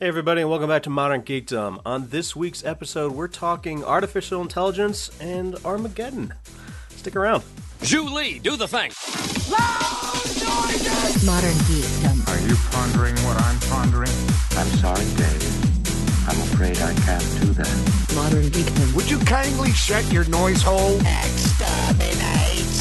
Hey, 0.00 0.06
everybody, 0.06 0.42
and 0.42 0.48
welcome 0.48 0.68
back 0.68 0.84
to 0.84 0.90
Modern 0.90 1.22
Geekdom. 1.22 1.82
On 1.84 2.06
this 2.06 2.36
week's 2.36 2.64
episode, 2.64 3.10
we're 3.10 3.26
talking 3.26 3.82
artificial 3.82 4.40
intelligence 4.40 5.10
and 5.20 5.56
Armageddon. 5.64 6.34
Stick 6.90 7.16
around. 7.16 7.42
Zhu 7.80 8.08
Li, 8.08 8.38
do 8.38 8.54
the 8.54 8.68
thing. 8.68 8.92
Modern 11.26 11.58
Geekdom. 11.66 12.28
Are 12.28 12.48
you 12.48 12.54
pondering 12.70 13.16
what 13.26 13.42
I'm 13.42 13.58
pondering? 13.68 14.12
I'm 14.52 14.68
sorry, 14.78 15.04
Dave. 15.16 16.28
I'm 16.28 16.40
afraid 16.42 16.78
I 16.78 16.94
can't 16.94 17.40
do 17.40 17.52
that. 17.54 18.12
Modern 18.14 18.44
Geekdom. 18.44 18.94
Would 18.94 19.10
you 19.10 19.18
kindly 19.18 19.72
shut 19.72 20.12
your 20.12 20.28
noise 20.28 20.62
hole? 20.62 21.00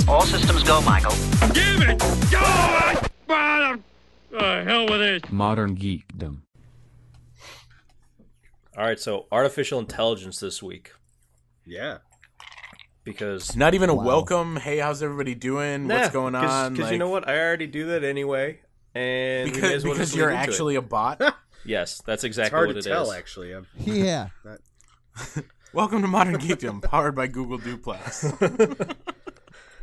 All 0.07 0.21
systems 0.21 0.61
go, 0.61 0.81
Michael. 0.81 1.15
Give 1.51 1.81
it! 1.81 1.97
Go! 2.29 3.81
Uh, 4.37 4.63
hell 4.63 4.85
with 4.85 5.01
it. 5.01 5.31
Modern 5.31 5.75
Geekdom. 5.75 6.41
All 8.77 8.83
right, 8.85 8.99
so 8.99 9.25
artificial 9.31 9.79
intelligence 9.79 10.39
this 10.39 10.61
week. 10.61 10.91
Yeah. 11.65 11.97
Because. 13.03 13.55
Not 13.55 13.73
even 13.73 13.89
a 13.89 13.95
welcome. 13.95 14.57
Hey, 14.57 14.77
how's 14.77 15.01
everybody 15.01 15.33
doing? 15.33 15.87
What's 15.87 16.07
Nah, 16.07 16.13
going 16.13 16.33
Cause, 16.33 16.51
on? 16.51 16.75
'cause 16.75 16.85
you 16.85 16.91
Like, 16.91 16.99
know 16.99 17.09
what? 17.09 17.27
I 17.27 17.39
already 17.39 17.67
do 17.67 17.87
that 17.87 18.03
anyway. 18.03 18.59
And 18.93 19.51
Because, 19.51 19.71
as 19.71 19.83
well 19.83 19.93
because 19.93 20.15
you're 20.15 20.27
lead 20.27 20.33
into 20.33 20.43
it. 20.43 20.49
actually 20.53 20.75
a 20.75 20.81
bot. 20.81 21.21
Yes, 21.65 22.01
that's 22.05 22.23
It's 22.23 22.27
exactly 22.37 22.55
hard 22.55 22.67
what 22.69 22.73
to 22.73 22.79
it 22.79 22.83
tell, 22.83 23.11
is. 23.11 23.17
actually. 23.17 23.51
I'm, 23.51 23.67
Yeah. 23.79 24.29
Welcome 25.73 26.01
to 26.01 26.07
Modern 26.07 26.35
Geekdom, 26.37 26.81
powered 26.81 27.13
by 27.13 27.27
Google 27.27 27.57
Duplex. 27.57 28.23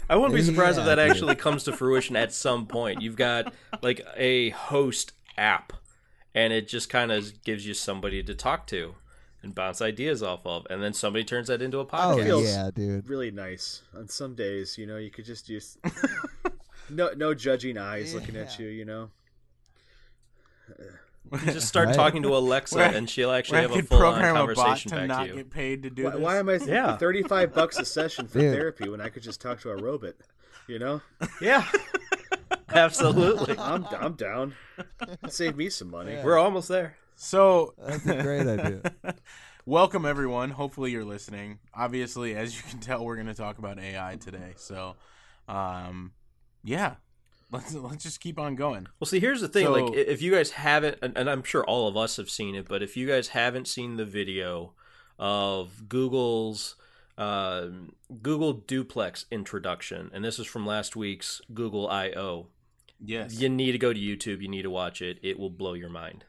I 0.08 0.16
wouldn't 0.16 0.34
be 0.34 0.40
surprised 0.40 0.78
if 0.78 0.86
that 0.86 0.94
dude. 0.94 1.10
actually 1.10 1.34
comes 1.34 1.64
to 1.64 1.72
fruition 1.72 2.16
at 2.16 2.32
some 2.32 2.66
point. 2.66 3.02
You've 3.02 3.16
got 3.16 3.52
like 3.82 4.00
a 4.16 4.50
host 4.50 5.12
app, 5.36 5.74
and 6.34 6.52
it 6.52 6.68
just 6.68 6.88
kind 6.88 7.12
of 7.12 7.42
gives 7.44 7.66
you 7.66 7.74
somebody 7.74 8.22
to 8.22 8.34
talk 8.34 8.66
to 8.68 8.94
and 9.42 9.54
bounce 9.54 9.82
ideas 9.82 10.22
off 10.22 10.40
of, 10.46 10.66
and 10.70 10.82
then 10.82 10.92
somebody 10.94 11.22
turns 11.24 11.48
that 11.48 11.60
into 11.62 11.78
a 11.78 11.82
Oh 11.82 11.86
podcast. 11.86 12.24
Feels- 12.24 12.44
yeah, 12.44 12.70
dude. 12.74 13.08
really 13.08 13.30
nice. 13.30 13.82
On 13.96 14.08
some 14.08 14.34
days, 14.34 14.78
you 14.78 14.86
know, 14.86 14.96
you 14.96 15.10
could 15.10 15.24
just 15.26 15.48
use 15.48 15.76
no 16.90 17.10
no 17.16 17.34
judging 17.34 17.76
eyes 17.78 18.14
looking 18.14 18.36
at 18.36 18.58
you. 18.58 18.66
You 18.68 18.84
know. 18.84 19.10
You 21.32 21.52
just 21.52 21.68
start 21.68 21.86
Right. 21.88 21.94
talking 21.96 22.22
to 22.22 22.36
Alexa, 22.36 22.76
Where- 22.76 22.94
and 22.94 23.08
she'll 23.08 23.30
actually 23.32 23.62
have 23.62 23.70
a 23.72 23.74
could 23.76 23.88
full-on 23.88 24.12
program 24.20 24.36
a 24.36 24.46
bot 24.54 24.56
conversation 24.56 24.90
to 24.90 24.96
back 24.98 25.08
not 25.08 25.22
to 25.24 25.28
you. 25.28 25.34
get 25.36 25.50
paid 25.50 25.82
to 25.82 25.90
do 25.90 26.04
Why, 26.04 26.10
this. 26.10 26.20
why 26.20 26.38
am 26.38 26.48
I 26.48 26.54
Yeah. 26.54 26.96
thirty 26.96 27.22
five 27.22 27.52
bucks 27.54 27.78
a 27.78 27.84
session 27.84 28.28
for 28.28 28.38
Dude. 28.40 28.54
therapy 28.54 28.88
when 28.88 29.00
I 29.00 29.08
could 29.08 29.22
just 29.22 29.40
talk 29.40 29.60
to 29.60 29.70
a 29.70 29.76
robot? 29.76 30.14
You 30.68 30.78
know, 30.78 31.00
Yeah, 31.40 31.66
absolutely. 32.78 33.58
I'm 33.58 33.86
I'm 33.98 34.14
down. 34.14 34.54
Save 35.28 35.56
me 35.56 35.70
some 35.70 35.90
money. 35.90 36.18
We're 36.22 36.38
almost 36.38 36.68
there. 36.68 36.96
So 37.16 37.74
That's 37.78 38.04
a 38.06 38.22
great 38.22 38.46
idea. 38.46 38.80
welcome 39.66 40.04
everyone. 40.04 40.50
Hopefully 40.50 40.90
you're 40.90 41.04
listening. 41.04 41.58
Obviously, 41.74 42.34
as 42.34 42.56
you 42.56 42.62
can 42.68 42.80
tell, 42.80 43.04
we're 43.04 43.14
going 43.16 43.28
to 43.28 43.34
talk 43.34 43.58
about 43.58 43.78
AI 43.78 44.16
today. 44.16 44.54
So, 44.56 44.96
um, 45.48 46.12
yeah, 46.62 46.96
let's 47.50 47.72
let's 47.74 48.02
just 48.02 48.20
keep 48.20 48.38
on 48.38 48.56
going. 48.56 48.86
Well, 48.98 49.06
see, 49.06 49.20
here's 49.20 49.40
the 49.40 49.48
thing. 49.48 49.66
So- 49.66 49.72
like, 49.72 49.94
if 49.94 50.22
you 50.22 50.32
guys 50.32 50.50
haven't, 50.52 50.98
and, 51.02 51.16
and 51.16 51.30
I'm 51.30 51.42
sure 51.42 51.64
all 51.64 51.88
of 51.88 51.96
us 51.96 52.16
have 52.16 52.30
seen 52.30 52.54
it, 52.54 52.66
but 52.68 52.82
if 52.82 52.96
you 52.96 53.06
guys 53.06 53.28
haven't 53.28 53.68
seen 53.68 53.96
the 53.96 54.04
video 54.04 54.72
of 55.18 55.88
Google's 55.88 56.76
um 57.16 57.92
Google 58.22 58.52
Duplex 58.54 59.26
introduction, 59.30 60.10
and 60.12 60.24
this 60.24 60.40
is 60.40 60.46
from 60.48 60.66
last 60.66 60.96
week's 60.96 61.40
Google 61.54 61.88
I/O, 61.88 62.48
Yes. 63.04 63.40
you 63.40 63.48
need 63.48 63.72
to 63.72 63.78
go 63.78 63.92
to 63.92 63.98
YouTube. 64.00 64.40
You 64.42 64.48
need 64.48 64.62
to 64.62 64.70
watch 64.70 65.02
it. 65.02 65.18
It 65.22 65.38
will 65.38 65.50
blow 65.50 65.74
your 65.74 65.90
mind. 65.90 66.24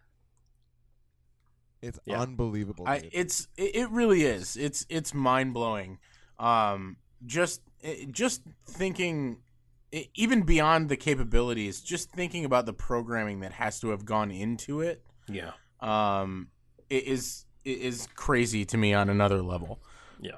It's 1.81 1.99
Yeah. 2.05 2.21
unbelievable. 2.21 2.85
I, 2.87 3.09
it's 3.11 3.47
it, 3.57 3.75
it 3.75 3.89
really 3.91 4.23
is. 4.23 4.57
It's 4.57 4.85
it's 4.89 5.13
mind 5.13 5.53
blowing. 5.53 5.99
Um, 6.39 6.97
just 7.25 7.61
just 8.11 8.41
thinking, 8.67 9.37
even 10.15 10.41
beyond 10.43 10.89
the 10.89 10.97
capabilities, 10.97 11.81
just 11.81 12.11
thinking 12.11 12.43
about 12.45 12.65
the 12.65 12.73
programming 12.73 13.41
that 13.41 13.53
has 13.53 13.79
to 13.81 13.89
have 13.89 14.03
gone 14.05 14.31
into 14.31 14.81
it, 14.81 15.03
Yeah. 15.29 15.51
um, 15.81 16.49
it 16.89 17.03
is 17.03 17.45
it 17.63 17.79
is 17.79 18.07
crazy 18.15 18.65
to 18.65 18.77
me 18.77 18.93
on 18.93 19.09
another 19.09 19.41
level. 19.41 19.79
Yeah. 20.19 20.37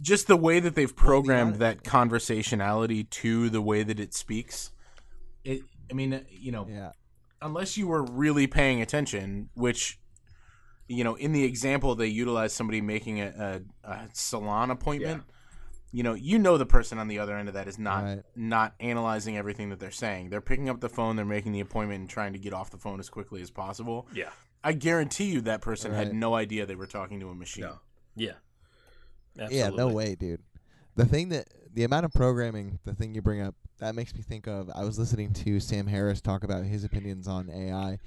Just 0.00 0.28
the 0.28 0.36
way 0.36 0.60
that 0.60 0.74
they've 0.74 0.94
programmed 0.94 1.52
hon- 1.54 1.58
that 1.60 1.82
conversationality 1.84 3.08
to 3.10 3.50
the 3.50 3.60
way 3.60 3.82
that 3.82 3.98
it 4.00 4.14
speaks. 4.14 4.70
It. 5.44 5.62
I 5.90 5.94
mean, 5.94 6.12
uh, 6.12 6.20
you 6.30 6.52
know, 6.52 6.66
yeah. 6.68 6.92
unless 7.40 7.76
you 7.76 7.88
were 7.88 8.02
really 8.02 8.46
paying 8.46 8.82
attention, 8.82 9.48
which 9.54 9.98
you 10.88 11.04
know, 11.04 11.14
in 11.16 11.32
the 11.32 11.44
example 11.44 11.94
they 11.94 12.06
utilized 12.06 12.54
somebody 12.56 12.80
making 12.80 13.20
a, 13.20 13.62
a, 13.84 13.90
a 13.90 14.08
salon 14.12 14.70
appointment. 14.70 15.22
You 15.90 16.02
know, 16.02 16.12
you 16.12 16.38
know 16.38 16.58
the 16.58 16.66
person 16.66 16.98
on 16.98 17.08
the 17.08 17.18
other 17.18 17.34
end 17.34 17.48
of 17.48 17.54
that 17.54 17.66
is 17.66 17.78
not 17.78 18.04
Right. 18.04 18.22
not 18.36 18.74
analyzing 18.78 19.38
everything 19.38 19.70
that 19.70 19.80
they're 19.80 19.90
saying. 19.90 20.28
They're 20.28 20.42
picking 20.42 20.68
up 20.68 20.80
the 20.80 20.88
phone, 20.90 21.16
they're 21.16 21.24
making 21.24 21.52
the 21.52 21.60
appointment, 21.60 22.00
and 22.00 22.10
trying 22.10 22.34
to 22.34 22.38
get 22.38 22.52
off 22.52 22.70
the 22.70 22.76
phone 22.76 23.00
as 23.00 23.08
quickly 23.08 23.40
as 23.40 23.50
possible. 23.50 24.06
Yeah. 24.12 24.28
I 24.62 24.74
guarantee 24.74 25.30
you 25.30 25.40
that 25.42 25.62
person 25.62 25.94
had 25.94 26.12
no 26.12 26.34
idea 26.34 26.66
they 26.66 26.74
were 26.74 26.86
talking 26.86 27.20
to 27.20 27.30
a 27.30 27.34
machine. 27.34 27.64
No. 27.64 27.78
Yeah. 28.16 28.32
Yeah, 29.50 29.70
no 29.70 29.88
way, 29.88 30.14
dude. 30.14 30.42
The 30.96 31.06
thing 31.06 31.28
that 31.30 31.48
the 31.72 31.84
amount 31.84 32.04
of 32.04 32.12
programming, 32.12 32.80
the 32.84 32.92
thing 32.94 33.14
you 33.14 33.22
bring 33.22 33.40
up, 33.40 33.54
that 33.78 33.94
makes 33.94 34.14
me 34.14 34.22
think 34.22 34.46
of. 34.46 34.70
I 34.74 34.84
was 34.84 34.98
listening 34.98 35.32
to 35.34 35.60
Sam 35.60 35.86
Harris 35.86 36.20
talk 36.20 36.44
about 36.44 36.64
his 36.64 36.84
opinions 36.84 37.28
on 37.28 37.50
AI, 37.50 37.98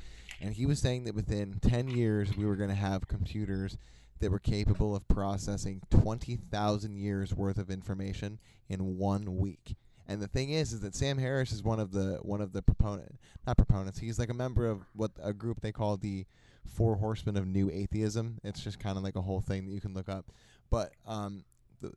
and 0.41 0.53
he 0.53 0.65
was 0.65 0.79
saying 0.79 1.05
that 1.05 1.15
within 1.15 1.59
ten 1.61 1.89
years 1.89 2.35
we 2.35 2.45
were 2.45 2.55
going 2.55 2.69
to 2.69 2.75
have 2.75 3.07
computers 3.07 3.77
that 4.19 4.31
were 4.31 4.39
capable 4.39 4.95
of 4.95 5.07
processing 5.07 5.81
twenty 5.89 6.35
thousand 6.35 6.97
years 6.97 7.33
worth 7.33 7.57
of 7.57 7.69
information 7.69 8.39
in 8.69 8.97
one 8.97 9.37
week. 9.37 9.75
And 10.07 10.21
the 10.21 10.27
thing 10.27 10.49
is, 10.49 10.73
is 10.73 10.81
that 10.81 10.95
Sam 10.95 11.17
Harris 11.17 11.51
is 11.51 11.63
one 11.63 11.79
of 11.79 11.91
the 11.91 12.19
one 12.21 12.41
of 12.41 12.51
the 12.51 12.61
proponent, 12.61 13.15
not 13.47 13.57
proponents. 13.57 13.99
He's 13.99 14.19
like 14.19 14.29
a 14.29 14.33
member 14.33 14.67
of 14.67 14.81
what 14.93 15.11
a 15.23 15.31
group 15.31 15.61
they 15.61 15.71
call 15.71 15.95
the 15.95 16.25
Four 16.65 16.95
Horsemen 16.95 17.37
of 17.37 17.47
New 17.47 17.69
Atheism. 17.71 18.39
It's 18.43 18.61
just 18.61 18.79
kind 18.79 18.97
of 18.97 19.03
like 19.03 19.15
a 19.15 19.21
whole 19.21 19.41
thing 19.41 19.65
that 19.65 19.71
you 19.71 19.81
can 19.81 19.93
look 19.93 20.09
up. 20.09 20.25
But 20.69 20.91
um, 21.07 21.43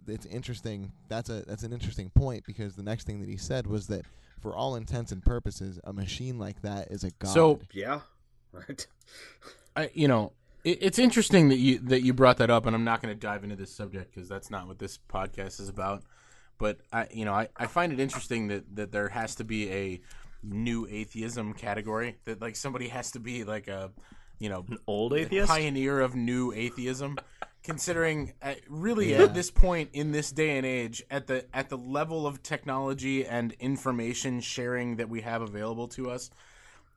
it's 0.07 0.27
interesting. 0.27 0.93
That's 1.09 1.29
a 1.31 1.43
that's 1.47 1.63
an 1.63 1.73
interesting 1.73 2.11
point 2.11 2.45
because 2.47 2.77
the 2.77 2.83
next 2.83 3.07
thing 3.07 3.21
that 3.21 3.29
he 3.29 3.37
said 3.37 3.67
was 3.67 3.87
that 3.89 4.05
for 4.41 4.55
all 4.55 4.77
intents 4.77 5.13
and 5.13 5.23
purposes, 5.25 5.81
a 5.85 5.93
machine 5.93 6.39
like 6.39 6.63
that 6.63 6.91
is 6.91 7.05
a 7.05 7.11
god. 7.13 7.29
So 7.29 7.61
Yeah. 7.73 8.01
Right. 8.53 8.87
I, 9.77 9.91
you 9.95 10.07
know, 10.07 10.33
it, 10.63 10.79
it's 10.81 10.99
interesting 10.99 11.49
that 11.49 11.59
you 11.59 11.79
that 11.81 12.03
you 12.03 12.13
brought 12.13 12.37
that 12.39 12.51
up, 12.51 12.67
and 12.67 12.75
I'm 12.77 12.85
not 12.85 13.03
going 13.03 13.13
to 13.15 13.19
dive 13.21 13.43
into 13.45 13.57
this 13.57 13.75
subject 13.75 14.15
because 14.15 14.29
that's 14.29 14.51
not 14.51 14.67
what 14.69 14.79
this 14.79 14.99
podcast 15.09 15.61
is 15.61 15.69
about. 15.69 16.03
But 16.59 16.79
I, 16.93 17.09
you 17.11 17.25
know, 17.25 17.33
I, 17.35 17.49
I 17.57 17.67
find 17.67 17.93
it 17.93 17.99
interesting 17.99 18.49
that 18.49 18.77
that 18.77 18.93
there 18.93 19.09
has 19.09 19.35
to 19.37 19.45
be 19.45 19.71
a 19.73 20.01
new 20.43 20.87
atheism 20.91 21.55
category 21.55 22.17
that 22.27 22.41
like 22.41 22.55
somebody 22.55 22.89
has 22.89 23.11
to 23.13 23.19
be 23.19 23.45
like 23.45 23.67
a, 23.67 23.91
you 24.39 24.49
know, 24.49 24.65
An 24.69 24.79
old 24.87 25.15
atheist. 25.15 25.49
pioneer 25.49 26.01
of 26.01 26.15
new 26.15 26.53
atheism. 26.53 27.17
Considering, 27.65 28.35
uh, 28.43 28.55
really, 28.69 29.13
Yeah. 29.13 29.23
at 29.23 29.33
this 29.35 29.51
point 29.51 29.89
in 29.95 30.13
this 30.13 30.31
day 30.31 30.59
and 30.59 30.67
age, 30.67 31.03
at 31.11 31.27
the 31.27 31.47
at 31.57 31.71
the 31.71 31.79
level 31.79 32.27
of 32.27 32.43
technology 32.43 33.25
and 33.27 33.53
information 33.53 34.41
sharing 34.41 34.97
that 34.97 35.09
we 35.09 35.23
have 35.23 35.41
available 35.41 35.89
to 35.89 36.11
us, 36.11 36.31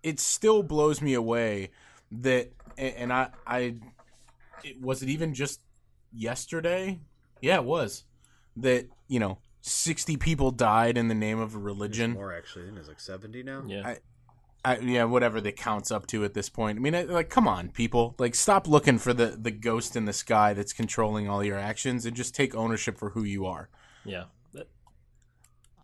it 0.04 0.20
still 0.20 0.62
blows 0.64 1.02
me 1.02 1.14
away 1.14 1.70
that 2.12 2.52
and 2.78 3.14
I 3.14 3.30
I 3.48 3.76
it, 4.64 4.82
was 4.82 5.02
it 5.02 5.08
even 5.10 5.34
just 5.34 5.62
yesterday? 6.12 7.00
Yeah, 7.42 7.56
it 7.60 7.64
was. 7.64 8.04
That, 8.58 8.88
you 9.08 9.20
know, 9.22 9.38
60 9.62 10.18
people 10.18 10.52
died 10.52 10.98
in 10.98 11.08
the 11.08 11.16
name 11.16 11.40
of 11.40 11.52
a 11.52 11.54
There's 11.54 11.64
religion. 11.64 12.12
more 12.12 12.34
actually. 12.34 12.64
I 12.64 12.66
think 12.66 12.76
there's 12.76 12.88
like 12.90 13.00
seventy 13.00 13.42
now. 13.42 13.64
Yeah. 13.66 13.88
I- 13.88 14.00
I, 14.66 14.78
yeah, 14.80 15.06
whatever 15.06 15.40
the 15.40 15.52
counts 15.52 15.92
up 15.92 16.08
to 16.08 16.26
at 16.26 16.34
this 16.34 16.50
point. 16.50 16.78
I 16.78 16.82
mean, 16.82 16.96
I- 16.96 17.04
like, 17.04 17.30
come 17.30 17.48
on, 17.48 17.70
people! 17.70 18.16
Like, 18.18 18.36
stop 18.36 18.68
looking 18.68 18.98
for 18.98 19.14
the 19.14 19.28
the 19.28 19.52
ghost 19.52 19.96
in 19.96 20.06
the 20.06 20.14
sky 20.14 20.54
that's 20.54 20.74
controlling 20.74 21.30
all 21.30 21.44
your 21.44 21.58
actions, 21.58 22.06
and 22.06 22.16
just 22.16 22.36
take 22.36 22.54
ownership 22.56 22.98
for 22.98 23.12
who 23.12 23.24
you 23.24 23.46
are. 23.46 23.70
yeah. 24.06 24.26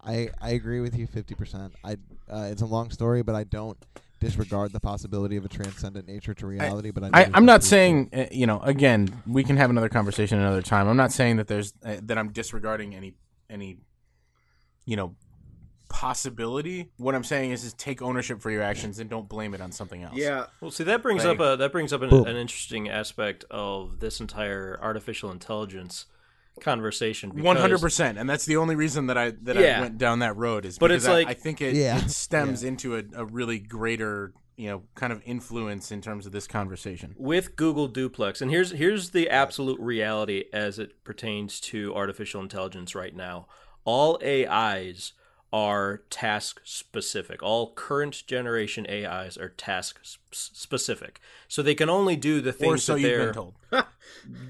I 0.05 0.29
I 0.41 0.49
agree 0.49 0.81
with 0.81 0.97
you 0.97 1.07
fifty 1.07 1.33
percent. 1.33 1.73
I 1.83 1.93
uh, 2.29 2.49
it's 2.51 2.61
a 2.61 2.65
long 2.65 2.89
story, 2.91 3.23
but 3.23 3.35
I 3.35 3.45
don't 3.45 3.77
disregard 4.19 4.71
the 4.73 4.79
possibility 4.79 5.37
of 5.37 5.45
a 5.45 5.49
transcendent 5.49 6.07
nature 6.07 6.33
to 6.33 6.47
reality. 6.47 6.91
but 6.91 7.03
I 7.05 7.09
I, 7.23 7.29
I'm 7.33 7.45
not 7.45 7.63
saying, 7.63 8.09
uh, 8.13 8.25
you 8.31 8.45
know, 8.45 8.59
again, 8.59 9.21
we 9.25 9.43
can 9.43 9.57
have 9.57 9.69
another 9.69 9.89
conversation 9.89 10.39
another 10.39 10.61
time. 10.61 10.87
I'm 10.87 10.97
not 10.97 11.11
saying 11.13 11.37
that 11.37 11.47
there's 11.47 11.73
uh, 11.85 11.97
that 12.01 12.17
I'm 12.17 12.31
disregarding 12.33 12.95
any 12.95 13.13
any, 13.49 13.77
you 14.85 14.95
know, 14.97 15.15
possibility. 15.93 16.89
What 16.97 17.15
I'm 17.15 17.23
saying 17.23 17.51
is, 17.51 17.63
is 17.63 17.73
take 17.75 18.01
ownership 18.01 18.41
for 18.41 18.51
your 18.51 18.61
actions 18.63 18.99
and 18.99 19.09
don't 19.09 19.29
blame 19.29 19.53
it 19.53 19.61
on 19.61 19.71
something 19.71 20.03
else. 20.03 20.15
Yeah. 20.17 20.47
Well, 20.59 20.71
see, 20.71 20.83
that 20.83 21.01
brings 21.03 21.23
Like- 21.23 21.39
up 21.39 21.53
a 21.53 21.57
that 21.57 21.71
brings 21.71 21.93
up 21.93 22.01
an, 22.01 22.11
an 22.13 22.35
interesting 22.35 22.89
aspect 22.89 23.45
of 23.51 23.99
this 23.99 24.19
entire 24.19 24.77
artificial 24.81 25.31
intelligence 25.31 26.07
conversation. 26.59 27.41
One 27.41 27.55
hundred 27.57 27.79
percent, 27.81 28.17
and 28.17 28.29
that's 28.29 28.45
the 28.45 28.57
only 28.57 28.75
reason 28.75 29.07
that 29.07 29.17
I 29.17 29.31
that 29.43 29.55
Yeah. 29.55 29.77
I 29.77 29.81
went 29.81 29.97
down 29.97 30.19
that 30.19 30.35
road 30.35 30.65
is 30.65 30.77
But 30.77 30.89
because 30.89 31.03
it's 31.05 31.09
I, 31.09 31.13
like- 31.13 31.27
I 31.27 31.33
think 31.33 31.61
it, 31.61 31.75
Yeah. 31.75 31.97
it 32.03 32.09
stems 32.11 32.63
into 32.63 32.95
a, 32.97 33.03
a 33.15 33.25
really 33.25 33.59
greater 33.59 34.33
you 34.55 34.69
know 34.69 34.83
kind 34.95 35.11
of 35.13 35.21
influence 35.25 35.91
in 35.91 36.01
terms 36.01 36.25
of 36.25 36.31
this 36.31 36.47
conversation. 36.47 37.15
with 37.17 37.55
Google 37.55 37.87
Duplex, 37.87 38.41
and 38.41 38.51
here's 38.51 38.71
here's 38.71 39.11
the 39.11 39.29
absolute 39.29 39.79
reality 39.79 40.45
as 40.53 40.79
it 40.79 41.03
pertains 41.03 41.59
to 41.61 41.93
artificial 41.95 42.41
intelligence 42.41 42.93
right 42.95 43.15
now. 43.15 43.47
All 43.85 44.19
AIs 44.23 45.13
are 45.53 46.01
task 46.09 46.59
specific. 46.65 47.41
All 47.43 47.71
current 47.73 48.23
generation 48.27 48.85
AIs 48.89 49.37
are 49.37 49.49
task 49.49 49.99
s- 50.01 50.17
specific, 50.31 51.21
so 51.47 51.61
they 51.61 51.75
can 51.75 51.89
only 51.89 52.15
do 52.17 52.41
the 52.41 52.51
things 52.51 52.73
Or 52.73 52.77
so 52.79 52.93
that 52.95 52.99
you've 53.01 53.09
they're. 53.09 53.25
been 53.27 53.33
told. 53.33 53.53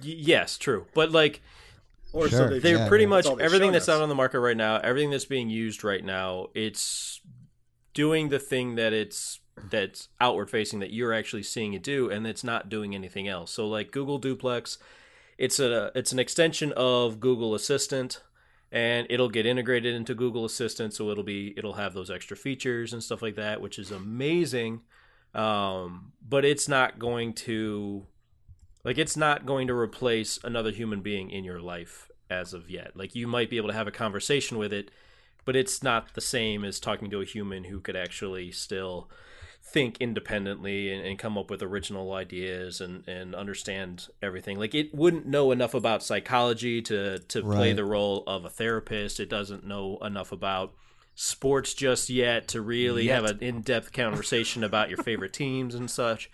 Yes, 0.01 0.57
true, 0.57 0.88
but 0.94 1.11
like 1.11 1.41
Or 2.13 2.27
Sure. 2.29 2.39
so 2.39 2.47
they 2.47 2.59
they're 2.59 2.77
Yeah, 2.77 2.88
pretty 2.88 3.03
yeah. 3.03 3.09
much 3.09 3.25
That's 3.25 3.38
they've 3.38 3.45
everything 3.45 3.71
that's 3.71 3.89
us. 3.89 3.95
out 3.95 4.01
on 4.01 4.09
the 4.09 4.15
market 4.15 4.39
right 4.39 4.57
now 4.57 4.77
everything 4.77 5.09
that's 5.09 5.25
being 5.25 5.50
used 5.50 5.83
right 5.83 6.03
now 6.03 6.47
it's 6.53 7.21
doing 7.94 8.29
the 8.29 8.39
thing 8.39 8.75
that 8.75 8.94
it's 8.94 9.39
that's 9.69 10.09
outward 10.21 10.49
facing 10.49 10.79
that 10.79 10.91
you're 10.91 11.13
actually 11.13 11.44
seeing 11.44 11.73
it 11.73 11.83
do 11.83 12.09
and 12.09 12.25
it's 12.27 12.44
not 12.44 12.69
doing 12.69 12.94
anything 12.95 13.27
else 13.27 13.51
so 13.51 13.67
like 13.67 13.91
google 13.91 14.17
duplex 14.19 14.77
it's 15.38 15.59
a 15.59 15.91
it's 15.95 16.11
an 16.11 16.19
extension 16.19 16.71
of 16.75 17.19
google 17.19 17.53
assistant 17.56 18.21
and 18.73 19.07
it'll 19.09 19.29
get 19.29 19.45
integrated 19.45 19.95
into 19.95 20.13
google 20.13 20.43
assistant 20.43 20.93
so 20.93 21.09
it'll 21.09 21.23
be 21.23 21.53
it'll 21.55 21.73
have 21.73 21.93
those 21.93 22.11
extra 22.11 22.35
features 22.35 22.91
and 22.91 23.01
stuff 23.01 23.21
like 23.21 23.35
that 23.35 23.61
which 23.61 23.79
is 23.79 23.91
amazing 23.91 24.81
um, 25.33 26.11
but 26.27 26.45
it's 26.45 26.67
not 26.67 26.99
going 26.99 27.33
to 27.33 28.05
like 28.83 28.97
it's 28.97 29.17
not 29.17 29.45
going 29.45 29.67
to 29.67 29.73
replace 29.73 30.39
another 30.43 30.71
human 30.71 31.01
being 31.01 31.31
in 31.31 31.43
your 31.43 31.59
life 31.59 32.11
as 32.29 32.53
of 32.53 32.69
yet. 32.69 32.95
Like 32.95 33.15
you 33.15 33.27
might 33.27 33.49
be 33.49 33.57
able 33.57 33.69
to 33.69 33.75
have 33.75 33.87
a 33.87 33.91
conversation 33.91 34.57
with 34.57 34.73
it, 34.73 34.91
but 35.45 35.55
it's 35.55 35.81
not 35.81 36.13
the 36.13 36.21
same 36.21 36.63
as 36.63 36.79
talking 36.79 37.09
to 37.09 37.21
a 37.21 37.25
human 37.25 37.65
who 37.65 37.79
could 37.79 37.95
actually 37.95 38.51
still 38.51 39.09
think 39.73 39.97
independently 39.99 40.93
and, 40.93 41.03
and 41.03 41.17
come 41.17 41.35
up 41.35 41.49
with 41.49 41.63
original 41.63 42.13
ideas 42.13 42.79
and, 42.79 43.05
and 43.07 43.33
understand 43.33 44.07
everything. 44.21 44.57
Like 44.59 44.75
it 44.75 44.93
wouldn't 44.93 45.25
know 45.25 45.51
enough 45.51 45.73
about 45.73 46.03
psychology 46.03 46.81
to 46.83 47.19
to 47.19 47.41
play 47.41 47.73
the 47.73 47.83
role 47.83 48.23
of 48.27 48.45
a 48.45 48.49
therapist. 48.49 49.19
It 49.19 49.29
doesn't 49.29 49.65
know 49.65 49.97
enough 50.01 50.31
about 50.31 50.73
sports 51.15 51.73
just 51.73 52.09
yet 52.09 52.47
to 52.49 52.61
really 52.61 53.07
have 53.07 53.25
an 53.25 53.39
in-depth 53.41 53.91
conversation 53.91 54.63
about 54.63 54.89
your 54.89 54.99
favorite 54.99 55.33
teams 55.33 55.75
and 55.75 55.89
such. 55.89 56.29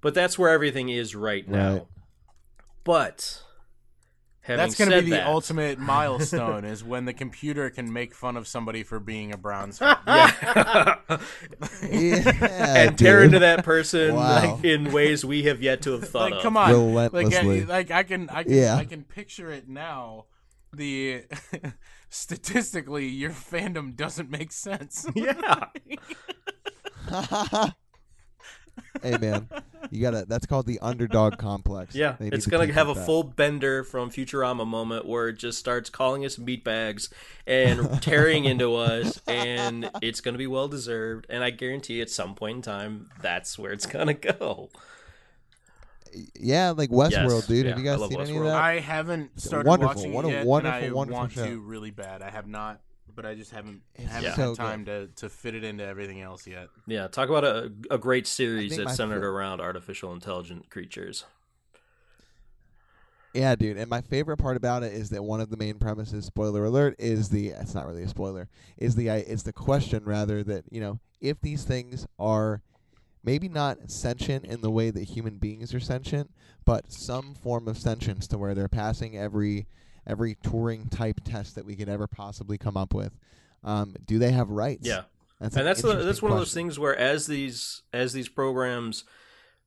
But 0.00 0.14
that's 0.14 0.38
where 0.38 0.50
everything 0.50 0.88
is 0.88 1.14
right 1.14 1.48
now. 1.48 1.72
Right. 1.72 1.86
But 2.84 3.42
having 4.50 4.64
That's 4.66 4.74
going 4.76 4.90
to 4.90 4.96
said 4.98 5.04
be 5.04 5.10
the 5.10 5.16
that, 5.16 5.26
ultimate 5.26 5.78
milestone 5.94 6.64
is 6.64 6.84
when 6.84 7.04
the 7.04 7.12
computer 7.12 7.70
can 7.70 7.92
make 7.92 8.14
fun 8.14 8.36
of 8.36 8.46
somebody 8.46 8.82
for 8.82 9.00
being 9.00 9.32
a 9.32 9.36
Browns 9.36 9.78
fan. 9.80 9.96
yeah. 10.06 10.94
Yeah, 11.82 12.76
and 12.76 12.98
tear 12.98 13.18
dude. 13.18 13.26
into 13.26 13.38
that 13.40 13.64
person 13.64 14.14
Wow. 14.14 14.54
like, 14.56 14.64
in 14.64 14.92
ways 14.92 15.24
we 15.24 15.42
have 15.44 15.62
yet 15.62 15.82
to 15.82 15.92
have 15.92 16.08
thought 16.08 16.30
like 16.30 16.34
of. 16.34 16.42
come 16.42 16.56
on 16.56 16.94
like, 16.94 17.12
Relentlessly. 17.12 17.62
I- 17.62 17.64
like 17.64 17.90
i 17.90 18.02
can 18.02 18.28
i 18.30 18.42
can 18.44 18.52
Yeah. 18.52 18.76
i 18.76 18.84
can 18.84 19.02
picture 19.04 19.50
it 19.50 19.68
now 19.68 20.26
the 20.72 21.24
statistically 22.10 23.06
your 23.08 23.30
fandom 23.30 23.96
doesn't 23.96 24.30
make 24.30 24.52
sense 24.52 25.06
Yeah. 25.14 25.66
Hey 29.02 29.16
man, 29.18 29.48
you 29.90 30.00
gotta. 30.00 30.24
That's 30.28 30.46
called 30.46 30.66
the 30.66 30.78
underdog 30.80 31.38
complex. 31.38 31.94
Yeah, 31.94 32.16
They 32.18 32.28
it's 32.28 32.46
gonna 32.46 32.66
keep 32.66 32.74
have 32.74 32.88
a 32.88 32.94
that. 32.94 33.06
full 33.06 33.22
bender 33.22 33.84
from 33.84 34.10
Futurama 34.10 34.66
moment 34.66 35.06
where 35.06 35.28
it 35.28 35.38
just 35.38 35.58
starts 35.58 35.90
calling 35.90 36.24
us 36.24 36.36
meatbags 36.36 37.12
and 37.46 38.02
tearing 38.02 38.44
into 38.44 38.74
us, 38.76 39.20
and 39.26 39.90
it's 40.02 40.20
gonna 40.20 40.38
be 40.38 40.46
well 40.46 40.68
deserved. 40.68 41.26
And 41.28 41.42
I 41.44 41.50
guarantee, 41.50 42.00
at 42.00 42.10
some 42.10 42.34
point 42.34 42.56
in 42.56 42.62
time, 42.62 43.10
that's 43.20 43.58
where 43.58 43.72
it's 43.72 43.86
gonna 43.86 44.14
go. 44.14 44.70
Yeah, 46.34 46.70
like 46.70 46.90
Westworld, 46.90 47.10
Yes, 47.12 47.46
dude. 47.46 47.64
yeah, 47.66 47.70
have 47.70 47.78
you 47.78 47.84
guys 47.84 48.00
love 48.00 48.10
seen 48.10 48.20
any 48.20 48.36
of 48.36 48.42
that? 48.44 48.54
i 48.56 48.80
haven't 48.80 49.38
started 49.40 49.68
wonderful. 49.68 49.94
watching 49.94 50.12
What 50.12 50.24
it 50.24 50.28
a 50.28 50.30
yet 50.32 50.46
wonderful, 50.46 50.76
and 50.78 50.86
i 50.90 50.92
wonderful 50.92 51.18
want 51.20 51.32
show. 51.32 51.46
to 51.46 51.60
really 51.60 51.92
bad 51.92 52.20
i 52.20 52.30
have 52.30 52.48
not 52.48 52.80
but 53.22 53.28
i 53.28 53.34
just 53.34 53.50
haven't 53.50 53.82
It's 53.94 54.10
haven't 54.12 54.34
so 54.34 54.50
had 54.50 54.56
time 54.56 54.84
to, 54.86 55.08
to 55.16 55.28
fit 55.28 55.54
it 55.54 55.64
into 55.64 55.84
everything 55.84 56.20
else 56.20 56.46
yet 56.46 56.68
Yeah, 56.86 57.08
talk 57.08 57.28
about 57.28 57.44
a, 57.44 57.70
a 57.90 57.98
great 57.98 58.26
series 58.26 58.70
think 58.70 58.84
that's 58.84 58.96
centered 58.96 59.22
fa- 59.22 59.26
around 59.26 59.60
artificial 59.60 60.12
intelligent 60.12 60.70
creatures. 60.70 61.24
Yeah, 63.32 63.54
dude. 63.54 63.76
And 63.76 63.88
my 63.88 64.00
favorite 64.00 64.38
part 64.38 64.56
about 64.56 64.82
it 64.82 64.92
is 64.92 65.10
that 65.10 65.22
one 65.22 65.40
of 65.40 65.50
the 65.50 65.56
main 65.56 65.78
premises, 65.78 66.24
spoiler 66.24 66.64
alert, 66.64 66.96
is 66.98 67.28
the 67.28 67.48
it's 67.50 67.74
not 67.74 67.86
really 67.86 68.02
a 68.02 68.08
spoiler, 68.08 68.48
is 68.76 68.96
the 68.96 69.08
i- 69.10 69.16
it's 69.18 69.44
the 69.44 69.52
question 69.52 70.04
rather 70.04 70.42
that, 70.44 70.64
you 70.70 70.80
know, 70.80 70.98
if 71.20 71.40
these 71.40 71.64
things 71.64 72.06
are 72.18 72.62
maybe 73.24 73.48
not 73.48 73.90
sentient 73.90 74.46
in 74.46 74.62
the 74.62 74.70
way 74.70 74.90
that 74.90 75.04
human 75.04 75.38
beings 75.38 75.74
are 75.74 75.80
sentient, 75.80 76.30
but 76.64 76.92
some 76.92 77.34
form 77.34 77.68
of 77.68 77.78
sentience 77.78 78.26
to 78.28 78.38
where 78.38 78.54
they're 78.54 78.68
passing 78.68 79.16
every 79.16 79.66
every 80.06 80.34
Turing 80.36 80.90
type 80.90 81.20
test 81.24 81.54
that 81.54 81.64
we 81.64 81.76
could 81.76 81.88
ever 81.88 82.06
possibly 82.06 82.58
come 82.58 82.76
up 82.76 82.94
with. 82.94 83.12
Um, 83.62 83.94
do 84.06 84.18
they 84.18 84.32
have 84.32 84.48
rights? 84.50 84.86
Yeah, 84.86 85.02
That's 85.40 85.54
and 85.54 85.60
an 85.60 85.66
that's 85.66 85.82
the, 85.82 85.88
interesting 85.88 86.06
that's 86.06 86.22
one 86.22 86.32
of 86.32 86.38
those 86.38 86.54
things 86.54 86.78
where 86.78 86.96
as 86.96 87.26
these 87.26 87.82
as 87.92 88.12
these 88.12 88.28
programs 88.28 89.04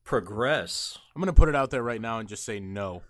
progress, 0.04 0.98
i'm 1.14 1.22
gonna 1.22 1.32
put 1.32 1.48
it 1.48 1.54
out 1.56 1.70
there 1.70 1.82
right 1.82 2.00
now 2.00 2.18
and 2.18 2.28
just 2.28 2.44
say 2.44 2.60
no 2.60 3.02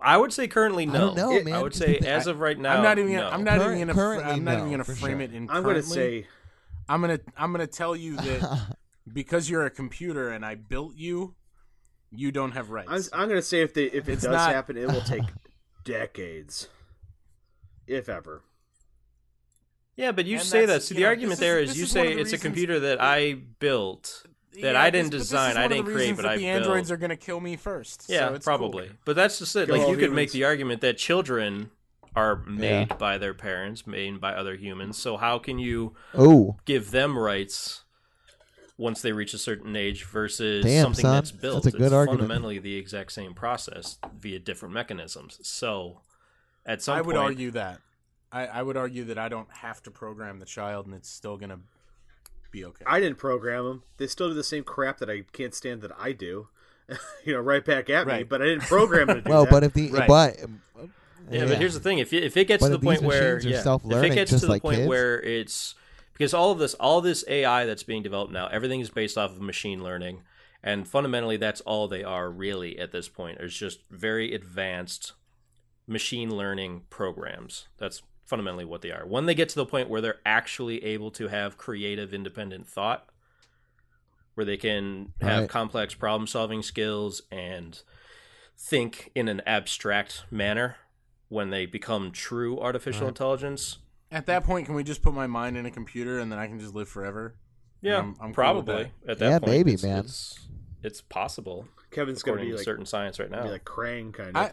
I 0.00 0.16
would 0.16 0.32
say 0.32 0.46
currently 0.46 0.84
I 0.84 0.86
no. 0.92 1.14
don't 1.14 1.44
know, 1.46 1.52
I 1.56 1.62
would 1.62 1.74
say 1.74 1.98
the 1.98 2.08
as 2.08 2.26
of 2.26 2.38
right 2.40 2.58
now, 2.58 2.76
i'm 2.76 2.82
not 2.82 2.98
even 2.98 3.12
gonna, 3.12 3.24
no. 3.24 3.30
i'm 3.30 3.42
not 3.44 3.58
Current- 3.58 3.76
even 3.76 3.88
gonna 3.88 3.94
currently 3.98 4.32
i'm 4.32 4.44
not 4.44 4.52
no, 4.52 4.58
even 4.58 4.70
gonna 4.72 4.84
frame 4.84 4.98
sure. 5.18 5.20
it 5.22 5.32
in 5.34 5.50
I'm 5.50 5.62
going 5.62 5.76
to 5.76 5.82
say 5.82 6.26
I'm 6.88 7.00
gonna 7.00 7.20
I'm 7.36 7.52
gonna 7.52 7.66
tell 7.66 7.96
you 7.96 8.16
that 8.18 8.76
because 9.12 9.48
you're 9.48 9.64
a 9.64 9.70
computer 9.70 10.30
and 10.30 10.44
I 10.44 10.54
built 10.56 10.94
you, 10.94 11.34
you 12.10 12.30
don't 12.32 12.52
have 12.52 12.70
rights. 12.70 13.10
I'm, 13.12 13.20
I'm 13.22 13.28
going 13.28 13.40
to 13.40 13.46
say 13.46 13.60
if 13.62 13.74
they 13.74 13.84
if 13.84 14.08
it 14.08 14.12
It's 14.12 14.22
does 14.22 14.32
not- 14.32 14.52
happen, 14.52 14.76
it 14.76 14.86
will 14.88 15.00
take 15.00 15.22
decades, 15.84 16.68
if 17.86 18.08
ever. 18.08 18.42
Yeah, 19.96 20.12
but 20.12 20.26
you 20.26 20.36
And 20.38 20.46
say 20.46 20.60
that. 20.60 20.66
that's- 20.66 20.88
So 20.88 20.94
the 20.94 21.00
know, 21.02 21.06
argument 21.08 21.30
this 21.30 21.36
is- 21.38 21.40
there 21.40 21.58
is, 21.60 21.76
you 21.78 21.84
is 21.84 21.90
say 21.90 22.14
the 22.14 22.20
it's 22.20 22.32
a 22.32 22.38
computer 22.38 22.78
that 22.80 23.00
I 23.00 23.34
built 23.34 24.22
that 24.52 24.60
Yeah, 24.74 24.80
I 24.80 24.90
didn't 24.90 25.10
this 25.12 25.22
design, 25.22 25.54
one 25.54 25.64
I 25.64 25.68
didn't 25.68 25.84
create, 25.84 25.96
reasons 25.96 26.16
but 26.18 26.22
that 26.22 26.32
I 26.32 26.36
the 26.36 26.42
built. 26.44 26.56
androids 26.62 26.90
are 26.92 26.96
gonna 26.96 27.16
kill 27.16 27.40
me 27.40 27.56
first. 27.56 28.06
yeah, 28.08 28.28
so 28.28 28.34
it's 28.34 28.44
probably. 28.44 28.86
cool. 28.88 28.96
But 29.04 29.16
that's 29.16 29.38
just 29.40 29.54
it. 29.56 29.68
Like 29.68 29.80
all 29.82 29.90
you 29.90 29.96
could 29.96 30.12
make 30.12 30.30
the 30.32 30.44
argument 30.44 30.80
that 30.82 30.98
children 30.98 31.70
are 32.14 32.36
made 32.46 32.88
Yeah. 32.90 32.96
by 32.96 33.18
their 33.18 33.34
parents, 33.34 33.86
made 33.86 34.20
by 34.20 34.34
other 34.34 34.56
humans. 34.56 34.96
So 34.98 35.16
how 35.16 35.38
can 35.38 35.58
you 35.58 35.94
Oh, 36.14 36.56
give 36.64 36.90
them 36.92 37.18
rights 37.18 37.84
once 38.78 39.02
they 39.02 39.12
reach 39.12 39.34
a 39.34 39.38
certain 39.38 39.76
age 39.76 40.04
versus 40.04 40.64
Damn, 40.64 40.84
something 40.84 41.02
son. 41.02 41.14
that's 41.16 41.30
built? 41.32 41.64
That's 41.64 41.74
a 41.74 41.78
good 41.78 41.86
it's 41.86 41.92
argument. 41.92 42.20
fundamentally 42.20 42.58
the 42.58 42.76
exact 42.76 43.12
same 43.12 43.34
process 43.34 43.98
via 44.18 44.38
different 44.38 44.72
mechanisms. 44.72 45.38
So 45.42 46.00
at 46.64 46.80
some 46.80 46.96
I 46.96 47.00
would 47.02 47.14
point, 47.16 47.24
argue 47.26 47.50
that. 47.50 47.80
I, 48.32 48.46
I 48.46 48.62
would 48.62 48.76
argue 48.76 49.04
that 49.04 49.18
I 49.18 49.28
don't 49.28 49.50
have 49.50 49.82
to 49.82 49.90
program 49.90 50.38
the 50.38 50.46
child 50.46 50.86
and 50.86 50.94
it's 50.94 51.10
still 51.10 51.36
gonna 51.36 51.58
be 52.52 52.64
okay. 52.64 52.84
I 52.86 53.00
didn't 53.00 53.18
program 53.18 53.64
them. 53.64 53.82
They 53.96 54.06
still 54.06 54.28
do 54.28 54.34
the 54.34 54.44
same 54.44 54.64
crap 54.64 54.98
that 54.98 55.10
I 55.10 55.24
can't 55.32 55.54
stand 55.54 55.82
that 55.82 55.90
I 55.98 56.12
do. 56.12 56.48
you 57.24 57.34
know, 57.34 57.40
right 57.40 57.64
back 57.64 57.90
at 57.90 58.06
me. 58.06 58.22
But 58.22 58.40
I 58.40 58.46
didn't 58.46 58.62
program 58.64 59.08
them 59.08 59.16
to 59.16 59.22
do 59.24 59.30
well, 59.30 59.44
that. 59.44 59.50
but 59.50 59.64
if 59.64 59.72
the 59.74 59.90
Right. 59.90 60.08
but 60.08 60.42
uh, 60.42 60.86
Yeah, 61.30 61.44
but 61.46 61.58
here's 61.58 61.74
the 61.74 61.80
thing: 61.80 61.98
if 61.98 62.12
it, 62.12 62.22
if 62.24 62.36
it 62.36 62.46
gets 62.46 62.62
But 62.62 62.68
to 62.68 62.76
the 62.78 62.82
point 62.82 63.02
where 63.02 63.38
yeah, 63.40 63.60
if 63.60 64.04
it 64.04 64.14
gets 64.14 64.30
to 64.30 64.38
the 64.38 64.46
like 64.46 64.62
point 64.62 64.76
kids- 64.76 64.88
where 64.88 65.20
it's 65.20 65.74
because 66.18 66.34
all 66.34 66.50
of 66.50 66.58
this 66.58 66.74
all 66.74 67.00
this 67.00 67.24
AI 67.28 67.64
that's 67.64 67.84
being 67.84 68.02
developed 68.02 68.32
now, 68.32 68.48
everything 68.48 68.80
is 68.80 68.90
based 68.90 69.16
off 69.16 69.30
of 69.30 69.40
machine 69.40 69.82
learning, 69.82 70.22
and 70.62 70.86
fundamentally, 70.88 71.36
that's 71.36 71.60
all 71.62 71.86
they 71.86 72.02
are 72.02 72.30
really 72.30 72.78
at 72.78 72.90
this 72.92 73.08
point. 73.08 73.38
it's 73.40 73.56
just 73.56 73.80
very 73.90 74.34
advanced 74.34 75.12
machine 75.86 76.36
learning 76.36 76.82
programs. 76.90 77.68
That's 77.78 78.02
fundamentally 78.26 78.64
what 78.66 78.82
they 78.82 78.90
are. 78.90 79.06
When 79.06 79.24
they 79.26 79.34
get 79.34 79.48
to 79.50 79.54
the 79.54 79.64
point 79.64 79.88
where 79.88 80.00
they're 80.02 80.20
actually 80.26 80.84
able 80.84 81.10
to 81.12 81.28
have 81.28 81.56
creative, 81.56 82.12
independent 82.12 82.68
thought, 82.68 83.08
where 84.34 84.44
they 84.44 84.56
can 84.58 85.12
have 85.20 85.42
Right. 85.42 85.48
complex 85.48 85.94
problem 85.94 86.26
solving 86.26 86.62
skills 86.62 87.22
and 87.30 87.80
think 88.56 89.10
in 89.14 89.28
an 89.28 89.40
abstract 89.46 90.24
manner 90.30 90.76
when 91.28 91.50
they 91.50 91.64
become 91.64 92.10
true 92.12 92.58
artificial 92.60 93.02
Right. 93.02 93.08
intelligence. 93.08 93.78
At 94.10 94.26
that 94.26 94.44
point, 94.44 94.66
can 94.66 94.74
we 94.74 94.84
just 94.84 95.02
put 95.02 95.12
my 95.14 95.26
mind 95.26 95.56
in 95.56 95.66
a 95.66 95.70
computer 95.70 96.18
and 96.18 96.30
then 96.32 96.38
I 96.38 96.46
can 96.46 96.58
just 96.58 96.74
live 96.74 96.88
forever? 96.88 97.34
Yeah, 97.82 97.96
I'm- 97.96 98.16
I'm 98.20 98.28
cool 98.28 98.34
probably 98.34 98.90
at 99.06 99.18
that 99.18 99.28
Yeah, 99.28 99.38
point. 99.38 99.52
maybe, 99.52 99.74
it's, 99.74 99.82
man. 99.84 99.98
It's, 100.00 100.48
it's 100.82 101.00
possible 101.00 101.68
Kevin's 101.90 102.22
going 102.22 102.38
to 102.38 102.44
be 102.44 102.50
to 102.52 102.56
like, 102.56 102.64
certain 102.64 102.86
science 102.86 103.20
right 103.20 103.30
now. 103.30 103.42
be 103.44 103.50
like 103.50 103.64
Krang 103.64 104.12
kind 104.12 104.36
of. 104.36 104.36
I, 104.36 104.52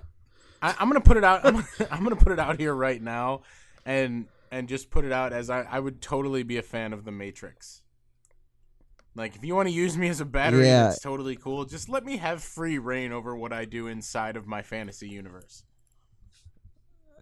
I 0.62 0.76
I'm 0.80 0.88
gonna 0.90 1.02
put 1.02 1.18
it 1.18 1.24
out. 1.24 1.46
I'm 1.46 1.54
gonna, 1.56 1.68
I'm 1.92 2.04
gonna 2.04 2.16
put 2.16 2.32
it 2.34 2.40
out 2.40 2.60
here 2.60 2.74
right 2.74 3.02
now, 3.02 3.42
and 3.86 4.26
and 4.52 4.68
just 4.70 4.90
put 4.90 5.06
it 5.06 5.12
out 5.12 5.34
as 5.34 5.50
I 5.50 5.62
I 5.64 5.80
would 5.80 6.02
totally 6.02 6.44
be 6.44 6.58
a 6.58 6.62
fan 6.62 6.94
of 6.94 7.04
the 7.06 7.12
Matrix. 7.12 7.82
Like 9.16 9.36
if 9.36 9.44
you 9.44 9.56
want 9.56 9.68
to 9.70 9.74
use 9.74 9.98
me 9.98 10.08
as 10.10 10.20
a 10.22 10.26
battery, 10.26 10.66
Yeah. 10.66 10.84
that's 10.86 11.00
totally 11.02 11.36
cool. 11.36 11.66
Just 11.66 11.88
let 11.90 12.04
me 12.06 12.18
have 12.18 12.44
free 12.44 12.78
reign 12.78 13.12
over 13.12 13.36
what 13.36 13.54
I 13.54 13.66
do 13.66 13.88
inside 13.88 14.36
of 14.38 14.46
my 14.48 14.62
fantasy 14.62 15.08
universe. 15.10 15.64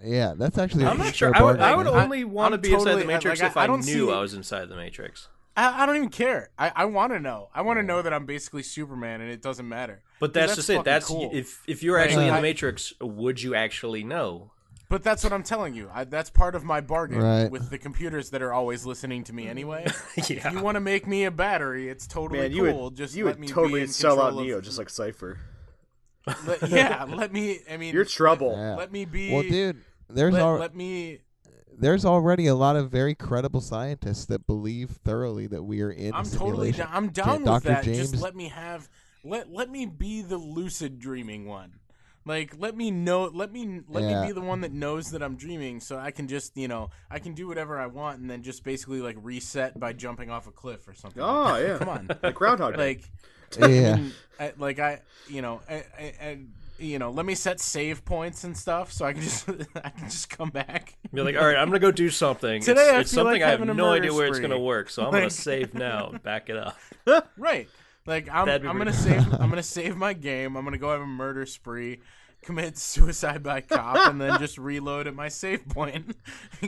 Yeah, 0.03 0.33
that's 0.37 0.57
actually. 0.57 0.85
I'm 0.85 0.97
not 0.97 1.15
sure. 1.15 1.31
I 1.35 1.41
would, 1.41 1.59
I 1.59 1.75
would 1.75 1.87
only 1.87 2.23
want 2.23 2.51
to 2.51 2.55
I'm 2.55 2.61
be 2.61 2.73
inside 2.73 2.95
the 3.01 3.05
Matrix 3.05 3.41
like, 3.41 3.51
if 3.51 3.57
I 3.57 3.63
I, 3.63 3.67
don't 3.67 3.85
knew 3.85 4.07
see- 4.07 4.13
I 4.13 4.19
was 4.19 4.33
inside 4.33 4.69
the 4.69 4.75
Matrix. 4.75 5.29
I, 5.55 5.83
I 5.83 5.85
don't 5.85 5.95
even 5.97 6.09
care. 6.09 6.49
I, 6.57 6.71
I 6.75 6.85
want 6.85 7.13
to 7.13 7.19
know. 7.19 7.49
I 7.53 7.61
want 7.61 7.77
to 7.77 7.83
know 7.83 8.01
that 8.01 8.11
I'm 8.11 8.25
basically 8.25 8.63
Superman, 8.63 9.21
and 9.21 9.29
it 9.29 9.41
doesn't 9.41 9.67
matter. 9.69 10.01
But 10.19 10.33
that's, 10.33 10.55
just 10.55 10.69
it. 10.69 10.83
That's 10.83 11.05
cool. 11.05 11.29
if 11.31 11.61
if 11.67 11.83
you're 11.83 11.97
Like, 11.99 12.07
actually 12.09 12.27
in 12.27 12.33
the 12.35 12.41
Matrix, 12.41 12.91
would 12.99 13.41
you 13.41 13.53
actually 13.55 14.03
know? 14.03 14.49
But 14.89 15.03
that's 15.03 15.23
what 15.23 15.31
I'm 15.33 15.43
telling 15.43 15.73
you. 15.73 15.89
I, 15.93 16.03
that's 16.03 16.29
part 16.29 16.53
of 16.55 16.63
my 16.63 16.81
bargain 16.81 17.19
Right. 17.19 17.49
with 17.49 17.69
the 17.71 17.77
computers 17.79 18.29
that 18.31 18.41
are 18.43 18.53
always 18.53 18.85
listening 18.85 19.23
to 19.25 19.33
me 19.33 19.47
anyway. 19.47 19.85
yeah. 20.17 20.47
If 20.47 20.53
you 20.53 20.61
want 20.61 20.75
to 20.75 20.81
make 20.81 21.07
me 21.07 21.23
a 21.23 21.31
battery, 21.31 21.87
it's 21.89 22.05
totally 22.05 22.41
Man, 22.41 22.51
you 22.51 22.65
cool. 22.71 22.83
would 22.85 22.95
just 22.95 23.15
you 23.15 23.25
let 23.25 23.35
would 23.35 23.39
me 23.41 23.47
totally 23.47 23.79
be 23.79 23.83
in 23.83 23.87
sell 23.87 24.21
out 24.21 24.35
Neo 24.35 24.57
of- 24.57 24.63
just 24.63 24.77
like 24.77 24.89
Cypher. 24.89 25.39
let- 26.47 26.69
yeah, 26.69 27.03
let 27.09 27.33
me. 27.33 27.59
I 27.69 27.77
mean, 27.77 27.93
You're 27.93 28.05
trouble. 28.05 28.53
Yeah. 28.55 28.75
Let 28.75 28.91
me 28.91 29.05
be. 29.05 29.31
Well, 29.33 29.43
dude, 29.43 29.81
there's 30.09 30.33
let, 30.33 30.41
al- 30.41 30.57
let 30.57 30.75
me. 30.75 31.19
there's 31.77 32.05
already 32.05 32.47
a 32.47 32.55
lot 32.55 32.75
of 32.75 32.89
very 32.91 33.15
credible 33.15 33.61
scientists 33.61 34.25
that 34.25 34.45
believe 34.47 34.89
thoroughly 34.91 35.47
that 35.47 35.63
we 35.63 35.81
are 35.81 35.91
in. 35.91 36.13
I'm 36.13 36.25
totally. 36.25 36.71
down 36.71 36.89
I'm 36.91 37.09
down 37.09 37.37
with 37.43 37.45
Dr. 37.45 37.67
that. 37.69 37.83
James, 37.83 38.11
Just 38.11 38.23
let 38.23 38.35
me 38.35 38.49
have. 38.49 38.89
Let 39.23 39.51
let 39.51 39.69
me 39.69 39.85
be 39.85 40.21
the 40.21 40.37
lucid 40.37 40.99
dreaming 40.99 41.45
one. 41.45 41.79
Like 42.25 42.55
let 42.57 42.75
me 42.77 42.89
know. 42.91 43.25
Let 43.25 43.51
me 43.51 43.81
let 43.89 44.03
Yeah. 44.03 44.21
me 44.21 44.27
be 44.27 44.33
the 44.33 44.41
one 44.41 44.61
that 44.61 44.71
knows 44.71 45.11
that 45.11 45.21
I'm 45.21 45.35
dreaming, 45.35 45.79
so 45.81 45.97
I 45.97 46.11
can 46.11 46.27
just 46.27 46.55
you 46.55 46.67
know 46.67 46.89
I 47.11 47.19
can 47.19 47.33
do 47.33 47.47
whatever 47.47 47.79
I 47.79 47.87
want, 47.87 48.19
and 48.19 48.29
then 48.29 48.43
just 48.43 48.63
basically 48.63 49.01
like 49.01 49.17
reset 49.21 49.77
by 49.79 49.91
jumping 49.93 50.29
off 50.29 50.47
a 50.47 50.51
cliff 50.51 50.87
or 50.87 50.93
something. 50.93 51.21
Oh 51.21 51.43
like 51.43 51.63
yeah, 51.67 51.77
Come 51.79 51.89
on. 51.89 52.09
like 52.23 52.35
Groundhog 52.35 52.75
Day. 52.75 52.79
like 52.79 53.11
yeah, 53.59 53.65
I 53.93 53.95
mean, 53.97 54.13
I, 54.39 54.53
like 54.57 54.79
I, 54.79 55.01
you 55.27 55.41
know, 55.41 55.61
I, 55.69 55.73
I, 55.99 56.13
I, 56.21 56.39
you 56.83 56.99
know, 56.99 57.09
let 57.11 57.25
me 57.25 57.35
set 57.35 57.59
save 57.59 58.03
points 58.05 58.43
and 58.43 58.55
stuff 58.57 58.91
so 58.91 59.05
I 59.05 59.13
can 59.13 59.21
just, 59.21 59.49
I 59.75 59.89
can 59.89 60.05
just 60.09 60.29
come 60.29 60.49
back. 60.49 60.95
You're 61.11 61.25
like, 61.25 61.35
all 61.37 61.45
right, 61.45 61.55
I'm 61.57 61.67
gonna 61.69 61.79
go 61.79 61.91
do 61.91 62.09
something. 62.09 62.61
Today 62.61 62.81
it's, 62.81 62.91
I 62.93 62.99
it's 62.99 63.11
feel 63.11 63.23
something 63.23 63.41
like 63.41 63.47
I 63.47 63.49
have 63.51 63.59
no 63.61 63.73
murder 63.73 64.03
idea 64.05 64.13
where 64.13 64.27
it's 64.27 64.39
gonna 64.39 64.59
work, 64.59 64.89
so 64.89 65.05
I'm 65.05 65.11
gonna 65.11 65.29
save 65.29 65.73
now. 65.73 66.09
and 66.09 66.23
Back 66.23 66.49
it 66.49 66.57
up. 66.57 66.77
Right. 67.37 67.69
Like 68.05 68.27
I'm, 68.29 68.49
I'm 68.49 68.61
gonna 68.63 68.91
pretty- 68.91 68.97
save, 68.97 69.33
I'm 69.33 69.49
gonna 69.49 69.63
save 69.63 69.95
my 69.95 70.13
game. 70.13 70.55
I'm 70.57 70.63
gonna 70.65 70.77
go 70.77 70.91
have 70.91 71.01
a 71.01 71.05
murder 71.05 71.45
spree, 71.45 72.01
commit 72.41 72.77
suicide 72.77 73.43
by 73.43 73.61
cop, 73.61 74.09
and 74.09 74.19
then 74.19 74.37
just 74.39 74.57
reload 74.57 75.07
at 75.07 75.15
my 75.15 75.29
save 75.29 75.67
point. 75.69 76.15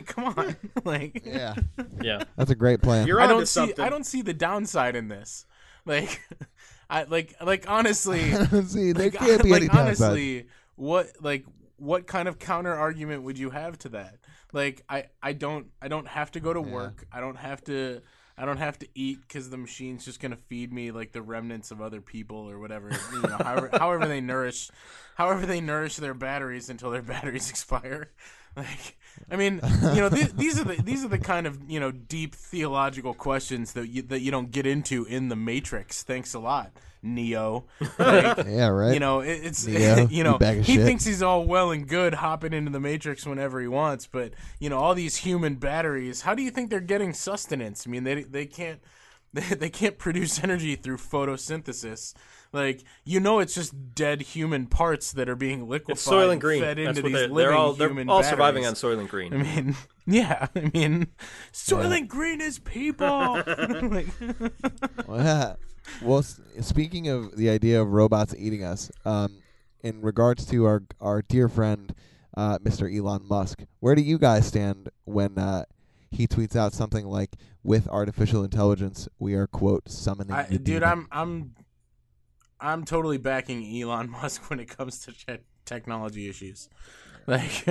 come 0.06 0.24
on, 0.36 0.56
like, 0.84 1.22
yeah, 1.26 1.54
Yeah. 2.00 2.24
that's 2.36 2.50
a 2.50 2.54
great 2.54 2.80
plan. 2.80 3.06
You're 3.06 3.20
I 3.20 3.24
onto 3.24 3.34
don't 3.34 3.46
see, 3.46 3.52
something. 3.52 3.84
I 3.84 3.88
don't 3.90 4.04
see 4.06 4.22
the 4.22 4.32
downside 4.34 4.96
in 4.96 5.08
this. 5.08 5.44
Like, 5.84 6.20
I 6.88 7.04
like, 7.04 7.34
like 7.42 7.68
honestly. 7.68 8.42
See, 8.66 8.92
there 8.92 9.10
like, 9.10 9.10
can't 9.10 9.42
be 9.42 9.54
like, 9.54 9.56
any 9.56 9.68
downside. 9.68 10.20
honestly, 10.20 10.48
what 10.76 11.08
like 11.20 11.44
what 11.76 12.06
kind 12.06 12.28
of 12.28 12.38
counter 12.38 12.74
argument 12.74 13.22
would 13.24 13.38
you 13.38 13.50
have 13.50 13.78
to 13.80 13.90
that? 13.90 14.18
Like 14.52 14.82
I 14.88 15.06
I 15.22 15.32
don't 15.32 15.68
I 15.82 15.88
don't 15.88 16.08
have 16.08 16.30
to 16.32 16.40
go 16.40 16.52
to 16.52 16.60
Yeah. 16.60 16.62
work. 16.62 17.06
I 17.12 17.20
don't 17.20 17.36
have 17.36 17.62
to 17.64 18.02
I 18.38 18.44
don't 18.44 18.58
have 18.58 18.78
to 18.80 18.88
eat 18.94 19.22
because 19.26 19.50
the 19.50 19.56
machine's 19.56 20.04
just 20.04 20.20
gonna 20.20 20.36
feed 20.36 20.72
me 20.72 20.90
like 20.90 21.12
the 21.12 21.22
remnants 21.22 21.70
of 21.70 21.80
other 21.80 22.00
people 22.00 22.38
or 22.48 22.58
whatever. 22.58 23.02
You 23.08 23.26
know, 23.26 23.38
however, 23.38 23.72
however 23.76 24.08
they 24.08 24.20
nourish, 24.20 24.70
however 25.14 25.46
they 25.46 25.60
nourish 25.60 25.96
their 25.96 26.14
batteries 26.14 26.68
until 26.70 26.90
their 26.90 27.02
batteries 27.14 27.50
expire. 27.50 28.10
Like, 28.62 28.96
I 29.30 29.36
mean, 29.36 29.60
you 29.82 30.00
know, 30.00 30.08
th- 30.08 30.32
these 30.32 30.58
are 30.58 30.64
the 30.64 30.80
these 30.82 31.04
are 31.04 31.08
the 31.08 31.18
kind 31.18 31.46
of 31.46 31.58
you 31.68 31.80
know 31.80 31.90
deep 31.90 32.34
theological 32.34 33.12
questions 33.12 33.72
that 33.74 33.88
you 33.88 34.02
that 34.02 34.20
you 34.20 34.30
don't 34.30 34.50
get 34.50 34.66
into 34.66 35.04
in 35.04 35.28
the 35.28 35.36
Matrix. 35.36 36.02
Thanks 36.02 36.32
a 36.32 36.38
lot, 36.38 36.70
Neo. 37.02 37.64
Like, 37.98 38.38
yeah, 38.46 38.68
right. 38.68 38.94
you 38.94 39.00
know, 39.00 39.20
it, 39.20 39.40
it's 39.42 39.66
Neo, 39.66 40.06
you 40.10 40.22
know 40.22 40.38
you 40.40 40.62
he 40.62 40.76
thinks 40.78 41.04
he's 41.04 41.22
all 41.22 41.44
well 41.44 41.70
and 41.70 41.86
good 41.86 42.14
hopping 42.14 42.52
into 42.52 42.70
the 42.70 42.80
Matrix 42.80 43.26
whenever 43.26 43.60
he 43.60 43.68
wants, 43.68 44.06
but 44.06 44.32
you 44.58 44.70
know 44.70 44.78
all 44.78 44.94
these 44.94 45.16
human 45.16 45.56
batteries. 45.56 46.22
How 46.22 46.34
do 46.34 46.42
you 46.42 46.50
think 46.50 46.70
they're 46.70 46.80
getting 46.80 47.12
sustenance? 47.12 47.86
I 47.86 47.90
mean, 47.90 48.04
they 48.04 48.22
they 48.22 48.46
can't 48.46 48.80
they, 49.32 49.54
they 49.54 49.70
can't 49.70 49.98
produce 49.98 50.42
energy 50.42 50.76
through 50.76 50.98
photosynthesis. 50.98 52.14
Like 52.52 52.84
you 53.04 53.20
know, 53.20 53.38
it's 53.40 53.54
just 53.54 53.94
dead 53.94 54.22
human 54.22 54.66
parts 54.66 55.12
that 55.12 55.28
are 55.28 55.36
being 55.36 55.68
liquefied, 55.68 55.92
It's 55.96 56.06
Soylent 56.06 56.32
and 56.32 56.40
Green. 56.40 56.62
fed 56.62 56.78
That's 56.78 56.88
into 56.98 57.02
these 57.02 57.12
they're, 57.12 57.28
living 57.28 57.36
they're 57.36 57.52
all. 57.52 57.72
They're 57.72 57.88
human 57.88 58.08
all 58.08 58.22
surviving 58.22 58.64
on 58.64 58.74
batteries. 58.74 58.98
Soylent 58.98 59.08
Green. 59.08 59.34
I 59.34 59.36
mean, 59.36 59.76
yeah, 60.06 60.46
I 60.54 60.70
mean, 60.72 61.08
Soylent 61.52 62.08
Green 62.08 62.40
is 62.40 62.58
people. 62.58 63.42
like, 63.90 64.06
Well. 65.06 65.58
Well, 66.02 66.24
speaking 66.60 67.08
of 67.08 67.36
the 67.36 67.48
idea 67.48 67.80
of 67.80 67.92
robots 67.92 68.34
eating 68.36 68.64
us, 68.64 68.90
um, 69.04 69.38
in 69.82 70.00
regards 70.02 70.44
to 70.46 70.64
our 70.64 70.82
our 71.00 71.22
dear 71.22 71.48
friend, 71.48 71.94
uh, 72.36 72.58
Mr. 72.58 72.92
Elon 72.92 73.26
Musk, 73.26 73.62
where 73.80 73.94
do 73.94 74.02
you 74.02 74.18
guys 74.18 74.46
stand 74.46 74.88
when 75.04 75.38
uh, 75.38 75.64
he 76.16 76.26
tweets 76.26 76.56
out 76.56 76.72
something 76.72 77.06
like, 77.06 77.36
"With 77.62 77.88
artificial 77.88 78.42
intelligence, 78.44 79.08
we 79.18 79.34
are 79.34 79.46
quote 79.46 79.88
summoning." 79.88 80.32
I, 80.34 80.42
the 80.44 80.58
dude, 80.58 80.64
demon." 80.82 80.84
I'm 80.84 81.08
I'm 81.12 81.54
I'm 82.60 82.84
totally 82.84 83.18
backing 83.18 83.64
Elon 83.80 84.10
Musk 84.22 84.48
when 84.50 84.60
it 84.60 84.66
comes 84.76 85.00
to 85.00 85.12
te- 85.12 85.42
technology 85.64 86.28
issues. 86.28 86.68
Like, 87.28 87.66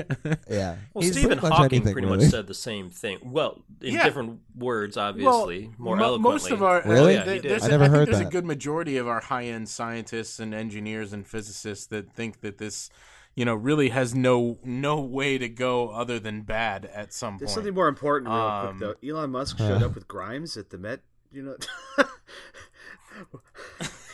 yeah. 0.50 0.76
Well, 0.94 1.02
He's 1.02 1.14
Stephen 1.14 1.40
pretty 1.40 1.56
Hawking 1.56 1.78
anything, 1.78 1.94
pretty 1.94 2.08
really. 2.10 2.26
much 2.26 2.30
said 2.30 2.46
the 2.46 2.54
same 2.54 2.90
thing. 2.90 3.20
Well, 3.24 3.64
in 3.80 3.94
Yeah. 3.94 4.04
different 4.04 4.42
words, 4.54 4.98
obviously, 4.98 5.72
more 5.78 5.96
mo- 5.96 6.04
eloquently. 6.04 6.30
Most 6.34 6.52
of 6.52 6.62
our 6.62 6.82
Really? 6.86 7.16
uh, 7.16 7.20
Yeah, 7.20 7.24
he 7.24 7.26
there- 7.30 7.40
did. 7.40 7.52
there's 7.52 7.64
I 7.64 7.68
a- 7.68 7.70
never 7.70 7.84
think 7.86 7.96
heard 7.96 8.08
there's 8.10 8.20
a 8.20 8.30
good 8.30 8.44
majority 8.44 8.98
of 8.98 9.08
our 9.08 9.22
high-end 9.22 9.70
scientists 9.70 10.42
and 10.42 10.54
engineers 10.54 11.14
and 11.14 11.26
physicists 11.26 11.88
that 11.88 12.12
think 12.12 12.42
that 12.42 12.58
this, 12.58 12.90
you 13.36 13.44
know, 13.46 13.54
really 13.56 13.90
has 13.90 14.16
no 14.16 14.58
no 14.64 15.00
way 15.00 15.38
to 15.38 15.48
go 15.50 15.90
other 15.90 16.20
than 16.20 16.42
bad 16.42 16.86
at 16.86 17.14
some 17.14 17.34
point. 17.34 17.40
There's 17.40 17.50
point. 17.50 17.56
something 17.56 17.74
more 17.74 17.88
important, 17.88 18.32
real 18.32 18.42
Um, 18.42 18.78
quick 18.78 18.98
though. 19.02 19.08
Elon 19.10 19.32
Musk 19.32 19.58
showed 19.58 19.84
up 19.84 19.94
with 19.96 20.08
Grimes 20.08 20.56
at 20.58 20.70
the 20.70 20.78
Met. 20.78 21.02
You 21.32 21.44
know, 21.44 21.58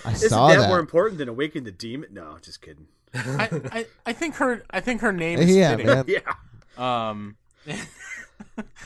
I 0.05 0.11
isn't 0.13 0.29
saw 0.29 0.47
that, 0.47 0.57
that. 0.57 0.67
more 0.67 0.79
important 0.79 1.19
than 1.19 1.29
awakening 1.29 1.65
the 1.65 1.71
demon? 1.71 2.09
No, 2.11 2.37
just 2.41 2.61
kidding. 2.61 2.87
I, 3.13 3.49
I 3.71 3.85
I 4.07 4.13
think 4.13 4.35
her 4.35 4.63
I 4.71 4.79
think 4.79 5.01
her 5.01 5.11
name 5.11 5.39
is 5.39 5.55
yeah, 5.55 5.71
fitting. 5.71 5.85
man. 5.87 6.05
Yeah, 6.07 6.33
Um, 6.77 7.37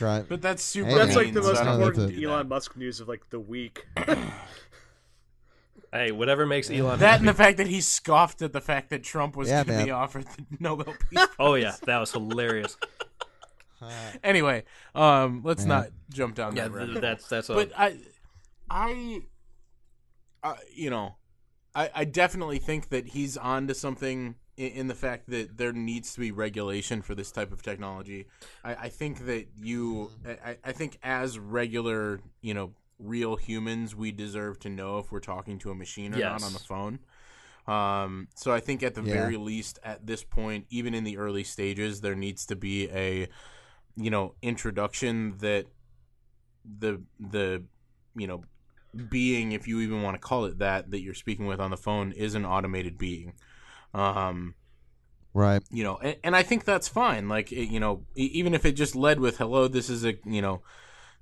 Right. 0.00 0.24
but 0.28 0.42
that's 0.42 0.62
super. 0.62 0.90
Hey, 0.90 0.96
that's 0.96 1.16
like 1.16 1.32
the 1.32 1.40
mean, 1.40 1.42
so 1.42 1.48
most 1.54 1.60
important 1.62 1.96
think 1.96 2.08
we 2.16 2.20
do 2.22 2.28
Elon 2.28 2.38
that. 2.48 2.54
Musk 2.54 2.76
news 2.76 3.00
of 3.00 3.08
like 3.08 3.28
the 3.30 3.40
week. 3.40 3.86
Hey, 5.96 6.12
whatever 6.12 6.46
makes 6.46 6.70
Elon. 6.70 7.00
That 7.00 7.20
and 7.20 7.28
the 7.28 7.34
fact 7.34 7.56
that 7.58 7.66
he 7.66 7.80
scoffed 7.80 8.42
at 8.42 8.52
the 8.52 8.60
fact 8.60 8.90
that 8.90 9.02
Trump 9.02 9.36
was 9.36 9.48
Yeah, 9.48 9.64
going 9.64 9.78
to 9.78 9.84
be 9.84 9.90
offered 9.90 10.24
the 10.24 10.44
Nobel 10.60 10.94
Peace. 11.10 11.26
Oh 11.38 11.54
yeah, 11.54 11.74
that 11.86 11.98
was 11.98 12.12
hilarious. 12.12 12.76
anyway, 14.24 14.64
um, 14.94 15.42
let's 15.44 15.62
Yeah. 15.62 15.68
not 15.68 15.88
jump 16.10 16.34
down 16.34 16.54
Yeah, 16.56 16.64
that 16.64 16.72
road. 16.72 16.86
th- 16.88 17.00
that's 17.00 17.28
that's 17.28 17.50
a. 17.50 17.54
but 17.54 17.72
I, 17.76 17.96
I, 18.70 19.20
uh, 20.42 20.56
you 20.74 20.90
know, 20.90 21.16
I, 21.74 21.90
I 21.94 22.04
definitely 22.04 22.58
think 22.58 22.88
that 22.90 23.08
he's 23.08 23.36
on 23.36 23.66
to 23.68 23.74
something 23.74 24.36
in, 24.56 24.72
in 24.72 24.86
the 24.88 24.94
fact 24.94 25.28
that 25.30 25.58
there 25.58 25.72
needs 25.72 26.14
to 26.14 26.20
be 26.20 26.30
regulation 26.30 27.02
for 27.02 27.14
this 27.14 27.30
type 27.30 27.52
of 27.52 27.62
technology. 27.62 28.26
I, 28.64 28.74
I 28.74 28.88
think 28.88 29.26
that 29.26 29.46
you, 29.56 30.10
I, 30.26 30.56
I 30.64 30.72
think 30.72 30.98
as 31.02 31.38
regular, 31.38 32.20
you 32.40 32.54
know, 32.54 32.72
real 32.98 33.36
humans, 33.36 33.94
we 33.94 34.12
deserve 34.12 34.58
to 34.60 34.68
know 34.68 34.98
if 34.98 35.12
we're 35.12 35.20
talking 35.20 35.58
to 35.60 35.70
a 35.70 35.74
machine 35.74 36.14
or 36.14 36.20
not 36.22 36.42
on 36.42 36.52
the 36.52 36.58
phone. 36.60 37.00
Um, 37.66 38.28
so 38.34 38.52
I 38.52 38.60
think 38.60 38.82
at 38.82 38.94
the 38.94 39.02
Yeah. 39.02 39.12
very 39.12 39.36
least, 39.36 39.78
at 39.84 40.06
this 40.06 40.24
point, 40.24 40.66
even 40.70 40.94
in 40.94 41.04
the 41.04 41.18
early 41.18 41.44
stages, 41.44 42.00
there 42.00 42.14
needs 42.14 42.46
to 42.46 42.56
be 42.56 42.88
a, 42.90 43.28
you 43.96 44.10
know, 44.10 44.34
introduction 44.42 45.38
that 45.38 45.66
the 46.78 47.02
the 47.20 47.62
you 48.16 48.26
know 48.26 48.42
being, 49.10 49.52
if 49.52 49.68
you 49.68 49.80
even 49.80 50.02
want 50.02 50.14
to 50.14 50.20
call 50.20 50.46
it 50.46 50.58
that, 50.58 50.90
that 50.90 51.00
you're 51.02 51.14
speaking 51.14 51.46
with 51.46 51.60
on 51.60 51.70
the 51.70 51.76
phone 51.76 52.12
is 52.12 52.34
an 52.34 52.46
automated 52.46 52.98
being. 52.98 53.34
Um, 53.94 54.54
right. 55.34 55.62
you 55.70 55.82
know, 55.82 55.96
and, 55.98 56.16
and 56.22 56.36
I 56.36 56.42
think 56.42 56.64
that's 56.64 56.88
fine. 56.88 57.28
Like, 57.28 57.52
it, 57.52 57.66
you 57.66 57.80
know, 57.80 58.04
e- 58.16 58.30
even 58.34 58.54
if 58.54 58.64
it 58.64 58.72
just 58.72 58.94
led 58.94 59.20
with 59.20 59.38
"Hello, 59.38 59.68
this 59.68 59.90
is 59.90 60.04
a 60.04 60.14
you 60.24 60.42
know." 60.42 60.62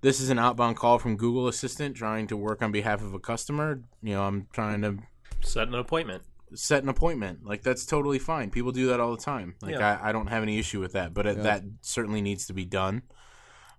This 0.04 0.20
is 0.20 0.28
an 0.28 0.38
outbound 0.38 0.76
call 0.76 0.98
from 0.98 1.16
Google 1.16 1.48
Assistant 1.48 1.96
trying 1.96 2.26
to 2.26 2.36
work 2.36 2.60
on 2.60 2.70
behalf 2.70 3.00
of 3.00 3.14
a 3.14 3.18
customer. 3.18 3.80
You 4.02 4.12
know, 4.12 4.24
I'm 4.24 4.48
trying 4.52 4.82
to 4.82 4.98
set 5.40 5.66
an 5.66 5.74
appointment. 5.74 6.22
set 6.54 6.82
an 6.82 6.90
appointment. 6.90 7.46
Like 7.46 7.62
that's 7.62 7.86
totally 7.86 8.18
fine. 8.18 8.50
People 8.50 8.70
do 8.70 8.88
that 8.88 9.00
all 9.00 9.12
the 9.12 9.22
time. 9.22 9.54
Like 9.62 9.76
Yeah. 9.76 9.98
I, 10.02 10.10
I 10.10 10.12
don't 10.12 10.26
have 10.26 10.42
any 10.42 10.58
issue 10.58 10.78
with 10.78 10.92
that, 10.92 11.14
but 11.14 11.26
it, 11.26 11.38
Yeah. 11.38 11.42
that 11.44 11.62
certainly 11.80 12.20
needs 12.20 12.46
to 12.48 12.52
be 12.52 12.66
done. 12.66 13.00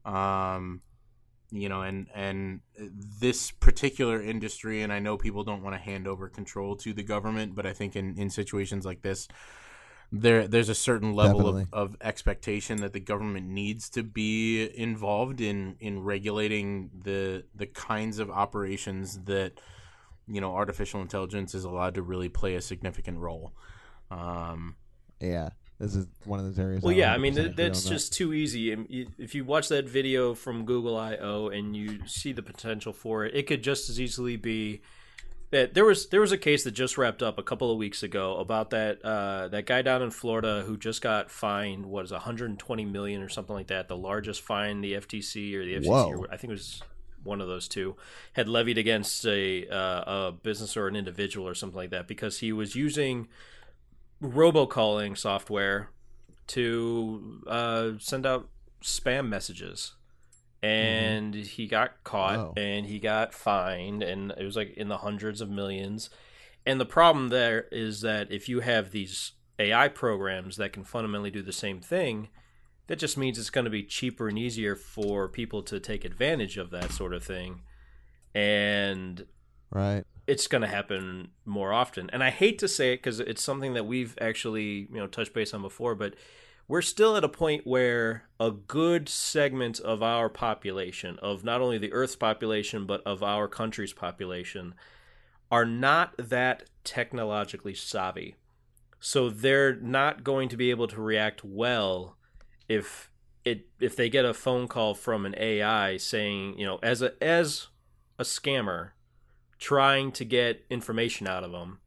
Um, 0.03 0.81
you 1.51 1.69
know, 1.69 1.83
and 1.83 2.07
and 2.15 2.61
this 3.21 3.51
particular 3.51 4.19
industry, 4.19 4.81
and 4.81 4.91
I 4.91 4.97
know 4.97 5.17
people 5.17 5.43
don't 5.43 5.61
want 5.61 5.75
to 5.75 5.79
hand 5.79 6.07
over 6.07 6.27
control 6.27 6.75
to 6.77 6.91
the 6.91 7.03
government, 7.03 7.53
but 7.53 7.67
I 7.67 7.73
think 7.73 7.95
in 7.95 8.17
in 8.17 8.31
situations 8.31 8.83
like 8.83 9.03
this. 9.03 9.27
There, 10.17 10.47
there's 10.47 10.69
a 10.69 10.75
certain 10.75 11.13
level 11.13 11.41
of, 11.41 11.55
Definitely. 11.55 11.67
of 11.73 11.97
expectation 12.01 12.77
that 12.77 12.93
the 12.93 12.99
government 12.99 13.47
needs 13.47 13.89
to 13.91 14.03
be 14.03 14.69
involved 14.77 15.41
in 15.41 15.75
in 15.79 16.03
regulating 16.03 16.89
the 17.03 17.43
the 17.53 17.65
kinds 17.65 18.19
of 18.19 18.29
operations 18.31 19.19
that 19.25 19.59
you 20.27 20.39
know 20.39 20.53
artificial 20.55 21.01
intelligence 21.01 21.53
is 21.53 21.65
allowed 21.65 21.95
to 21.95 22.01
really 22.01 22.29
play 22.29 22.55
a 22.55 22.61
significant 22.61 23.17
role. 23.19 23.53
Um, 24.09 24.75
Yeah. 25.19 25.49
This 25.79 25.93
is 25.93 26.07
one 26.23 26.39
of 26.39 26.45
those 26.45 26.57
areas. 26.57 26.81
Well, 26.81 26.93
I'm 26.93 26.99
yeah, 26.99 27.13
I 27.13 27.17
mean 27.17 27.33
100% 27.33 27.35
that, 27.35 27.55
that's 27.57 27.83
just 27.83 28.13
too 28.13 28.33
easy. 28.33 28.73
Um, 28.73 28.87
If 28.89 29.35
you 29.35 29.43
watch 29.43 29.67
that 29.67 29.89
video 29.89 30.33
from 30.33 30.63
Google 30.63 30.95
I/O 30.95 31.49
and 31.49 31.75
you 31.75 32.07
see 32.07 32.31
the 32.31 32.41
potential 32.41 32.93
for 32.93 33.25
it, 33.25 33.35
it 33.35 33.45
could 33.45 33.61
just 33.61 33.89
as 33.89 33.99
easily 33.99 34.37
be 34.37 34.81
that 35.51 35.73
there 35.73 35.85
was 35.85 36.09
there 36.09 36.21
was 36.21 36.31
a 36.31 36.37
case 36.37 36.63
that 36.63 36.71
just 36.71 36.97
wrapped 36.97 37.21
up 37.21 37.37
a 37.37 37.43
couple 37.43 37.71
of 37.71 37.77
weeks 37.77 38.03
ago 38.03 38.37
about 38.37 38.71
that 38.71 39.03
uh, 39.03 39.47
that 39.49 39.65
guy 39.65 39.81
down 39.81 40.01
in 40.01 40.11
Florida 40.11 40.63
who 40.65 40.77
just 40.77 41.01
got 41.01 41.29
fined 41.29 41.85
what 41.85 42.05
is 42.05 42.11
120 42.11 42.85
million 42.85 43.21
or 43.21 43.29
something 43.29 43.55
like 43.55 43.67
that, 43.67 43.87
the 43.87 43.97
largest 43.97 44.41
fine 44.41 44.81
the 44.81 44.93
FTC 44.93 45.53
or 45.55 45.65
the 45.65 45.75
FCC 45.75 46.09
or 46.09 46.27
I 46.31 46.37
think 46.37 46.51
it 46.51 46.55
was 46.55 46.81
one 47.23 47.41
of 47.41 47.47
those 47.47 47.67
two 47.67 47.95
had 48.33 48.47
levied 48.47 48.77
against 48.77 49.25
a 49.25 49.67
uh, 49.67 50.27
a 50.27 50.31
business 50.31 50.77
or 50.77 50.87
an 50.87 50.95
individual 50.95 51.47
or 51.47 51.55
something 51.55 51.77
like 51.77 51.89
that 51.89 52.07
because 52.07 52.39
he 52.39 52.51
was 52.51 52.75
using 52.75 53.27
robocalling 54.21 55.17
software 55.17 55.89
to 56.47 57.41
uh, 57.47 57.91
send 57.99 58.25
out 58.25 58.49
spam 58.81 59.27
messages. 59.27 59.93
Mm-hmm. 60.65 61.35
And 61.35 61.35
he 61.35 61.67
got 61.67 62.03
caught 62.03 62.37
Wow. 62.37 62.53
and 62.57 62.85
he 62.85 62.99
got 62.99 63.33
fined, 63.33 64.03
and 64.03 64.31
it 64.37 64.43
was 64.43 64.55
like 64.55 64.73
in 64.75 64.87
the 64.87 64.97
hundreds 64.97 65.41
of 65.41 65.49
millions. 65.49 66.09
And 66.65 66.79
the 66.79 66.85
problem 66.85 67.29
there 67.29 67.67
is 67.71 68.01
that 68.01 68.31
if 68.31 68.49
you 68.49 68.61
have 68.61 68.91
these 68.91 69.33
AI 69.59 69.87
programs 69.87 70.57
that 70.57 70.73
can 70.73 70.83
fundamentally 70.83 71.31
do 71.31 71.41
the 71.43 71.53
same 71.53 71.79
thing, 71.79 72.29
that 72.87 72.99
just 72.99 73.17
means 73.17 73.37
it's 73.37 73.49
going 73.49 73.65
to 73.65 73.71
be 73.71 73.83
cheaper 73.83 74.27
and 74.27 74.37
easier 74.37 74.75
for 74.75 75.27
people 75.27 75.61
to 75.63 75.79
take 75.79 76.05
advantage 76.05 76.57
of 76.57 76.71
that 76.71 76.91
sort 76.91 77.13
of 77.13 77.23
thing. 77.23 77.61
And 78.33 79.25
right. 79.71 80.03
it's 80.27 80.47
going 80.47 80.61
to 80.61 80.67
happen 80.67 81.29
more 81.45 81.71
often. 81.71 82.09
And 82.11 82.23
I 82.23 82.31
hate 82.31 82.59
to 82.59 82.67
say 82.67 82.93
it 82.93 82.97
because 82.97 83.19
it's 83.19 83.43
something 83.43 83.73
that 83.73 83.85
we've 83.85 84.17
actually, 84.19 84.87
you 84.91 84.97
know, 84.97 85.07
touched 85.07 85.33
base 85.33 85.53
on 85.53 85.61
before, 85.61 85.95
but 85.95 86.15
we're 86.67 86.81
still 86.81 87.15
at 87.15 87.23
a 87.23 87.29
point 87.29 87.67
where 87.67 88.23
a 88.39 88.51
good 88.51 89.07
segment 89.07 89.79
of 89.79 90.01
our 90.01 90.29
population, 90.29 91.19
of 91.21 91.43
not 91.43 91.61
only 91.61 91.77
the 91.77 91.93
Earth's 91.93 92.15
population, 92.15 92.85
but 92.85 93.01
of 93.05 93.21
our 93.21 93.47
country's 93.47 93.93
population, 93.93 94.73
are 95.51 95.65
not 95.65 96.15
that 96.17 96.63
technologically 96.83 97.75
savvy. 97.75 98.35
So 98.99 99.29
they're 99.29 99.75
not 99.75 100.23
going 100.23 100.49
to 100.49 100.57
be 100.57 100.71
able 100.71 100.87
to 100.87 101.01
react 101.01 101.43
well 101.43 102.17
if 102.67 103.11
it 103.43 103.67
if 103.79 103.95
they 103.95 104.09
get 104.09 104.25
a 104.25 104.33
phone 104.33 104.67
call 104.67 104.95
from 104.95 105.25
an 105.25 105.35
AI 105.37 105.97
saying, 105.97 106.57
you 106.57 106.65
know, 106.65 106.79
as 106.81 107.03
a 107.03 107.23
as 107.23 107.67
a 108.17 108.23
scammer 108.23 108.91
trying 109.59 110.11
to 110.13 110.25
get 110.25 110.65
information 110.71 111.27
out 111.27 111.43
of 111.43 111.51
them, 111.51 111.79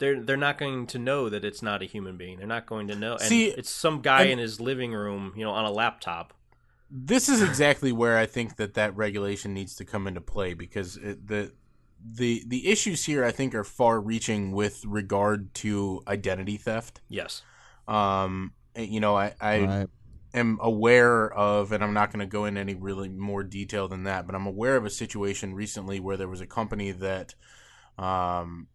they're 0.00 0.20
they're 0.20 0.36
not 0.36 0.58
going 0.58 0.86
to 0.88 0.98
know 0.98 1.28
that 1.28 1.44
it's 1.44 1.62
not 1.62 1.82
a 1.82 1.84
human 1.84 2.16
being. 2.16 2.38
They're 2.38 2.46
not 2.48 2.66
going 2.66 2.88
to 2.88 2.96
know. 2.96 3.12
And 3.12 3.22
See, 3.22 3.46
it's 3.46 3.70
some 3.70 4.00
guy 4.00 4.22
and- 4.22 4.32
in 4.32 4.38
his 4.38 4.58
living 4.60 4.92
room, 4.92 5.32
you 5.36 5.44
know, 5.44 5.52
on 5.52 5.64
a 5.64 5.70
laptop. 5.70 6.34
this 6.90 7.28
is 7.28 7.40
exactly 7.40 7.92
where 7.92 8.18
I 8.18 8.26
think 8.26 8.56
that 8.56 8.74
that 8.74 8.96
regulation 8.96 9.54
needs 9.54 9.76
to 9.76 9.84
come 9.84 10.08
into 10.08 10.20
play 10.20 10.54
because 10.54 10.96
it, 10.96 11.28
the 11.28 11.52
the 12.04 12.42
the 12.48 12.68
issues 12.68 13.04
here 13.04 13.24
I 13.24 13.30
think 13.30 13.54
are 13.54 13.62
far 13.62 14.00
reaching 14.00 14.50
with 14.52 14.84
regard 14.84 15.54
to 15.56 16.02
identity 16.08 16.56
theft. 16.56 17.00
Yes. 17.08 17.42
Um, 17.86 18.52
you 18.74 19.00
know, 19.00 19.16
I 19.16 19.34
I 19.40 19.60
right. 19.60 19.88
am 20.32 20.58
aware 20.62 21.30
of, 21.32 21.72
and 21.72 21.84
I'm 21.84 21.92
not 21.92 22.10
going 22.10 22.20
to 22.20 22.26
go 22.26 22.44
into 22.46 22.60
any 22.60 22.74
really 22.74 23.08
more 23.08 23.42
detail 23.44 23.86
than 23.86 24.04
that, 24.04 24.26
but 24.26 24.34
I'm 24.34 24.46
aware 24.46 24.76
of 24.76 24.84
a 24.86 24.90
situation 24.90 25.54
recently 25.54 26.00
where 26.00 26.16
there 26.16 26.28
was 26.28 26.40
a 26.40 26.46
company 26.46 26.90
that 26.92 27.34
um, 27.98 28.66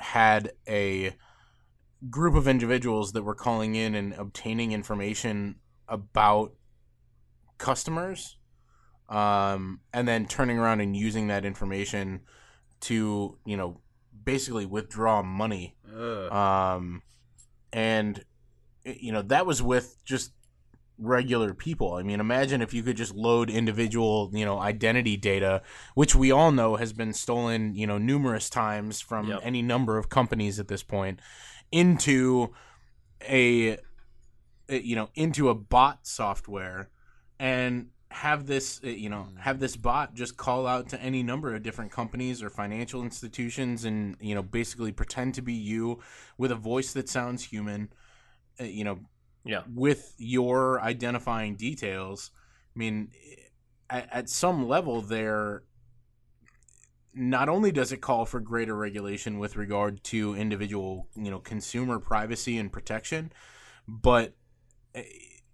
had 0.00 0.52
a 0.68 1.12
group 2.10 2.34
of 2.34 2.46
individuals 2.46 3.12
that 3.12 3.22
were 3.22 3.34
calling 3.34 3.74
in 3.74 3.94
and 3.94 4.12
obtaining 4.14 4.72
information 4.72 5.56
about 5.88 6.52
customers 7.58 8.36
um, 9.08 9.80
and 9.92 10.06
then 10.06 10.26
turning 10.26 10.58
around 10.58 10.80
and 10.80 10.96
using 10.96 11.28
that 11.28 11.44
information 11.44 12.20
to, 12.80 13.38
you 13.46 13.56
know, 13.56 13.80
basically 14.24 14.66
withdraw 14.66 15.22
money 15.22 15.76
Ugh. 15.96 16.32
um, 16.32 17.02
and 17.72 18.22
you 18.84 19.12
know 19.12 19.22
that 19.22 19.46
was 19.46 19.62
with 19.62 19.96
just 20.04 20.32
regular 20.98 21.52
people. 21.54 21.94
I 21.94 22.02
mean, 22.02 22.20
imagine 22.20 22.62
if 22.62 22.72
you 22.72 22.82
could 22.82 22.96
just 22.96 23.14
load 23.14 23.50
individual, 23.50 24.30
you 24.32 24.44
know, 24.44 24.58
identity 24.58 25.16
data, 25.16 25.62
which 25.94 26.14
we 26.14 26.30
all 26.30 26.52
know 26.52 26.76
has 26.76 26.92
been 26.92 27.12
stolen, 27.12 27.74
you 27.74 27.86
know, 27.86 27.98
numerous 27.98 28.48
times 28.48 29.00
from 29.00 29.28
Yep. 29.28 29.40
any 29.42 29.62
number 29.62 29.98
of 29.98 30.08
companies 30.08 30.58
at 30.58 30.68
this 30.68 30.82
point, 30.82 31.20
into 31.70 32.54
a, 33.28 33.78
a- 34.68 34.82
you 34.82 34.96
know, 34.96 35.10
into 35.14 35.48
a 35.48 35.54
bot 35.54 36.06
software, 36.06 36.88
and 37.38 37.88
have 38.10 38.46
this, 38.46 38.80
uh, 38.82 38.88
you 38.88 39.10
know, 39.10 39.28
have 39.38 39.60
this 39.60 39.76
bot 39.76 40.14
just 40.14 40.36
call 40.38 40.66
out 40.66 40.88
to 40.88 41.02
any 41.02 41.22
number 41.22 41.54
of 41.54 41.62
different 41.62 41.90
companies 41.92 42.42
or 42.42 42.48
financial 42.48 43.02
institutions, 43.02 43.84
and 43.84 44.16
you 44.20 44.34
know, 44.34 44.42
basically 44.42 44.92
pretend 44.92 45.34
to 45.34 45.42
be 45.42 45.52
you 45.52 45.98
with 46.38 46.50
a 46.50 46.54
voice 46.56 46.92
that 46.94 47.08
sounds 47.08 47.44
human, 47.44 47.90
uh, 48.58 48.64
you 48.64 48.84
know, 48.84 48.98
Yeah. 49.46 49.62
with 49.72 50.14
your 50.18 50.80
identifying 50.80 51.56
details. 51.56 52.30
I 52.74 52.78
mean, 52.78 53.12
at, 53.88 54.08
at 54.12 54.28
some 54.28 54.66
level, 54.66 55.00
there. 55.00 55.62
Not 57.18 57.48
only 57.48 57.72
does 57.72 57.92
it 57.92 58.02
call 58.02 58.26
for 58.26 58.40
greater 58.40 58.76
regulation 58.76 59.38
with 59.38 59.56
regard 59.56 60.04
to 60.04 60.34
individual, 60.34 61.08
you 61.14 61.30
know, 61.30 61.38
consumer 61.38 61.98
privacy 61.98 62.58
and 62.58 62.70
protection, 62.70 63.32
but 63.88 64.34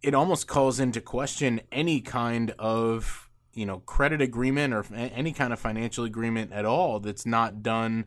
it 0.03 0.15
almost 0.15 0.49
calls 0.49 0.81
into 0.81 1.01
question 1.01 1.61
any 1.71 2.01
kind 2.01 2.53
of, 2.59 3.31
you 3.55 3.65
know, 3.65 3.79
credit 3.79 4.21
agreement 4.21 4.75
or 4.75 4.85
any 4.93 5.33
kind 5.33 5.53
of 5.53 5.61
financial 5.61 6.05
agreement 6.05 6.53
at 6.53 6.65
all 6.65 6.99
that's 6.99 7.25
not 7.25 7.63
done 7.63 8.07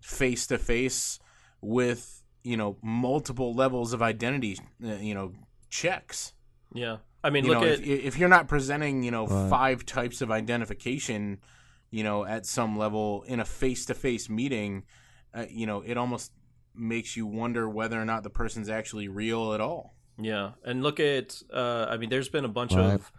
face 0.00 0.46
to 0.46 0.56
face 0.56 1.18
with 1.60 2.17
you 2.48 2.56
know 2.56 2.76
multiple 2.82 3.50
levels 3.54 3.92
of 3.92 4.00
identity 4.02 4.58
uh, 4.84 4.94
you 5.08 5.14
know 5.14 5.32
checks 5.70 6.32
Yeah. 6.74 6.96
I 7.22 7.30
mean, 7.30 7.44
you 7.44 7.50
look 7.50 7.62
know 7.62 7.68
at 7.68 7.80
if, 7.80 8.04
if 8.08 8.18
you're 8.18 8.34
not 8.38 8.48
presenting 8.48 9.02
you 9.02 9.10
know 9.10 9.26
Right. 9.26 9.50
five 9.50 9.84
types 9.84 10.22
of 10.22 10.30
identification 10.30 11.40
you 11.90 12.02
know 12.04 12.24
at 12.24 12.46
some 12.46 12.78
level 12.78 13.24
in 13.32 13.40
a 13.40 13.44
face-to-face 13.44 14.28
meeting 14.30 14.84
uh, 15.34 15.46
you 15.60 15.66
know 15.66 15.82
it 15.82 15.96
almost 15.96 16.32
makes 16.74 17.16
you 17.16 17.26
wonder 17.26 17.68
whether 17.68 18.00
or 18.00 18.04
not 18.04 18.22
the 18.22 18.30
person's 18.30 18.68
actually 18.68 19.08
real 19.08 19.52
at 19.52 19.60
all 19.60 19.94
Yeah, 20.18 20.52
and 20.64 20.82
look 20.82 20.98
at 21.00 21.42
uh, 21.52 21.86
I 21.92 21.96
mean, 21.98 22.08
there's 22.10 22.28
been 22.30 22.44
a 22.44 22.54
bunch 22.60 22.74
Right. 22.76 22.94
of 22.94 23.12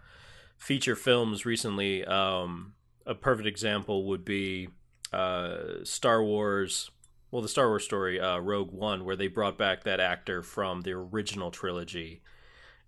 feature 0.58 0.96
films 0.96 1.44
recently. 1.46 2.04
Um, 2.04 2.74
a 3.06 3.14
perfect 3.14 3.46
example 3.48 4.06
would 4.08 4.24
be 4.24 4.68
uh, 5.12 5.84
Star 5.84 6.22
Wars. 6.22 6.90
Well, 7.30 7.42
the 7.42 7.48
Star 7.48 7.68
Wars 7.68 7.84
story, 7.84 8.18
uh, 8.18 8.38
Rogue 8.38 8.72
One, 8.72 9.04
where 9.04 9.14
they 9.14 9.28
brought 9.28 9.56
back 9.56 9.84
that 9.84 10.00
actor 10.00 10.42
from 10.42 10.80
the 10.80 10.92
original 10.92 11.50
trilogy, 11.50 12.22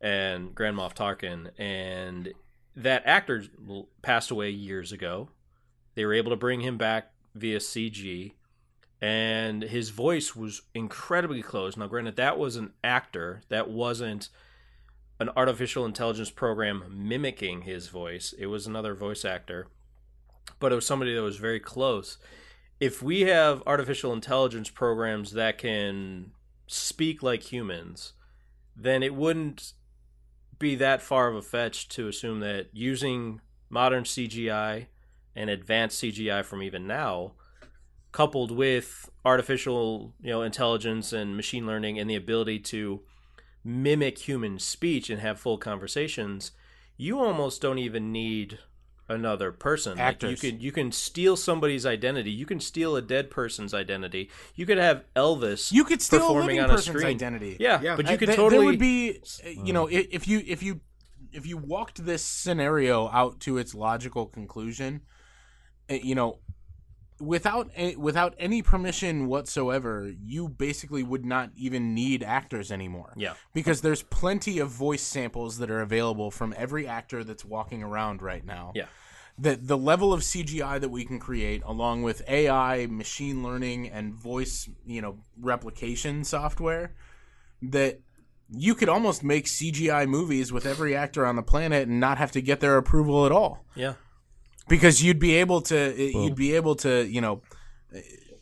and 0.01 0.53
Grand 0.55 0.77
Moff 0.77 0.95
Tarkin, 0.95 1.51
and 1.59 2.33
that 2.75 3.03
actor 3.07 3.45
passed 4.03 4.33
away 4.33 4.51
years 4.51 4.91
ago. 4.91 5.29
They 5.95 6.05
were 6.05 6.15
able 6.15 6.31
to 6.31 6.37
bring 6.37 6.61
him 6.61 6.77
back 6.77 7.13
via 7.37 7.59
CG, 7.59 8.33
and 9.01 9.63
his 9.63 9.91
voice 9.91 10.35
was 10.35 10.63
incredibly 10.75 11.43
close. 11.43 11.77
Now, 11.77 11.87
granted, 11.87 12.17
that 12.17 12.37
was 12.37 12.57
an 12.57 12.73
actor, 12.83 13.43
that 13.49 13.71
wasn't 13.71 14.29
an 15.21 15.31
artificial 15.37 15.87
intelligence 15.87 16.31
program 16.31 16.83
mimicking 16.91 17.63
his 17.63 17.87
voice. 17.89 18.35
It 18.37 18.47
was 18.47 18.67
another 18.67 18.95
voice 18.95 19.25
actor, 19.25 19.69
but 20.59 20.73
it 20.73 20.75
was 20.75 20.87
somebody 20.87 21.15
that 21.15 21.23
was 21.23 21.37
very 21.37 21.61
close. 21.61 22.19
If 22.83 23.01
we 23.01 23.21
have 23.21 23.63
artificial 23.65 24.13
intelligence 24.13 24.69
programs 24.69 25.35
that 25.35 25.57
can 25.57 26.33
speak 26.67 27.23
like 27.23 27.53
humans, 27.53 28.15
then 28.75 29.05
it 29.05 29.15
wouldn't 29.15 29.75
be 30.59 30.75
that 30.75 31.01
far 31.01 31.29
of 31.29 31.37
a 31.37 31.43
fetch 31.43 31.87
to 31.91 32.09
assume 32.09 32.41
that 32.41 32.71
using 32.73 33.41
modern 33.71 34.03
CGI 34.03 34.87
and 35.37 35.49
advanced 35.49 36.03
CGI 36.03 36.45
from 36.45 36.61
even 36.61 36.89
now 36.89 37.35
coupled 38.11 38.51
with 38.51 39.09
artificial 39.25 40.13
you 40.21 40.31
know 40.31 40.43
intelligence 40.43 41.13
and 41.13 41.37
machine 41.37 41.65
learning 41.65 42.01
and 42.01 42.11
the 42.11 42.17
ability 42.17 42.59
to 42.59 43.01
mimic 43.63 44.19
human 44.19 44.59
speech 44.59 45.09
and 45.09 45.21
have 45.21 45.39
full 45.39 45.57
conversations 45.57 46.51
you 46.97 47.21
almost 47.21 47.63
don't 47.63 47.79
even 47.79 48.11
need 48.11 48.59
another 49.09 49.53
person 49.53 49.99
Like, 49.99 50.15
Actors. 50.15 50.31
you 50.43 50.51
can 50.51 50.61
you 50.61 50.73
can 50.73 50.93
steal 50.93 51.37
somebody's 51.37 51.85
identity 51.85 52.31
you 52.31 52.47
can 52.47 52.61
steal 52.61 52.97
a 52.97 53.03
dead 53.03 53.31
person's 53.31 53.75
identity 53.75 54.31
you 54.55 54.65
could 54.65 54.79
have 54.79 55.05
elvis 55.17 55.73
you 55.73 55.85
could 55.85 56.01
steal 56.01 56.21
a 56.21 56.23
performing 56.23 56.47
living 56.47 56.61
on 56.61 56.71
a 56.71 56.73
person's 56.75 56.97
screen. 56.99 57.17
identity 57.17 57.57
yeah, 57.61 57.81
Yeah. 57.83 57.97
but 57.97 58.07
you 58.09 58.15
Uh, 58.15 58.19
could 58.19 58.27
th- 58.27 58.37
totally 58.37 58.59
There 58.59 58.67
would 58.67 58.79
be, 58.79 59.19
uh, 59.45 59.49
you 59.67 59.73
know, 59.73 59.87
if 59.91 60.27
you 60.29 60.43
if 60.47 60.63
you 60.63 60.81
if 61.33 61.47
you 61.47 61.57
walked 61.57 62.05
this 62.05 62.23
scenario 62.25 63.09
out 63.09 63.41
to 63.41 63.59
its 63.59 63.75
logical 63.75 64.27
conclusion, 64.27 65.01
uh, 65.91 65.95
you 65.95 66.15
know, 66.15 66.39
without 67.23 67.71
a, 67.77 67.97
without 67.97 68.35
any 68.39 68.63
permission 68.63 69.27
whatsoever, 69.27 70.13
you 70.23 70.49
basically 70.49 71.03
would 71.03 71.25
not 71.25 71.51
even 71.57 71.95
need 71.95 72.23
actors 72.23 72.71
anymore. 72.73 73.13
Yeah. 73.17 73.35
because 73.55 73.81
there's 73.81 74.03
plenty 74.03 74.59
of 74.59 74.69
voice 74.69 75.03
samples 75.03 75.59
that 75.59 75.71
are 75.71 75.81
available 75.81 76.31
from 76.31 76.53
every 76.57 76.87
actor 76.87 77.25
that's 77.25 77.45
walking 77.45 77.83
around 77.83 78.23
right 78.23 78.45
now. 78.45 78.73
Yeah. 78.75 78.87
The 79.39 79.57
the 79.57 79.79
level 79.79 80.13
of 80.13 80.21
CGI 80.21 80.81
that 80.81 80.91
we 80.91 81.05
can 81.05 81.19
create, 81.19 81.63
along 81.65 82.03
with 82.03 82.23
AI, 82.29 82.87
machine 82.87 83.43
learning, 83.43 83.89
and 83.89 84.13
voice, 84.15 84.69
you 84.85 85.01
know, 85.01 85.21
replication 85.41 86.25
software, 86.25 86.95
that 87.63 88.01
you 88.51 88.75
could 88.75 88.91
almost 88.91 89.25
make 89.25 89.47
CGI 89.47 90.07
movies 90.07 90.53
with 90.53 90.67
every 90.67 90.95
actor 90.95 91.25
on 91.25 91.37
the 91.37 91.43
planet 91.43 91.89
and 91.89 91.99
not 91.99 92.19
have 92.19 92.33
to 92.33 92.43
get 92.43 92.61
their 92.61 92.77
approval 92.77 93.25
at 93.25 93.33
all 93.33 93.65
Yeah. 93.75 93.95
Because 94.69 95.03
you'd 95.03 95.19
be 95.19 95.35
able 95.37 95.61
to 95.61 95.95
you'd 95.97 96.35
be 96.35 96.55
able 96.55 96.75
to 96.77 97.07
you 97.07 97.21
know 97.21 97.43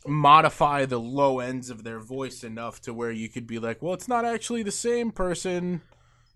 modify 0.05 0.85
the 0.85 0.99
low 0.99 1.39
ends 1.39 1.69
of 1.69 1.83
their 1.83 1.99
voice 1.99 2.43
enough 2.43 2.81
to 2.81 2.93
where 2.93 3.11
you 3.11 3.29
could 3.29 3.45
be 3.45 3.59
like 3.59 3.81
well 3.81 3.93
it's 3.93 4.07
not 4.07 4.25
actually 4.25 4.63
the 4.63 4.71
same 4.71 5.11
person 5.11 5.81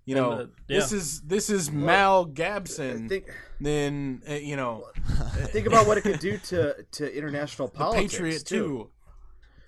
you 0.06 0.13
know 0.13 0.32
uh, 0.32 0.45
this 0.67 0.91
is 0.91 1.21
this 1.21 1.50
is 1.50 1.71
mal 1.71 2.26
gabson 2.26 3.10
Think 3.10 3.26
then 3.60 4.21
uh, 4.30 4.34
you 4.34 4.56
know 4.56 4.86
think 5.48 5.65
about 5.65 5.88
what 5.88 5.98
it 5.98 6.02
could 6.02 6.19
do 6.19 6.38
to 6.38 6.86
to 6.91 7.17
international 7.17 7.69
the 7.69 7.74
politics 7.76 8.13
patriot 8.13 8.45
too. 8.45 8.67
too 8.67 8.89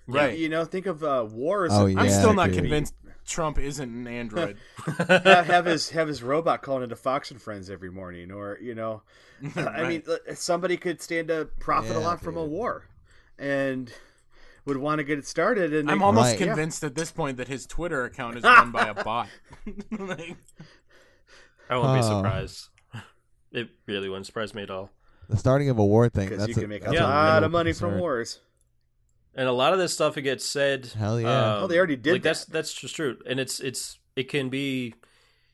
right 0.06 0.38
You 0.38 0.48
know, 0.48 0.64
think 0.64 0.86
of 0.86 1.04
uh, 1.04 1.26
wars. 1.30 1.70
Oh, 1.74 1.86
yeah. 1.86 2.00
i'm 2.00 2.08
still 2.08 2.32
not 2.32 2.52
convinced 2.52 2.94
trump 3.28 3.58
isn't 3.58 3.88
an 3.88 4.06
android 4.08 4.56
have, 5.08 5.46
have 5.46 5.64
his 5.66 5.90
have 5.90 6.08
his 6.08 6.22
robot 6.22 6.62
calling 6.62 6.82
into 6.82 6.96
Fox 6.96 7.30
and 7.30 7.40
Friends 7.40 7.70
every 7.70 7.90
morning, 7.90 8.30
or 8.32 8.58
you 8.60 8.74
know, 8.74 9.02
I 9.56 9.88
mean, 9.88 10.02
somebody 10.34 10.76
could 10.76 11.00
stand 11.02 11.28
to 11.28 11.48
profit 11.60 11.92
a 11.96 12.00
Yeah, 12.00 12.06
lot 12.06 12.20
from 12.20 12.36
a 12.36 12.44
war, 12.44 12.88
and 13.38 13.92
would 14.64 14.76
want 14.78 14.98
to 14.98 15.04
get 15.04 15.18
it 15.18 15.26
started. 15.26 15.72
And 15.72 15.90
i'm 15.90 15.98
they- 15.98 16.04
almost 16.04 16.30
Right. 16.30 16.38
convinced 16.38 16.82
at 16.84 16.94
this 16.94 17.10
point 17.10 17.36
that 17.36 17.48
his 17.48 17.66
twitter 17.66 18.04
account 18.04 18.36
is 18.36 18.42
run 18.44 18.70
by 18.72 18.86
a 18.88 18.94
bot 19.04 19.28
Like, 19.90 20.36
I 21.70 21.76
won't 21.76 21.98
be 21.98 22.02
surprised. 22.02 22.68
It 23.52 23.68
really 23.86 24.08
wouldn't 24.08 24.26
surprise 24.26 24.54
me 24.54 24.62
at 24.62 24.70
all. 24.70 24.90
The 25.28 25.36
starting 25.36 25.68
of 25.70 25.78
a 25.78 25.84
war 25.84 26.08
thing. 26.08 26.28
because 26.28 26.38
That's 26.40 26.48
you 26.48 26.54
a, 26.56 26.60
can 26.60 26.68
make 26.70 26.82
a 26.82 26.86
that's 26.90 27.00
lot 27.00 27.42
of 27.44 27.50
money 27.50 27.72
from 27.72 27.98
wars. 27.98 28.40
And 29.38 29.46
a 29.46 29.52
lot 29.52 29.72
of 29.72 29.78
this 29.78 29.92
stuff 29.94 30.18
it 30.18 30.22
gets 30.22 30.44
said. 30.44 30.86
Hell 30.86 31.20
yeah. 31.20 31.54
um, 31.58 31.62
Oh, 31.62 31.66
they 31.68 31.78
already 31.78 31.94
did 31.94 32.12
Like 32.14 32.22
that's 32.22 32.44
that. 32.46 32.52
that's 32.52 32.74
just 32.74 32.96
true, 32.96 33.16
and 33.24 33.38
it's 33.38 33.60
it's 33.60 33.98
it 34.16 34.24
can 34.28 34.48
be. 34.48 34.94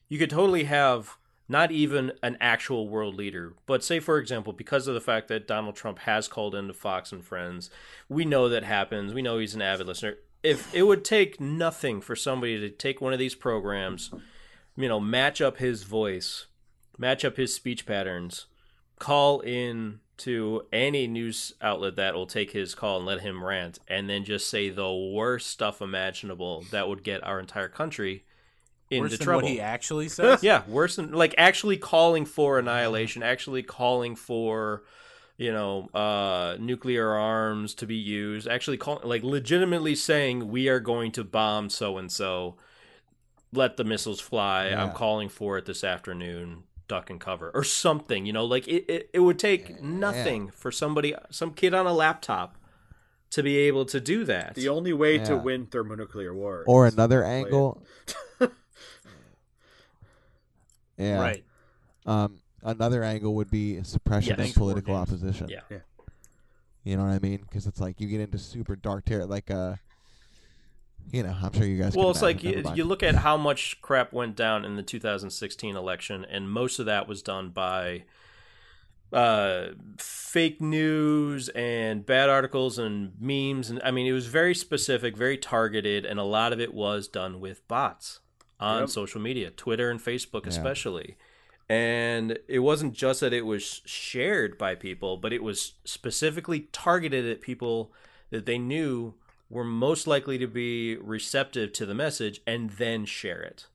You 0.09 0.18
could 0.18 0.31
totally 0.31 0.64
have 0.64 1.18
not 1.49 1.70
even 1.70 2.12
an 2.23 2.38
actual 2.40 2.88
world 2.88 3.14
leader, 3.14 3.53
but 3.66 3.85
say 3.85 4.01
for 4.01 4.16
example, 4.18 4.55
because 4.55 4.88
of 4.88 4.94
the 4.94 5.03
fact 5.03 5.29
that 5.29 5.47
Donald 5.47 5.77
Trump 5.77 5.99
has 6.01 6.29
called 6.29 6.55
into 6.55 6.73
Fox 6.73 7.12
and 7.12 7.23
Friends, 7.23 7.68
we 8.09 8.25
know 8.25 8.49
that 8.49 8.64
happens. 8.64 9.12
We 9.12 9.20
know 9.20 9.37
he's 9.37 9.55
an 9.55 9.61
avid 9.61 9.87
listener. 9.87 10.14
If 10.42 10.75
it 10.75 10.85
would 10.85 11.05
take 11.05 11.38
nothing 11.38 12.01
for 12.01 12.16
somebody 12.16 12.59
to 12.61 12.70
take 12.70 13.03
one 13.03 13.12
of 13.12 13.18
these 13.18 13.35
programs, 13.35 14.11
you 14.77 14.88
know, 14.88 14.99
match 15.01 15.42
up 15.42 15.59
his 15.59 15.83
voice, 15.83 16.47
match 16.97 17.23
up 17.23 17.37
his 17.37 17.55
speech 17.55 17.85
patterns, 17.85 18.47
call 18.99 19.40
in 19.40 20.01
to 20.16 20.64
any 20.72 21.07
news 21.07 21.55
outlet 21.61 21.96
that 21.96 22.14
will 22.14 22.27
take 22.27 22.53
his 22.53 22.74
call 22.74 22.98
and 22.98 23.07
let 23.07 23.20
him 23.20 23.42
rant, 23.42 23.79
and 23.88 24.09
then 24.09 24.24
just 24.24 24.48
say 24.48 24.70
the 24.70 24.92
worst 24.92 25.48
stuff 25.48 25.83
imaginable 25.83 26.64
that 26.70 26.88
would 26.88 27.03
get 27.03 27.24
our 27.24 27.40
entire 27.40 27.68
country 27.68 28.24
into 28.90 29.11
worse 29.11 29.18
trouble. 29.18 29.42
what 29.42 29.50
he 29.50 29.61
actually 29.61 30.09
says 30.11 30.42
yeah, 30.42 30.62
worse 30.68 30.96
than 30.96 31.12
like 31.12 31.35
actually 31.37 31.77
calling 31.77 32.24
for 32.24 32.59
annihilation, 32.59 33.22
actually 33.22 33.62
calling 33.62 34.14
for 34.14 34.83
you 35.37 35.53
know 35.53 35.88
uh 35.94 36.57
nuclear 36.61 37.11
arms 37.11 37.74
to 37.74 37.87
be 37.87 37.96
used, 37.96 38.46
actually 38.46 38.77
call 38.77 39.00
like 39.03 39.22
legitimately 39.22 39.94
saying 39.94 40.48
we 40.48 40.68
are 40.68 40.81
going 40.81 41.11
to 41.12 41.24
bomb 41.24 41.70
so 41.70 41.98
and 41.98 42.11
so. 42.11 42.57
Let 43.53 43.77
the 43.77 43.85
missiles 43.85 44.18
fly. 44.18 44.66
I'm 44.70 44.90
calling 44.90 45.29
for 45.29 45.57
it 45.57 45.64
this 45.64 45.85
afternoon. 45.85 46.64
Duck 46.87 47.09
and 47.11 47.20
cover 47.20 47.51
or 47.55 47.64
something. 47.64 48.27
You 48.27 48.33
know, 48.33 48.44
like 48.44 48.68
it. 48.68 48.85
It, 48.88 49.11
it 49.12 49.20
would 49.20 49.38
take 49.38 49.83
nothing 49.83 50.51
for 50.51 50.70
somebody, 50.70 51.14
some 51.31 51.53
kid 51.55 51.73
on 51.75 51.87
a 51.87 51.92
laptop, 51.92 52.57
to 53.31 53.42
be 53.42 53.57
able 53.59 53.85
to 53.87 54.01
do 54.01 54.25
that. 54.25 54.55
The 54.55 54.68
only 54.68 54.92
way 54.92 55.18
to 55.18 55.37
win 55.37 55.66
thermonuclear 55.66 56.35
war. 56.35 56.64
Or 56.66 56.87
is 56.87 56.94
another 56.94 57.20
to 57.23 57.27
play 57.27 57.40
it. 57.40 57.44
angle. 57.47 57.83
yeah. 60.99 61.20
right 61.20 61.44
Um, 62.07 62.38
another 62.62 63.03
angle 63.03 63.35
would 63.35 63.51
be 63.51 63.83
suppression 63.83 64.37
Yes. 64.38 64.51
of 64.51 64.55
political 64.57 64.94
opposition. 64.94 65.49
Yeah. 65.49 65.61
Yeah. 65.70 65.79
You 66.85 66.97
know 66.99 67.05
what 67.05 67.12
I 67.12 67.18
mean? 67.18 67.38
Because 67.38 67.66
it's 67.66 67.81
like 67.81 68.01
you 68.01 68.09
get 68.09 68.20
into 68.20 68.38
super 68.38 68.77
dark 68.77 69.07
territory. 69.07 69.31
Like, 69.31 69.51
uh, 69.51 69.77
you 71.12 71.23
know, 71.23 71.35
I'm 71.43 71.53
sure 71.53 71.64
you 71.67 71.81
guys. 71.83 71.95
Well, 71.95 72.11
it's 72.11 72.23
like 72.23 72.43
you, 72.43 72.64
you 72.75 72.85
look 72.85 73.03
at 73.03 73.14
how 73.17 73.37
much 73.37 73.81
crap 73.83 74.12
went 74.12 74.37
down 74.37 74.64
in 74.64 74.77
the 74.77 74.83
2016 74.83 75.77
election, 75.77 76.25
and 76.25 76.51
most 76.51 76.79
of 76.79 76.87
that 76.87 77.07
was 77.09 77.23
done 77.23 77.51
by 77.51 78.05
uh, 79.12 79.69
fake 79.99 80.61
news 80.61 81.49
and 81.51 82.05
bad 82.05 82.29
articles 82.29 82.79
and 82.79 83.12
memes. 83.21 83.71
And 83.71 83.81
I 83.85 83.90
mean, 83.90 84.07
it 84.07 84.12
was 84.12 84.27
very 84.27 84.55
specific, 84.55 85.17
very 85.17 85.38
targeted, 85.38 86.05
and 86.05 86.19
a 86.19 86.25
lot 86.25 86.53
of 86.53 86.61
it 86.61 86.75
was 86.75 87.07
done 87.07 87.40
with 87.40 87.67
bots 87.69 88.21
on 88.59 88.81
Yep. 88.83 88.88
social 88.88 89.21
media, 89.21 89.51
Twitter 89.51 89.90
and 89.90 90.01
Facebook, 90.01 90.43
Yeah. 90.45 90.49
especially. 90.51 91.17
And 91.69 92.38
it 92.49 92.59
wasn't 92.59 92.93
just 92.95 93.21
that 93.21 93.33
it 93.33 93.47
was 93.47 93.81
shared 93.87 94.59
by 94.59 94.75
people, 94.75 95.17
but 95.17 95.33
it 95.33 95.43
was 95.43 95.75
specifically 95.85 96.69
targeted 96.73 97.25
at 97.27 97.40
people 97.40 97.93
that 98.31 98.47
they 98.47 98.59
knew 98.59 99.14
were 99.55 99.64
most 99.64 100.09
likely 100.09 100.37
to 100.37 100.49
be 100.49 100.97
receptive 100.97 101.73
to 101.73 101.87
the 101.87 101.95
message 101.95 102.40
and 102.45 102.71
then 102.71 103.05
share 103.05 103.40
it. 103.40 103.69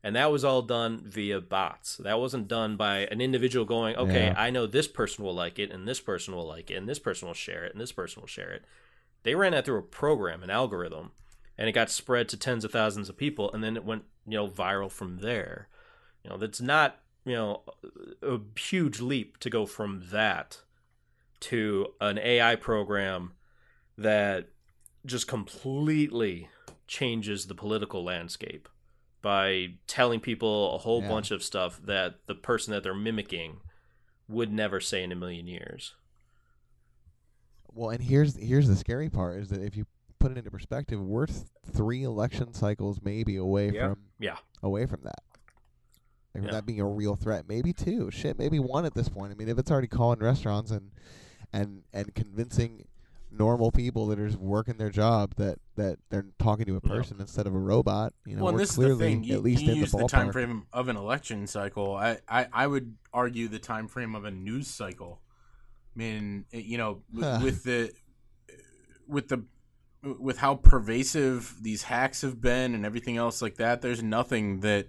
And 0.00 0.14
that 0.14 0.30
was 0.30 0.44
all 0.44 0.62
done 0.62 1.02
via 1.04 1.40
bots. 1.40 1.96
That 1.96 2.20
wasn't 2.20 2.46
done 2.46 2.76
by 2.76 2.98
an 3.10 3.20
individual 3.20 3.64
going, 3.64 3.96
okay, 3.96 4.26
Yeah. 4.26 4.34
I 4.36 4.50
know 4.50 4.66
this 4.66 4.86
person 4.86 5.24
will 5.24 5.34
like 5.34 5.58
it, 5.58 5.72
and 5.72 5.88
this 5.88 5.98
person 5.98 6.36
will 6.36 6.46
like 6.46 6.70
it, 6.70 6.74
and 6.74 6.88
this 6.88 7.00
person 7.00 7.26
will 7.26 7.34
share 7.34 7.64
it, 7.64 7.72
and 7.72 7.80
this 7.80 7.90
person 7.90 8.22
will 8.22 8.28
share 8.28 8.52
it. 8.52 8.64
They 9.24 9.34
ran 9.34 9.52
that 9.52 9.64
through 9.64 9.78
a 9.78 9.82
program, 9.82 10.42
an 10.44 10.50
algorithm, 10.50 11.10
and 11.58 11.68
it 11.68 11.72
got 11.72 11.90
spread 11.90 12.28
to 12.28 12.36
tens 12.36 12.64
of 12.64 12.70
thousands 12.70 13.08
of 13.08 13.16
people, 13.16 13.50
and 13.52 13.64
then 13.64 13.76
it 13.76 13.84
went, 13.84 14.04
you 14.26 14.36
know, 14.36 14.46
viral 14.46 14.90
from 14.90 15.18
there. 15.18 15.68
You 16.22 16.30
know, 16.30 16.36
that's 16.36 16.60
not, 16.60 17.00
you 17.24 17.32
know, 17.32 17.62
a 18.22 18.38
huge 18.60 19.00
leap 19.00 19.38
to 19.38 19.50
go 19.50 19.66
from 19.66 20.04
that 20.12 20.60
to 21.40 21.88
an 22.00 22.18
AI 22.18 22.54
program 22.56 23.32
that 23.96 24.48
just 25.06 25.26
completely 25.28 26.48
changes 26.86 27.46
the 27.46 27.54
political 27.54 28.02
landscape 28.04 28.68
by 29.22 29.74
telling 29.86 30.20
people 30.20 30.74
a 30.74 30.78
whole 30.78 31.02
Yeah. 31.02 31.08
bunch 31.08 31.30
of 31.30 31.42
stuff 31.42 31.80
that 31.84 32.20
the 32.26 32.34
person 32.34 32.72
that 32.72 32.82
they're 32.82 32.94
mimicking 32.94 33.60
would 34.28 34.52
never 34.52 34.80
say 34.80 35.02
in 35.02 35.12
a 35.12 35.16
million 35.16 35.46
years. 35.46 35.94
Well, 37.72 37.90
and 37.90 38.02
here's 38.02 38.36
here's 38.36 38.68
the 38.68 38.76
scary 38.76 39.10
part 39.10 39.40
is 39.40 39.48
that 39.48 39.62
if 39.62 39.76
you 39.76 39.86
put 40.18 40.32
it 40.32 40.38
into 40.38 40.50
perspective, 40.50 41.00
we're 41.00 41.26
th- 41.26 41.38
three 41.66 42.02
election 42.04 42.52
cycles 42.54 43.00
maybe 43.02 43.36
away 43.36 43.70
Yeah. 43.72 43.88
from 43.90 43.98
Yeah. 44.18 44.36
away 44.62 44.86
from 44.86 45.02
that. 45.02 45.22
Like 46.34 46.42
from 46.42 46.44
Yeah. 46.44 46.50
that 46.52 46.66
being 46.66 46.80
a 46.80 46.86
real 46.86 47.16
threat, 47.16 47.46
maybe 47.48 47.72
two, 47.72 48.10
shit, 48.10 48.38
maybe 48.38 48.58
one 48.58 48.84
at 48.84 48.94
this 48.94 49.08
point. 49.08 49.32
I 49.32 49.34
mean, 49.34 49.48
if 49.48 49.58
it's 49.58 49.70
already 49.70 49.88
calling 49.88 50.20
restaurants 50.20 50.70
and 50.70 50.92
and 51.52 51.84
and 51.92 52.14
convincing 52.14 52.86
normal 53.36 53.70
people 53.72 54.06
that 54.06 54.18
are 54.18 54.26
just 54.28 54.38
working 54.38 54.76
their 54.76 54.90
job 54.90 55.34
that 55.36 55.58
that 55.76 55.98
they're 56.10 56.26
talking 56.38 56.64
to 56.66 56.72
a 56.76 56.80
Yeah. 56.82 56.88
person 56.90 57.16
instead 57.20 57.46
of 57.46 57.54
a 57.54 57.58
robot, 57.58 58.12
you 58.24 58.36
know, 58.36 58.42
well, 58.44 58.48
and 58.50 58.54
we're 58.56 58.60
this 58.60 58.70
is 58.70 58.76
clearly 58.76 58.94
the 58.94 59.04
thing. 59.16 59.24
You, 59.24 59.34
at 59.36 59.42
least 59.42 59.62
you 59.62 59.72
in 59.72 59.76
use 59.78 59.90
the 59.90 59.98
the, 59.98 60.04
ballpark. 60.04 60.08
time 60.08 60.32
frame 60.32 60.66
of 60.72 60.88
an 60.88 60.96
election 60.96 61.46
cycle. 61.46 61.94
I, 61.96 62.18
I, 62.28 62.46
I 62.52 62.66
would 62.66 62.96
argue 63.12 63.48
the 63.48 63.58
time 63.58 63.88
frame 63.88 64.14
of 64.14 64.24
a 64.24 64.30
news 64.30 64.68
cycle. 64.68 65.20
I 65.94 65.98
mean, 65.98 66.44
you 66.52 66.78
know, 66.78 67.02
with, 67.12 67.42
with 67.42 67.64
the 67.64 67.92
with 69.06 69.28
the 69.28 69.44
with 70.02 70.38
how 70.38 70.54
pervasive 70.56 71.56
these 71.62 71.84
hacks 71.84 72.20
have 72.22 72.40
been 72.40 72.74
and 72.74 72.84
everything 72.84 73.16
else 73.16 73.40
like 73.40 73.56
that, 73.56 73.80
there's 73.80 74.02
nothing 74.02 74.60
that 74.60 74.88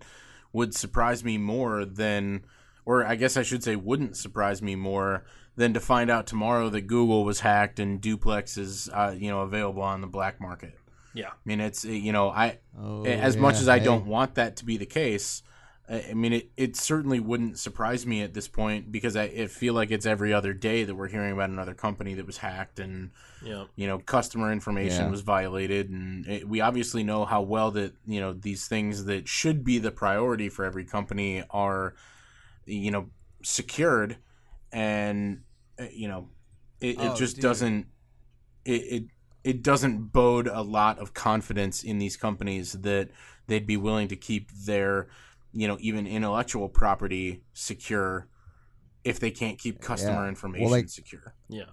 would 0.52 0.76
surprise 0.76 1.24
me 1.24 1.38
more 1.38 1.86
than, 1.86 2.44
or 2.86 3.06
I 3.06 3.16
guess 3.16 3.36
I 3.38 3.42
should 3.44 3.64
say, 3.64 3.76
wouldn't 3.76 4.16
surprise 4.18 4.62
me 4.62 4.76
more 4.76 5.26
than 5.56 5.74
to 5.74 5.80
find 5.80 6.10
out 6.10 6.28
tomorrow 6.28 6.70
that 6.70 6.82
Google 6.82 7.24
was 7.24 7.40
hacked 7.40 7.80
and 7.80 8.02
Duplex 8.02 8.58
is, 8.58 8.90
uh, 8.94 9.16
you 9.18 9.30
know, 9.30 9.42
available 9.42 9.82
on 9.84 10.02
the 10.02 10.08
black 10.08 10.40
market. 10.42 10.78
Yeah. 11.14 11.30
I 11.30 11.34
mean, 11.46 11.62
it's 11.62 11.86
you 11.86 12.12
know, 12.12 12.30
I 12.30 12.60
Oh, 12.78 13.06
as 13.06 13.38
much 13.38 13.56
as 13.56 13.70
I 13.70 13.80
hey. 13.80 13.86
don't 13.86 14.06
want 14.06 14.36
that 14.36 14.58
to 14.58 14.66
be 14.66 14.76
the 14.76 14.86
case, 14.86 15.44
I 15.90 16.08
I 16.10 16.14
mean, 16.14 16.34
it, 16.34 16.50
it 16.58 16.76
certainly 16.76 17.22
wouldn't 17.22 17.58
surprise 17.58 18.06
me 18.06 18.22
at 18.22 18.34
this 18.34 18.50
point 18.50 18.92
because 18.92 19.16
I, 19.16 19.24
I 19.24 19.48
feel 19.48 19.74
like 19.74 19.92
it's 19.92 20.06
every 20.06 20.34
other 20.34 20.52
day 20.54 20.84
that 20.84 20.94
we're 20.94 21.08
hearing 21.08 21.32
about 21.32 21.50
another 21.52 21.74
company 21.74 22.16
that 22.16 22.26
was 22.26 22.38
hacked 22.38 22.80
and 22.82 23.12
Yeah. 23.42 23.66
you 23.78 23.88
know 23.88 24.00
customer 24.00 24.52
information 24.52 25.06
Yeah. 25.06 25.12
was 25.12 25.22
violated, 25.22 25.90
and 25.90 26.28
it, 26.28 26.50
we 26.50 26.60
obviously 26.60 27.04
know 27.04 27.24
how 27.24 27.42
well 27.44 27.72
that 27.72 27.94
you 28.06 28.20
know 28.20 28.34
these 28.34 28.68
things 28.68 29.06
that 29.06 29.30
should 29.30 29.64
be 29.64 29.80
the 29.80 29.92
priority 29.92 30.50
for 30.50 30.66
every 30.66 30.84
company 30.84 31.44
are, 31.50 31.96
you 32.66 32.92
know, 32.92 33.10
secured, 33.44 34.18
and 34.72 35.42
uh, 35.80 35.86
you 35.92 36.08
know, 36.08 36.30
it, 36.82 36.96
Oh, 37.00 37.14
it 37.14 37.18
just 37.18 37.36
dude. 37.36 37.44
doesn't 37.44 37.88
it, 38.66 38.72
it 38.72 39.04
it 39.44 39.64
doesn't 39.64 40.12
bode 40.12 40.48
a 40.48 40.62
lot 40.62 40.98
of 41.00 41.14
confidence 41.14 41.84
in 41.84 42.00
these 42.00 42.18
companies 42.18 42.74
that 42.74 43.10
they'd 43.48 43.68
be 43.68 43.78
willing 43.78 44.08
to 44.08 44.16
keep 44.16 44.52
their 44.52 45.08
you 45.54 45.68
know 45.68 45.78
even 45.80 46.08
intellectual 46.08 46.68
property 46.70 47.44
secure 47.54 48.28
if 49.04 49.20
they 49.20 49.30
can't 49.32 49.60
keep 49.60 49.80
customer 49.80 50.12
Yeah. 50.14 50.20
Well, 50.22 50.30
information 50.30 50.72
like- 50.72 50.90
secure. 50.90 51.36
Yeah. 51.48 51.66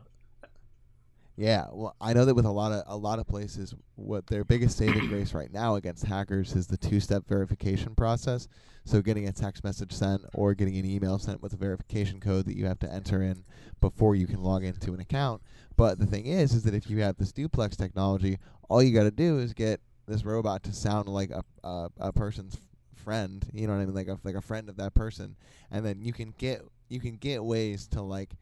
Yeah, 1.35 1.69
well, 1.73 1.97
I 1.99 2.13
know 2.13 2.27
that 2.27 2.35
with 2.35 2.45
a 2.45 2.51
lot 2.51 2.73
of 2.73 2.83
a 2.87 2.97
lot 2.97 3.19
of 3.19 3.27
places, 3.27 3.75
what 3.95 4.27
their 4.27 4.45
biggest 4.45 4.77
saving 4.77 5.09
grace 5.09 5.33
right 5.33 5.51
now 5.51 5.77
against 5.77 6.05
hackers 6.05 6.55
is 6.55 6.67
the 6.67 6.77
two-step 6.77 7.27
verification 7.27 7.95
process. 7.95 8.49
So 8.85 9.01
getting 9.01 9.29
a 9.29 9.33
text 9.33 9.63
message 9.65 9.93
sent 9.93 10.23
or 10.35 10.55
getting 10.55 10.77
an 10.77 10.85
email 10.85 11.19
sent 11.19 11.43
with 11.43 11.53
a 11.53 11.57
verification 11.57 12.21
code 12.21 12.47
that 12.47 12.57
you 12.57 12.67
have 12.67 12.79
to 12.81 12.93
enter 12.93 13.23
in 13.23 13.45
before 13.81 14.17
you 14.17 14.27
can 14.27 14.43
log 14.43 14.65
into 14.65 14.93
an 14.93 15.01
account. 15.01 15.43
But 15.77 15.99
the 15.99 16.07
thing 16.07 16.27
is, 16.27 16.53
is 16.53 16.65
that 16.65 16.75
if 16.75 16.91
you 16.91 16.99
have 16.99 17.17
this 17.17 17.33
duplex 17.33 17.77
technology, 17.77 18.39
all 18.69 18.83
you 18.83 18.93
got 18.93 19.05
to 19.05 19.11
do 19.11 19.39
is 19.39 19.55
get 19.55 19.81
this 20.07 20.25
robot 20.25 20.63
to 20.65 20.73
sound 20.73 21.09
like 21.09 21.31
a 21.31 21.45
a, 21.65 21.89
a 21.99 22.13
person's 22.13 22.59
friend. 22.95 23.45
You 23.53 23.67
know 23.67 23.75
what 23.75 23.83
I 23.83 23.87
mean, 23.87 23.95
like 23.95 24.09
a 24.09 24.19
like 24.25 24.35
a 24.35 24.43
friend 24.43 24.69
of 24.69 24.77
that 24.77 24.95
person, 24.95 25.37
and 25.71 25.85
then 25.85 26.01
you 26.01 26.13
can 26.13 26.35
get 26.39 26.63
you 26.89 27.01
can 27.01 27.17
get 27.17 27.45
ways 27.45 27.87
to 27.89 28.03
like 28.03 28.35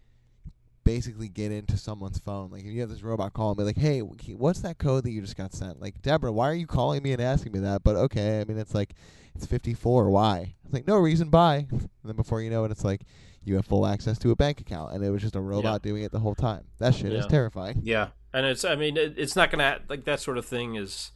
basically 0.85 1.29
get 1.29 1.53
into 1.53 1.77
someone's 1.77 2.19
phone. 2.19 2.51
Like 2.51 2.63
if 2.63 2.69
you 2.73 2.81
have 2.81 2.91
this 2.91 3.03
robot 3.03 3.33
call 3.33 3.51
and 3.51 3.59
be 3.59 3.65
like, 3.65 3.79
"Hey, 3.79 4.01
what's 4.01 4.61
that 4.61 4.79
code 4.79 5.05
that 5.05 5.11
you 5.11 5.21
just 5.21 5.37
got 5.37 5.53
sent?" 5.53 5.81
Like, 5.81 6.03
Deborah, 6.03 6.33
why 6.33 6.49
are 6.51 6.55
you 6.55 6.67
calling 6.67 7.03
me 7.03 7.13
and 7.13 7.23
asking 7.23 7.53
me 7.53 7.61
that? 7.61 7.83
But 7.83 7.97
okay, 7.97 8.41
I 8.41 8.45
mean, 8.45 8.59
it's 8.59 8.75
like 8.75 8.95
it's 9.35 9.47
54. 9.47 10.11
Why? 10.11 10.55
It's 10.65 10.73
like 10.73 10.87
no 10.87 10.97
reason. 10.97 11.31
Bye. 11.31 11.67
And 12.03 12.09
then 12.09 12.17
before 12.17 12.41
you 12.41 12.49
know 12.49 12.65
it, 12.65 12.71
it's 12.71 12.83
like 12.83 13.03
you 13.45 13.57
have 13.57 13.67
full 13.67 13.87
access 13.87 14.19
to 14.21 14.31
a 14.31 14.37
bank 14.37 14.61
account, 14.61 14.95
and 14.95 15.05
it 15.05 15.11
was 15.11 15.21
just 15.21 15.37
a 15.37 15.41
robot 15.41 15.83
doing 15.83 16.03
it 16.03 16.13
the 16.13 16.19
whole 16.19 16.35
time. 16.35 16.65
That 16.79 16.95
shit 16.95 17.13
is 17.13 17.27
terrifying. 17.27 17.81
Yeah. 17.83 18.09
And 18.33 18.47
it's, 18.47 18.65
I 18.65 18.77
mean, 18.77 18.97
it, 18.97 19.15
it's 19.19 19.37
not 19.37 19.51
gonna 19.51 19.81
like 19.89 20.05
that 20.05 20.21
sort 20.21 20.39
of 20.39 20.47
thing 20.47 20.77
is 20.77 21.11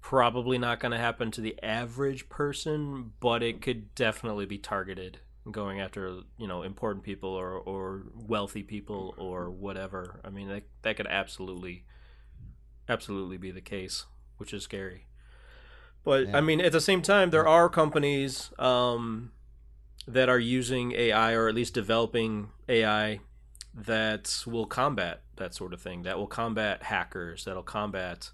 probably 0.00 0.58
not 0.58 0.80
gonna 0.80 0.98
happen 0.98 1.30
to 1.32 1.40
the 1.40 1.56
average 1.62 2.28
person, 2.28 3.12
but 3.20 3.42
it 3.42 3.60
could 3.60 3.94
definitely 3.94 4.46
be 4.46 4.58
targeted, 4.58 5.18
going 5.50 5.80
after 5.80 6.20
you 6.38 6.46
know 6.46 6.62
important 6.62 7.04
people 7.04 7.30
or 7.30 7.52
or 7.58 8.04
wealthy 8.14 8.62
people 8.62 9.14
or 9.18 9.50
whatever. 9.50 10.20
I 10.24 10.30
mean, 10.30 10.48
that 10.48 10.64
that 10.82 10.96
could 10.96 11.06
absolutely, 11.06 11.84
absolutely 12.88 13.36
be 13.36 13.50
the 13.50 13.60
case, 13.60 14.06
which 14.38 14.52
is 14.52 14.62
scary. 14.62 15.06
But 16.04 16.28
Yeah. 16.28 16.38
I 16.38 16.40
mean, 16.40 16.60
at 16.60 16.72
the 16.72 16.80
same 16.80 17.02
time, 17.02 17.30
there 17.30 17.48
are 17.48 17.68
companies 17.68 18.50
um, 18.58 19.32
that 20.06 20.28
are 20.28 20.38
using 20.38 20.92
AI 20.92 21.32
or 21.32 21.48
at 21.48 21.54
least 21.54 21.74
developing 21.74 22.50
AI 22.68 23.20
that 23.74 24.44
will 24.46 24.66
combat 24.66 25.22
that 25.36 25.54
sort 25.54 25.72
of 25.72 25.80
thing. 25.80 26.02
That 26.02 26.18
will 26.18 26.26
combat 26.26 26.84
hackers. 26.84 27.44
That'll 27.44 27.62
combat, 27.62 28.30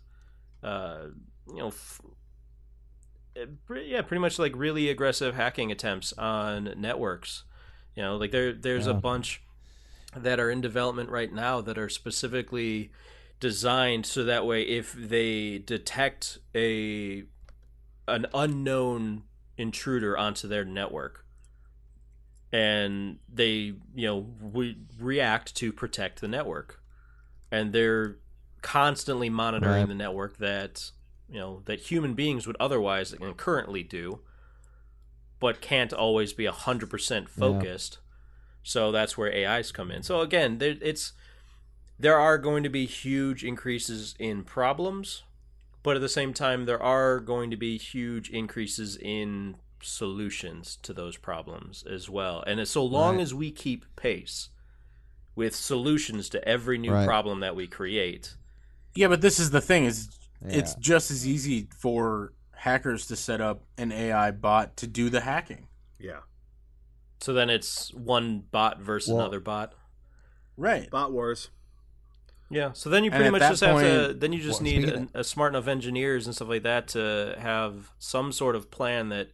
uh, 0.63 1.07
you 1.49 1.57
know, 1.57 1.69
f- 1.69 2.01
yeah, 3.85 4.03
pretty 4.03 4.21
much 4.21 4.39
like 4.39 4.53
really 4.57 4.89
aggressive 4.89 5.35
hacking 5.35 5.71
attempts 5.73 6.13
on 6.15 6.75
networks. 6.77 7.45
You 7.95 8.03
know, 8.03 8.17
like 8.17 8.31
there 8.31 8.53
there's 8.53 8.87
a 8.87 8.95
bunch 8.95 9.43
that 10.17 10.41
are 10.41 10.51
in 10.51 10.61
development 10.61 11.09
right 11.11 11.33
now 11.33 11.61
that 11.61 11.79
are 11.79 11.89
specifically 11.89 12.91
designed 13.39 14.05
so 14.07 14.25
that 14.25 14.45
way 14.45 14.63
if 14.63 14.93
they 14.93 15.59
detect 15.59 16.39
a 16.55 17.25
an 18.09 18.27
unknown 18.35 19.23
intruder 19.57 20.19
onto 20.19 20.47
their 20.49 20.65
network 20.65 21.25
and 22.53 23.19
they 23.33 23.73
you 23.95 24.07
know 24.07 24.27
we 24.41 24.77
react 24.99 25.55
to 25.55 25.73
protect 25.73 26.21
the 26.21 26.29
network 26.29 26.83
and 27.51 27.73
they're 27.73 28.17
constantly 28.63 29.31
monitoring 29.31 29.73
Right. 29.81 29.89
the 29.89 29.95
network 29.95 30.39
that 30.39 30.91
you 31.31 31.39
know 31.39 31.63
that 31.67 31.81
human 31.81 32.15
beings 32.15 32.47
would 32.47 32.57
otherwise 32.61 33.13
and 33.13 33.37
currently 33.37 33.83
do 33.83 34.21
but 35.39 35.63
can't 35.63 35.93
always 35.95 36.35
be 36.35 36.45
100% 36.45 37.29
focused. 37.29 37.99
So 38.63 38.93
that's 38.93 39.17
where 39.17 39.33
ais 39.33 39.73
come 39.73 39.91
in. 39.91 40.03
So 40.03 40.21
again 40.21 40.59
there, 40.59 40.77
it's 40.83 41.13
there 41.99 42.19
are 42.19 42.39
going 42.39 42.63
to 42.63 42.69
be 42.69 42.87
huge 42.87 43.45
increases 43.45 44.15
in 44.19 44.45
problems 44.45 45.23
but 45.83 45.97
at 45.97 46.03
the 46.03 46.09
same 46.11 46.35
time 46.35 46.67
there 46.67 46.83
are 46.83 47.21
going 47.21 47.51
to 47.51 47.57
be 47.57 47.79
huge 47.79 48.29
increases 48.31 48.97
in 48.97 49.57
solutions 49.83 50.77
to 50.83 50.93
those 50.93 51.17
problems 51.17 51.85
as 51.89 52.11
well. 52.11 52.45
And 52.47 52.67
so 52.69 52.85
long 52.85 53.15
Right. 53.17 53.23
as 53.23 53.33
we 53.33 53.51
keep 53.51 53.85
pace 53.97 54.51
with 55.35 55.55
solutions 55.57 56.29
to 56.31 56.47
every 56.47 56.77
new 56.77 56.93
Right. 56.93 57.07
problem 57.07 57.41
that 57.41 57.57
we 57.57 57.67
create 57.67 58.35
Yeah, 58.95 59.09
but 59.09 59.21
this 59.23 59.39
is 59.39 59.51
the 59.53 59.61
thing 59.61 59.85
is 59.87 60.09
it's 60.43 60.75
just 60.77 61.11
as 61.11 61.27
easy 61.27 61.69
for 61.79 62.33
hackers 62.53 63.07
to 63.09 63.17
set 63.17 63.41
up 63.41 63.65
an 63.79 63.93
AI 63.93 64.31
bot 64.31 64.77
to 64.79 64.87
do 64.87 65.11
the 65.11 65.21
hacking. 65.21 65.67
Yeah. 65.99 66.21
so 67.21 67.33
then 67.35 67.51
it's 67.51 67.93
one 67.93 68.41
bot 68.51 68.81
versus 68.81 69.11
Well- 69.13 69.21
another 69.21 69.41
bot 69.41 69.75
Right. 70.57 70.91
Bot 70.91 71.13
wars. 71.13 71.49
Yeah, 72.51 72.73
so 72.73 72.91
then 72.91 73.05
you 73.05 73.11
pretty 73.11 73.31
much 73.31 73.41
that 73.41 73.51
just 73.51 73.63
have 73.63 73.79
to. 73.81 74.13
Then 74.13 74.33
you 74.33 74.41
just 74.43 74.61
Well, 74.61 74.65
need 74.73 74.89
a, 74.89 75.09
a 75.21 75.25
smart 75.25 75.53
enough 75.53 75.69
engineers 75.69 76.27
and 76.27 76.35
stuff 76.35 76.49
like 76.49 76.65
that 76.65 76.89
to 76.89 77.37
have 77.39 77.93
some 77.99 78.33
sort 78.33 78.57
of 78.57 78.71
plan 78.73 79.09
that 79.11 79.29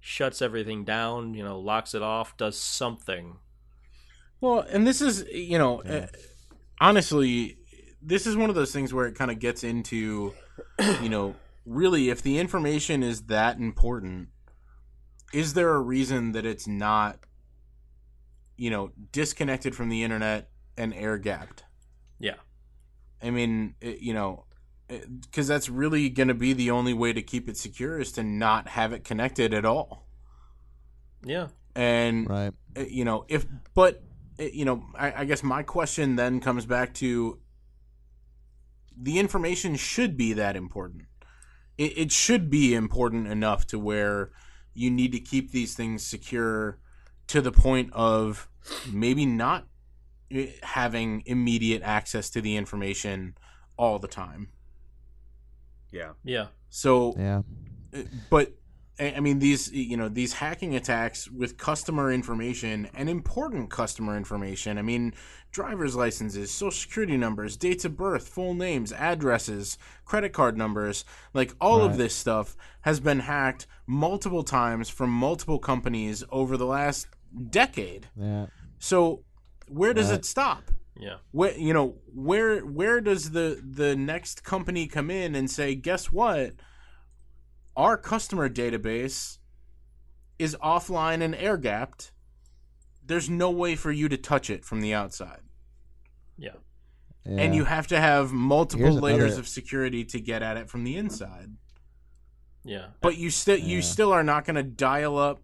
shuts 0.00 0.42
everything 0.42 0.84
down. 0.84 1.32
You 1.34 1.44
know, 1.44 1.60
locks 1.60 1.94
it 1.94 2.02
off, 2.02 2.36
does 2.36 2.58
something. 2.58 3.36
Well, 4.40 4.60
and 4.68 4.84
this 4.86 5.00
is, 5.00 5.24
you 5.32 5.58
know, 5.58 5.80
uh, 5.82 6.08
honestly, 6.80 7.56
this 8.06 8.26
is 8.26 8.36
one 8.36 8.48
of 8.48 8.54
those 8.54 8.72
things 8.72 8.94
where 8.94 9.06
it 9.06 9.16
kind 9.16 9.30
of 9.32 9.40
gets 9.40 9.64
into, 9.64 10.32
you 11.02 11.08
know, 11.08 11.34
really, 11.66 12.08
if 12.08 12.22
the 12.22 12.38
information 12.38 13.02
is 13.02 13.22
that 13.22 13.58
important, 13.58 14.28
is 15.34 15.54
there 15.54 15.74
a 15.74 15.80
reason 15.80 16.30
that 16.32 16.46
it's 16.46 16.68
not, 16.68 17.18
you 18.56 18.70
know, 18.70 18.92
disconnected 19.10 19.74
from 19.74 19.88
the 19.88 20.04
internet 20.04 20.50
and 20.78 20.94
air 20.94 21.18
gapped? 21.18 21.64
Yeah, 22.20 22.36
I 23.20 23.30
mean, 23.30 23.74
it, 23.80 23.98
you 23.98 24.14
know, 24.14 24.44
eh, 24.88 25.00
because 25.22 25.48
that's 25.48 25.68
really 25.68 26.08
going 26.08 26.28
to 26.28 26.34
be 26.34 26.52
the 26.52 26.70
only 26.70 26.94
way 26.94 27.12
to 27.12 27.22
keep 27.22 27.48
it 27.48 27.56
secure 27.56 27.98
is 27.98 28.12
to 28.12 28.22
not 28.22 28.68
have 28.68 28.92
it 28.92 29.02
connected 29.02 29.52
at 29.52 29.64
all. 29.64 30.06
yeah, 31.24 31.48
And 31.74 32.30
Right. 32.30 32.54
uh, 32.76 32.82
you 32.88 33.04
know 33.04 33.24
if 33.28 33.46
but 33.74 34.00
you 34.38 34.64
know 34.64 34.84
I, 34.94 35.22
I 35.22 35.24
guess 35.24 35.42
my 35.42 35.64
question 35.64 36.14
then 36.14 36.40
comes 36.40 36.66
back 36.66 36.94
to 36.94 37.40
the 38.96 39.18
information 39.18 39.76
should 39.76 40.16
be 40.16 40.32
that 40.32 40.56
important 40.56 41.04
it, 41.78 41.98
it 41.98 42.12
should 42.12 42.50
be 42.50 42.74
important 42.74 43.26
enough 43.26 43.66
to 43.66 43.78
where 43.78 44.30
you 44.74 44.90
need 44.90 45.12
to 45.12 45.20
keep 45.20 45.52
these 45.52 45.74
things 45.74 46.04
secure 46.04 46.78
to 47.26 47.40
the 47.40 47.52
point 47.52 47.90
of 47.92 48.48
maybe 48.92 49.26
not 49.26 49.66
uh, 50.34 50.42
having 50.62 51.22
immediate 51.26 51.82
access 51.82 52.30
to 52.30 52.40
the 52.40 52.56
information 52.56 53.36
all 53.76 53.98
the 53.98 54.08
time 54.08 54.48
Yeah. 55.90 56.12
yeah, 56.24 56.48
so 56.68 57.14
Yeah. 57.18 57.42
uh, 57.94 58.02
but 58.30 58.52
I 58.98 59.14
I 59.16 59.20
mean 59.20 59.38
these 59.38 59.70
you 59.72 59.96
know 59.96 60.08
these 60.08 60.34
hacking 60.34 60.74
attacks 60.74 61.30
with 61.30 61.56
customer 61.58 62.12
information 62.12 62.88
and 62.94 63.08
important 63.08 63.70
customer 63.70 64.16
information. 64.16 64.78
I 64.78 64.82
mean 64.82 65.14
driver's 65.52 65.96
licenses, 65.96 66.50
social 66.50 66.70
security 66.78 67.16
numbers, 67.16 67.56
dates 67.56 67.84
of 67.86 67.96
birth, 67.96 68.28
full 68.28 68.52
names, 68.54 68.92
addresses, 68.92 69.78
credit 70.04 70.32
card 70.34 70.56
numbers, 70.58 71.04
like 71.32 71.54
all 71.60 71.82
of 71.82 71.96
this 71.96 72.14
stuff 72.14 72.56
has 72.82 73.00
been 73.00 73.20
hacked 73.20 73.66
multiple 73.86 74.42
times 74.42 74.90
from 74.90 75.08
multiple 75.10 75.58
companies 75.58 76.22
over 76.30 76.56
the 76.58 76.66
last 76.66 77.06
decade. 77.50 78.08
Yeah. 78.16 78.46
So 78.78 79.24
where 79.68 79.94
does 79.94 80.10
Right. 80.10 80.18
it 80.18 80.24
stop? 80.24 80.70
yeah, 80.98 81.16
where 81.30 81.56
you 81.58 81.74
know 81.74 81.96
where 82.14 82.60
where 82.60 83.00
does 83.02 83.30
the 83.32 83.60
the 83.62 83.94
next 83.94 84.44
company 84.44 84.86
come 84.86 85.10
in 85.10 85.34
and 85.34 85.50
say 85.50 85.74
guess 85.74 86.10
what 86.10 86.54
our 87.76 87.96
customer 87.96 88.48
database 88.48 89.38
is 90.38 90.56
offline 90.62 91.22
and 91.22 91.34
air 91.34 91.56
gapped 91.56 92.12
there's 93.04 93.30
no 93.30 93.50
way 93.50 93.76
for 93.76 93.92
you 93.92 94.08
to 94.08 94.16
touch 94.16 94.50
it 94.50 94.64
from 94.64 94.80
the 94.80 94.92
outside. 94.92 95.42
Yeah, 96.36 96.50
yeah. 97.24 97.40
and 97.40 97.54
you 97.54 97.64
have 97.64 97.86
to 97.88 98.00
have 98.00 98.32
multiple 98.32 98.86
Here's 98.86 99.00
layers 99.00 99.22
another- 99.24 99.40
of 99.40 99.48
security 99.48 100.04
to 100.06 100.20
get 100.20 100.42
at 100.42 100.56
it 100.56 100.68
from 100.68 100.82
the 100.82 100.96
inside. 100.96 101.50
Yeah. 102.64 102.86
but 103.00 103.16
you 103.16 103.30
still 103.30 103.58
you 103.58 103.80
still 103.80 104.12
are 104.12 104.24
not 104.24 104.44
going 104.44 104.56
to 104.56 104.64
dial 104.64 105.16
up 105.18 105.40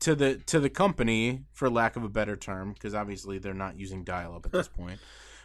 to 0.00 0.14
the 0.14 0.34
to 0.46 0.60
the 0.60 0.68
company 0.68 1.44
for 1.54 1.70
lack 1.70 1.96
of 1.96 2.04
a 2.04 2.10
better 2.10 2.36
term 2.36 2.74
because 2.74 2.94
obviously 2.94 3.38
they're 3.38 3.54
not 3.54 3.78
using 3.78 4.04
dial 4.04 4.34
up 4.36 4.44
at 4.44 4.52
this 4.52 4.68
point. 4.76 5.00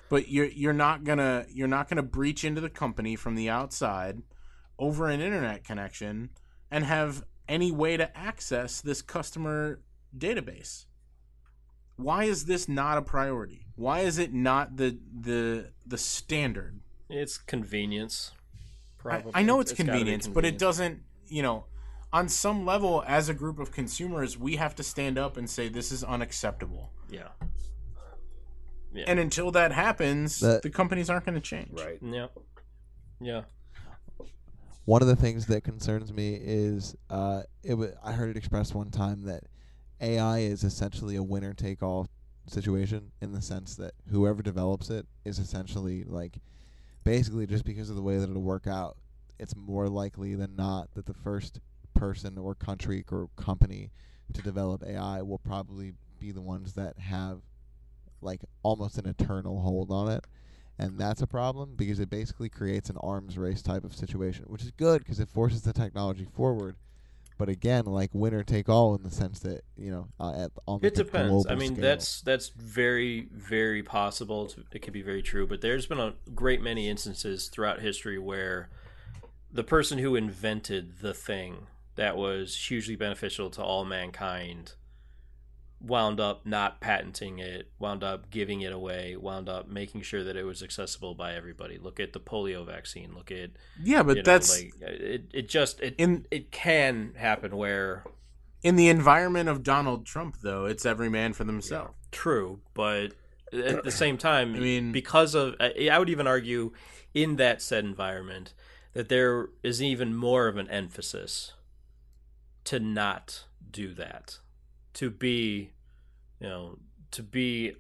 But 0.10 0.28
you're 0.28 0.48
you're 0.48 0.74
not 0.74 1.06
gonna 1.06 1.46
you're 1.50 1.70
not 1.70 1.88
gonna 1.88 2.04
breach 2.04 2.44
into 2.44 2.60
the 2.60 2.70
company 2.70 3.16
from 3.16 3.36
the 3.36 3.50
outside 3.50 4.22
over 4.80 5.08
an 5.08 5.22
internet 5.22 5.64
connection 5.64 6.30
and 6.72 6.86
have 6.86 7.24
any 7.48 7.72
way 7.72 7.98
to 7.98 8.18
access 8.18 8.82
this 8.82 9.02
customer 9.02 9.80
database 10.18 10.86
why 12.00 12.24
is 12.24 12.46
this 12.46 12.70
not 12.70 12.98
a 12.98 13.02
priority? 13.02 13.66
Why 13.76 14.00
is 14.00 14.18
it 14.18 14.34
not 14.34 14.78
the 14.78 14.98
the 15.22 15.72
the 15.86 15.98
standard? 15.98 16.80
It's 17.10 17.38
convenience. 17.38 18.32
I, 18.32 19.02
Probably. 19.02 19.32
I 19.36 19.44
know 19.44 19.60
it's, 19.60 19.72
gotta 19.72 19.84
convenience, 19.84 20.28
but 20.28 20.46
it 20.46 20.58
doesn't. 20.58 21.02
You 21.28 21.44
know, 21.44 21.66
on 22.14 22.30
some 22.30 22.66
level, 22.66 23.04
as 23.06 23.30
a 23.30 23.34
group 23.34 23.60
of 23.60 23.72
consumers, 23.72 24.38
we 24.38 24.56
have 24.56 24.76
to 24.76 24.84
stand 24.84 25.18
up 25.18 25.38
and 25.38 25.50
say 25.50 25.68
this 25.68 25.92
is 25.92 26.04
unacceptable. 26.04 26.90
Yeah. 27.10 27.30
And 29.06 29.20
until 29.20 29.52
that 29.52 29.72
happens, 29.72 30.40
That- 30.40 30.64
the 30.64 30.70
companies 30.72 31.10
aren't 31.12 31.26
going 31.26 31.36
to 31.36 31.42
change. 31.42 31.80
Right. 31.80 32.00
Yeah. 32.02 32.28
Yeah. 33.22 33.42
One 34.86 35.02
of 35.02 35.08
the 35.08 35.16
things 35.16 35.46
that 35.48 35.64
concerns 35.64 36.12
me 36.12 36.40
is 36.42 36.96
uh, 37.10 37.44
it. 37.64 37.72
W- 37.72 37.94
I 38.04 38.14
heard 38.14 38.30
it 38.30 38.38
expressed 38.38 38.74
one 38.74 38.90
time 38.90 39.24
that 39.24 39.44
AI 40.02 40.40
is 40.40 40.64
essentially 40.64 41.16
a 41.16 41.24
winner 41.24 41.54
take 41.54 41.84
all 41.84 42.08
situation 42.48 43.12
in 43.22 43.32
the 43.32 43.42
sense 43.42 43.76
that 43.76 43.94
whoever 44.10 44.42
develops 44.42 44.90
it 44.90 45.06
is 45.24 45.38
essentially 45.38 46.04
like 46.04 46.40
basically 47.04 47.48
just 47.48 47.66
because 47.66 47.90
of 47.90 47.96
the 47.96 48.02
way 48.02 48.18
that 48.18 48.30
it'll 48.30 48.42
work 48.42 48.68
out, 48.68 48.98
it's 49.40 49.56
more 49.56 49.88
likely 49.90 50.36
than 50.36 50.56
not 50.56 50.94
that 50.96 51.06
the 51.06 51.14
first 51.14 51.60
person 51.94 52.38
or 52.38 52.56
country 52.56 53.04
or 53.12 53.30
company 53.36 53.92
to 54.34 54.42
develop 54.42 54.84
AI 54.84 55.22
will 55.22 55.40
probably 55.40 55.94
be 56.20 56.32
the 56.32 56.42
ones 56.42 56.74
that 56.74 56.98
have 57.00 57.42
like 58.22 58.42
almost 58.64 58.98
an 58.98 59.08
eternal 59.08 59.62
hold 59.62 59.92
on 59.92 60.10
it. 60.10 60.26
And 60.80 60.98
that's 60.98 61.22
a 61.22 61.28
problem 61.28 61.74
because 61.76 62.00
it 62.00 62.10
basically 62.10 62.48
creates 62.48 62.90
an 62.90 62.96
arms 63.02 63.38
race 63.38 63.62
type 63.62 63.84
of 63.84 63.94
situation, 63.94 64.46
which 64.48 64.64
is 64.64 64.72
good 64.72 65.00
because 65.00 65.20
it 65.20 65.28
forces 65.28 65.62
the 65.62 65.74
technology 65.74 66.26
forward. 66.34 66.78
But 67.38 67.50
again, 67.50 67.86
like 67.86 68.10
winner 68.14 68.44
take 68.44 68.70
all 68.70 68.96
in 68.96 69.04
the 69.04 69.12
sense 69.12 69.40
that 69.40 69.64
you 69.78 69.92
know, 69.92 70.08
uh, 70.20 70.46
at 70.46 70.52
almost 70.66 70.86
It 70.86 70.96
depends. 70.96 71.46
I 71.48 71.56
mean, 71.56 71.74
scale. 71.76 71.82
that's 71.82 72.22
that's 72.22 72.50
very 72.50 73.28
very 73.32 73.84
possible. 73.84 74.48
To, 74.48 74.64
it 74.72 74.82
could 74.82 74.94
be 74.94 75.02
very 75.02 75.22
true, 75.22 75.46
but 75.46 75.62
there's 75.62 75.86
been 75.86 76.00
a 76.00 76.14
great 76.34 76.62
many 76.62 76.90
instances 76.90 77.50
throughout 77.50 77.82
history 77.82 78.18
where 78.18 78.70
the 79.52 79.64
person 79.64 80.00
who 80.00 80.16
invented 80.16 81.00
the 81.00 81.14
thing 81.14 81.68
that 81.96 82.16
was 82.16 82.56
hugely 82.56 82.96
beneficial 82.96 83.50
to 83.50 83.64
all 83.64 83.84
mankind 83.84 84.74
wound 85.82 86.20
up 86.20 86.46
not 86.46 86.82
patenting 86.82 87.40
it, 87.40 87.72
wound 87.80 88.04
up 88.04 88.30
giving 88.30 88.62
it 88.62 88.72
away, 88.74 89.16
wound 89.16 89.48
up 89.48 89.68
making 89.68 90.02
sure 90.02 90.24
that 90.24 90.36
it 90.36 90.44
was 90.44 90.62
accessible 90.62 91.16
by 91.16 91.34
everybody. 91.34 91.78
Look 91.78 92.00
at 92.00 92.14
the 92.14 92.20
polio 92.20 92.66
vaccine. 92.66 93.14
Look 93.16 93.32
at 93.32 93.52
Yeah, 93.82 94.04
but 94.04 94.18
you 94.18 94.24
know, 94.24 94.32
that's 94.32 94.58
like 94.58 94.74
it. 94.82 95.26
It 95.34 95.50
just 95.50 95.80
it 95.80 95.96
in 95.98 96.26
it 96.32 96.52
can 96.52 97.14
happen 97.16 97.56
where 97.56 98.04
in 98.62 98.76
the 98.76 98.90
environment 98.90 99.50
of 99.50 99.64
Donald 99.64 100.06
Trump, 100.06 100.38
though. 100.42 100.66
It's 100.66 100.86
every 100.86 101.10
man 101.10 101.34
for 101.34 101.44
themselves. 101.44 101.94
True, 102.12 102.60
but 102.74 103.14
at 103.54 103.84
the 103.84 103.92
same 103.92 104.18
time, 104.30 104.56
I 104.56 104.60
mean- 104.60 104.92
because 104.92 105.36
of 105.36 105.56
I 105.60 105.98
would 105.98 106.10
even 106.10 106.28
argue 106.28 106.72
in 107.14 107.38
that 107.38 107.62
said 107.62 107.86
environment 107.86 108.54
that 108.94 109.10
there 109.10 109.50
is 109.64 109.82
even 109.82 110.16
more 110.16 110.48
of 110.48 110.58
an 110.58 110.68
emphasis 110.70 111.54
to 112.66 112.80
not 112.80 113.46
do 113.72 113.94
that, 113.94 114.40
to 114.96 115.10
be, 115.10 115.72
you 116.40 116.48
know, 116.48 116.80
to 117.12 117.24
be 117.24 117.76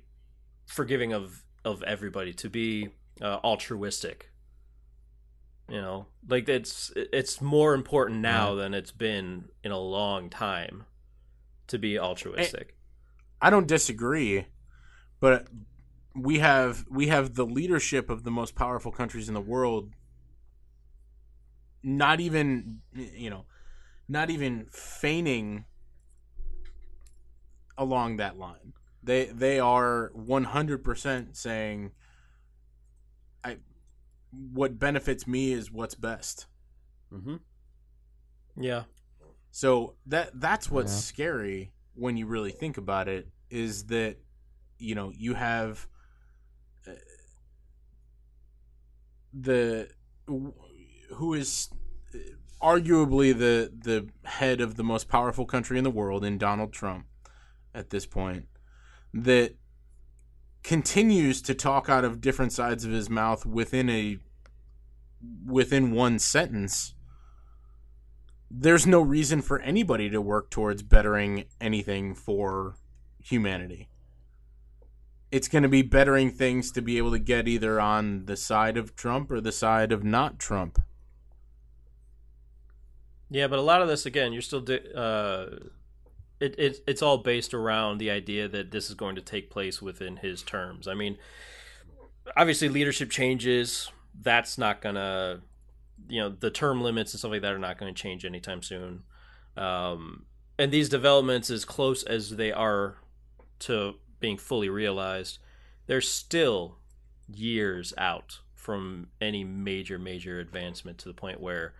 forgiving 0.65 1.13
of 1.13 1.43
of 1.65 1.83
everybody, 1.83 2.33
to 2.33 2.49
be 2.49 2.89
uh, 3.21 3.39
altruistic. 3.43 4.31
You 5.67 5.81
know, 5.81 6.07
like 6.27 6.49
it's 6.49 6.91
it's 6.95 7.41
more 7.41 7.75
important 7.75 8.21
now 8.21 8.55
than 8.55 8.73
it's 8.73 8.91
been 8.91 9.49
in 9.63 9.71
a 9.71 9.77
long 9.77 10.29
time 10.29 10.85
to 11.67 11.77
be 11.77 11.99
altruistic. 11.99 12.75
I 13.41 13.49
don't 13.49 13.67
disagree, 13.67 14.47
but 15.19 15.47
we 16.15 16.39
have 16.39 16.85
we 16.89 17.07
have 17.07 17.35
the 17.35 17.45
leadership 17.45 18.09
of 18.09 18.23
the 18.23 18.31
most 18.31 18.55
powerful 18.55 18.91
countries 18.91 19.27
in 19.27 19.35
the 19.35 19.41
world. 19.41 19.91
Not 21.83 22.19
even 22.19 22.81
you 22.93 23.29
know, 23.29 23.45
not 24.07 24.31
even 24.31 24.65
feigning 24.71 25.65
along 27.79 28.17
that 28.17 28.37
line. 28.37 28.73
They 29.01 29.25
they 29.27 29.59
are 29.59 30.11
one 30.13 30.43
hundred 30.43 30.83
percent 30.83 31.35
saying, 31.37 31.91
"I 33.43 33.57
what 34.31 34.77
benefits 34.77 35.25
me 35.25 35.53
is 35.53 35.71
what's 35.71 35.95
best." 35.95 36.45
Mm-hmm. 37.11 37.37
yeah. 38.59 38.83
So 39.51 39.95
that 40.05 40.39
that's 40.39 40.69
what's 40.69 40.91
Yeah. 40.91 40.99
scary 40.99 41.71
when 41.95 42.17
you 42.17 42.27
really 42.27 42.51
think 42.51 42.77
about 42.77 43.07
it 43.07 43.29
is 43.49 43.85
that 43.85 44.17
you 44.77 44.93
know 44.93 45.11
you 45.15 45.33
have 45.33 45.87
uh, 46.87 46.91
the 49.33 49.89
who 50.27 51.33
is 51.33 51.69
uh, 52.13 52.17
arguably 52.61 53.37
the 53.37 53.71
the 53.75 54.07
head 54.27 54.61
of 54.61 54.75
the 54.75 54.83
most 54.83 55.07
powerful 55.07 55.45
country 55.45 55.77
in 55.77 55.83
the 55.83 55.89
world 55.89 56.23
in 56.23 56.37
Donald 56.37 56.71
Trump 56.73 57.05
at 57.73 57.89
this 57.89 58.05
point 58.05 58.47
that 59.13 59.55
continues 60.63 61.41
to 61.41 61.53
talk 61.53 61.89
out 61.89 62.03
of 62.03 62.21
different 62.21 62.51
sides 62.51 62.83
of 62.85 62.91
his 62.91 63.09
mouth 63.09 63.45
within 63.45 63.89
a 63.89 64.17
within 65.45 65.91
one 65.91 66.17
sentence 66.19 66.93
there's 68.51 68.87
no 68.87 69.01
reason 69.01 69.41
for 69.41 69.59
anybody 69.59 70.09
to 70.09 70.21
work 70.21 70.49
towards 70.49 70.81
bettering 70.81 71.45
anything 71.61 72.15
for 72.15 72.75
humanity. 73.21 73.89
It's 75.31 75.47
going 75.47 75.63
to 75.63 75.69
be 75.69 75.83
bettering 75.83 76.31
things 76.31 76.71
to 76.71 76.81
be 76.81 76.97
able 76.97 77.11
to 77.11 77.19
get 77.19 77.47
either 77.47 77.79
on 77.79 78.25
the 78.25 78.35
side 78.35 78.77
of 78.77 78.95
Trump 78.95 79.31
or 79.31 79.39
the 79.39 79.51
side 79.51 79.91
of 79.91 80.03
not 80.03 80.39
Trump. 80.39 80.79
Yeah, 83.29 83.47
but 83.47 83.59
a 83.59 83.61
lot 83.61 83.83
of 83.83 83.87
this 83.87 84.07
again, 84.07 84.33
you're 84.33 84.41
still 84.41 84.65
uh, 84.95 85.45
it, 86.39 86.55
it 86.57 86.77
it's 86.87 87.01
all 87.01 87.17
based 87.17 87.53
around 87.53 87.97
the 87.97 88.09
idea 88.09 88.47
that 88.47 88.71
this 88.71 88.89
is 88.89 88.95
going 88.95 89.15
to 89.15 89.21
take 89.21 89.49
place 89.49 89.81
within 89.81 90.17
his 90.17 90.41
terms. 90.41 90.87
I 90.87 90.93
mean, 90.93 91.17
obviously 92.35 92.69
leadership 92.69 93.09
changes. 93.09 93.91
That's 94.21 94.57
not 94.57 94.81
gonna, 94.81 95.41
you 96.07 96.21
know, 96.21 96.29
the 96.29 96.51
term 96.51 96.81
limits 96.81 97.13
and 97.13 97.19
stuff 97.19 97.31
like 97.31 97.41
that 97.41 97.53
are 97.53 97.59
not 97.59 97.77
going 97.77 97.93
to 97.93 98.01
change 98.01 98.25
anytime 98.25 98.61
soon. 98.61 99.03
Um, 99.57 100.25
and 100.57 100.71
these 100.71 100.89
developments, 100.89 101.49
as 101.49 101.65
close 101.65 102.03
as 102.03 102.31
they 102.31 102.51
are 102.51 102.97
to 103.59 103.95
being 104.19 104.37
fully 104.37 104.69
realized, 104.69 105.39
they're 105.87 106.01
still 106.01 106.77
years 107.33 107.93
out 107.97 108.39
from 108.53 109.07
any 109.21 109.43
major 109.43 109.97
major 109.97 110.39
advancement 110.39 110.97
to 110.99 111.07
the 111.07 111.13
point 111.13 111.39
where 111.39 111.73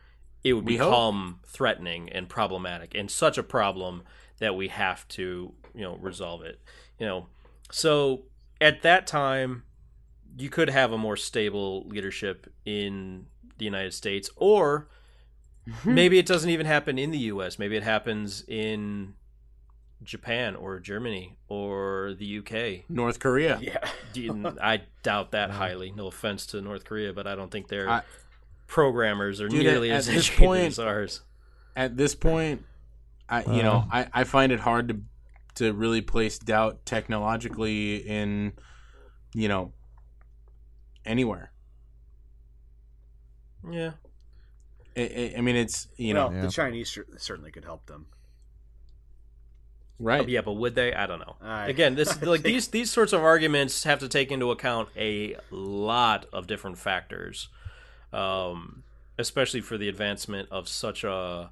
it 0.43 0.53
would 0.53 0.65
We 0.65 0.77
hope. 0.77 0.91
become 0.91 1.39
threatening 1.45 2.09
and 2.09 2.29
problematic 2.29 2.95
and 2.95 3.11
such 3.11 3.37
a 3.37 3.43
problem 3.43 4.03
that 4.39 4.55
we 4.55 4.67
have 4.67 5.07
to 5.07 5.53
you 5.73 5.81
know 5.81 5.95
resolve 5.97 6.41
it 6.41 6.59
you 6.97 7.05
know 7.05 7.27
so 7.71 8.23
at 8.59 8.81
that 8.81 9.07
time 9.07 9.63
you 10.37 10.49
could 10.49 10.69
have 10.69 10.91
a 10.91 10.97
more 10.97 11.17
stable 11.17 11.85
leadership 11.87 12.51
in 12.65 13.25
the 13.57 13.65
United 13.65 13.93
States 13.93 14.29
or 14.35 14.87
mm-hmm. 15.67 15.93
maybe 15.93 16.17
it 16.17 16.25
doesn't 16.25 16.49
even 16.49 16.65
happen 16.65 16.97
in 16.97 17.11
the 17.11 17.19
US 17.19 17.59
maybe 17.59 17.75
it 17.75 17.83
happens 17.83 18.43
in 18.47 19.13
Japan 20.03 20.55
or 20.55 20.79
Germany 20.79 21.37
or 21.47 22.15
the 22.17 22.39
UK 22.39 22.89
North 22.89 23.19
Korea. 23.19 23.59
Yeah. 23.61 24.53
I 24.61 24.81
doubt 25.03 25.31
that 25.31 25.51
highly. 25.51 25.91
No 25.91 26.07
offense 26.07 26.45
to 26.47 26.61
North 26.61 26.85
Korea, 26.85 27.13
but 27.13 27.27
I 27.27 27.35
don't 27.35 27.51
think 27.51 27.67
their 27.67 27.89
I- 27.89 28.03
programmers 28.67 29.41
are 29.41 29.49
nearly 29.49 29.91
at- 29.91 29.97
as 29.97 30.09
at 30.09 30.15
this 30.15 30.27
educated 30.27 30.47
point- 30.47 30.67
as 30.67 30.79
ours. 30.79 31.21
At 31.75 31.97
this 31.97 32.15
point, 32.15 32.65
I 33.29 33.43
you 33.55 33.63
know, 33.63 33.85
I, 33.91 34.07
I 34.13 34.23
find 34.23 34.51
it 34.51 34.59
hard 34.59 34.87
to 34.89 35.01
to 35.55 35.73
really 35.73 36.01
place 36.01 36.39
doubt 36.39 36.85
technologically 36.85 37.97
in 37.97 38.53
you 39.33 39.47
know 39.47 39.73
anywhere. 41.05 41.51
Yeah. 43.69 43.91
I, 44.97 45.01
I, 45.01 45.33
I 45.37 45.41
mean, 45.41 45.55
it's 45.55 45.87
you 45.97 46.13
well, 46.13 46.29
know 46.31 46.35
Yeah. 46.37 46.41
the 46.45 46.51
Chinese 46.51 46.97
certainly 47.17 47.51
could 47.51 47.65
help 47.65 47.85
them. 47.85 48.07
right. 49.99 50.27
Yeah, 50.27 50.41
but 50.41 50.53
would 50.53 50.75
they? 50.75 50.93
I 50.93 51.05
don't 51.07 51.19
know. 51.19 51.35
I- 51.41 51.67
Again, 51.67 51.95
this 51.95 52.09
I 52.21 52.25
like 52.25 52.41
think- 52.41 52.53
these 52.53 52.67
these 52.69 52.91
sorts 52.91 53.13
of 53.13 53.21
arguments 53.21 53.83
have 53.83 53.99
to 53.99 54.07
take 54.09 54.31
into 54.31 54.51
account 54.51 54.89
a 54.97 55.35
lot 55.51 56.25
of 56.33 56.47
different 56.47 56.77
factors, 56.77 57.49
um, 58.13 58.83
especially 59.17 59.61
for 59.61 59.77
the 59.77 59.89
advancement 59.89 60.47
of 60.51 60.67
such 60.67 61.03
a 61.03 61.51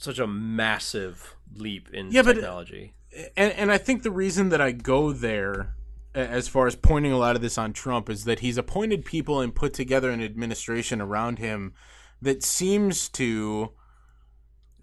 such 0.00 0.18
a 0.18 0.26
massive 0.26 1.36
leap 1.54 1.88
in 1.92 2.10
Yeah, 2.10 2.22
but- 2.22 2.34
technology. 2.34 2.94
and 3.36 3.52
and 3.52 3.70
I 3.70 3.78
think 3.78 4.02
the 4.02 4.10
reason 4.10 4.48
that 4.48 4.60
I 4.60 4.72
go 4.72 5.12
there 5.12 5.76
as 6.14 6.48
far 6.48 6.66
as 6.66 6.74
pointing 6.74 7.12
a 7.12 7.18
lot 7.18 7.36
of 7.36 7.42
this 7.42 7.56
on 7.58 7.72
Trump 7.72 8.08
is 8.10 8.24
that 8.24 8.40
he's 8.40 8.56
appointed 8.58 9.04
people 9.04 9.40
and 9.40 9.54
put 9.54 9.72
together 9.74 10.10
an 10.10 10.20
administration 10.22 11.00
around 11.00 11.38
him 11.38 11.72
that 12.20 12.42
seems 12.42 13.08
to 13.10 13.72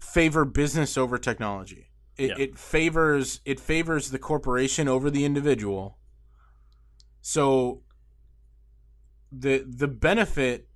favor 0.00 0.44
business 0.46 0.96
over 0.96 1.18
technology. 1.18 1.90
It, 2.16 2.30
Yeah. 2.30 2.34
it 2.38 2.58
favors 2.58 3.40
it 3.44 3.60
favors 3.60 4.10
the 4.10 4.18
corporation 4.18 4.88
over 4.88 5.10
the 5.10 5.24
individual. 5.24 5.98
So 7.20 7.82
the 9.30 9.64
the 9.68 9.88
benefit 9.88 10.68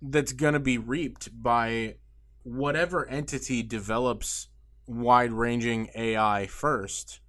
that's 0.00 0.32
going 0.32 0.54
to 0.54 0.60
be 0.60 0.78
reaped 0.78 1.28
by 1.42 1.96
whatever 2.42 3.08
entity 3.08 3.62
develops 3.62 4.48
wide-ranging 4.86 5.88
AI 5.94 6.46
first 6.46 7.20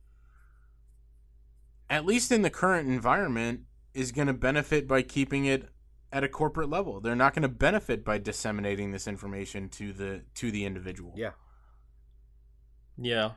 at 1.91 2.05
least 2.05 2.31
in 2.31 2.41
the 2.41 2.49
current 2.49 2.87
environment 2.87 3.61
is 3.93 4.13
going 4.13 4.27
to 4.27 4.33
benefit 4.33 4.87
by 4.87 5.01
keeping 5.01 5.45
it 5.45 5.67
at 6.11 6.23
a 6.23 6.29
corporate 6.29 6.69
level. 6.69 7.01
They're 7.01 7.15
not 7.15 7.35
going 7.35 7.43
to 7.43 7.49
benefit 7.49 8.05
by 8.05 8.17
disseminating 8.17 8.91
this 8.91 9.07
information 9.07 9.67
to 9.69 9.91
the 9.91 10.21
to 10.35 10.51
the 10.51 10.65
individual. 10.65 11.13
Yeah. 11.17 11.31
Yeah. 12.97 13.31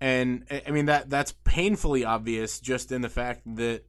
And 0.00 0.44
I 0.50 0.62
I 0.66 0.70
mean 0.70 0.86
that 0.86 1.10
that's 1.10 1.34
painfully 1.44 2.04
obvious 2.04 2.60
just 2.60 2.90
in 2.90 3.02
the 3.02 3.10
fact 3.10 3.42
that 3.56 3.84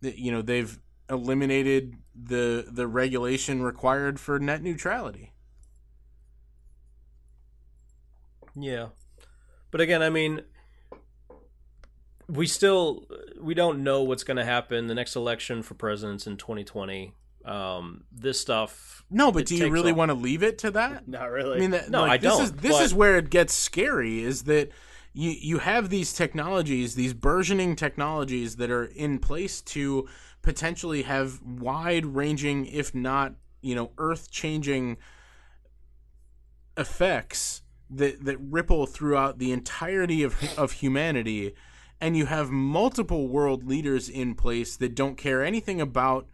that 0.00 0.18
you 0.18 0.32
know 0.32 0.40
they've 0.40 0.78
eliminated 1.10 1.94
the 2.14 2.66
the 2.70 2.86
regulation 2.86 3.62
required 3.62 4.18
for 4.18 4.38
net 4.38 4.62
neutrality. 4.62 5.34
Yeah. 8.58 8.88
But 9.70 9.80
again, 9.80 10.02
I 10.02 10.10
mean 10.10 10.42
we 12.28 12.46
still 12.46 13.06
we 13.40 13.54
don't 13.54 13.84
know 13.84 14.02
what's 14.02 14.24
going 14.24 14.36
to 14.36 14.44
happen 14.44 14.88
the 14.88 14.94
next 14.94 15.14
election 15.14 15.62
for 15.62 15.74
presidents 15.74 16.26
in 16.26 16.36
2020. 16.36 17.14
Um 17.44 18.04
this 18.10 18.40
stuff 18.40 19.04
No, 19.10 19.30
but 19.30 19.46
do 19.46 19.54
you 19.56 19.70
really 19.70 19.92
a- 19.92 19.94
want 19.94 20.08
to 20.10 20.14
leave 20.14 20.42
it 20.42 20.58
to 20.58 20.70
that? 20.72 21.06
Not 21.08 21.30
really. 21.30 21.56
I 21.56 21.60
mean, 21.60 21.70
that, 21.70 21.90
No, 21.90 22.00
like, 22.02 22.10
I 22.12 22.16
this 22.16 22.32
don't, 22.32 22.42
Is, 22.42 22.52
this 22.52 22.72
but- 22.72 22.82
is 22.82 22.94
where 22.94 23.16
it 23.18 23.30
gets 23.30 23.54
scary. 23.54 24.20
Is 24.24 24.44
that 24.44 24.70
you 25.12 25.30
you 25.30 25.58
have 25.58 25.88
these 25.88 26.12
technologies, 26.12 26.94
these 26.94 27.14
burgeoning 27.14 27.76
technologies 27.76 28.56
that 28.56 28.70
are 28.70 28.84
in 28.86 29.18
place 29.18 29.60
to 29.62 30.08
potentially 30.42 31.02
have 31.02 31.40
wide-ranging, 31.42 32.66
if 32.66 32.94
not 32.94 33.34
you 33.62 33.74
know, 33.74 33.90
earth-changing 33.98 34.96
effects 36.76 37.62
that 37.90 38.24
that 38.24 38.38
ripple 38.38 38.86
throughout 38.86 39.38
the 39.38 39.52
entirety 39.52 40.22
of 40.22 40.36
of 40.58 40.72
humanity. 40.72 41.54
And 41.98 42.14
you 42.14 42.26
have 42.26 42.50
multiple 42.50 43.26
world 43.26 43.64
leaders 43.64 44.08
in 44.08 44.34
place 44.34 44.76
that 44.76 44.94
don't 44.94 45.16
care 45.16 45.42
anything 45.42 45.80
about 45.80 46.28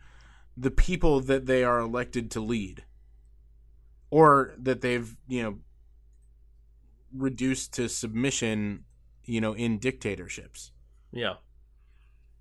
the 0.57 0.71
people 0.71 1.21
that 1.21 1.47
they 1.47 1.65
are 1.65 1.79
elected 1.79 2.31
to 2.33 2.41
lead 2.41 2.85
or 4.11 4.55
that 4.59 4.83
they've 4.83 5.17
you 5.27 5.43
know 5.43 5.59
reduced 7.15 7.73
to 7.75 7.89
submission 7.89 8.85
you 9.25 9.41
know 9.41 9.55
in 9.55 9.79
dictatorships 9.79 10.71
yeah. 11.11 11.35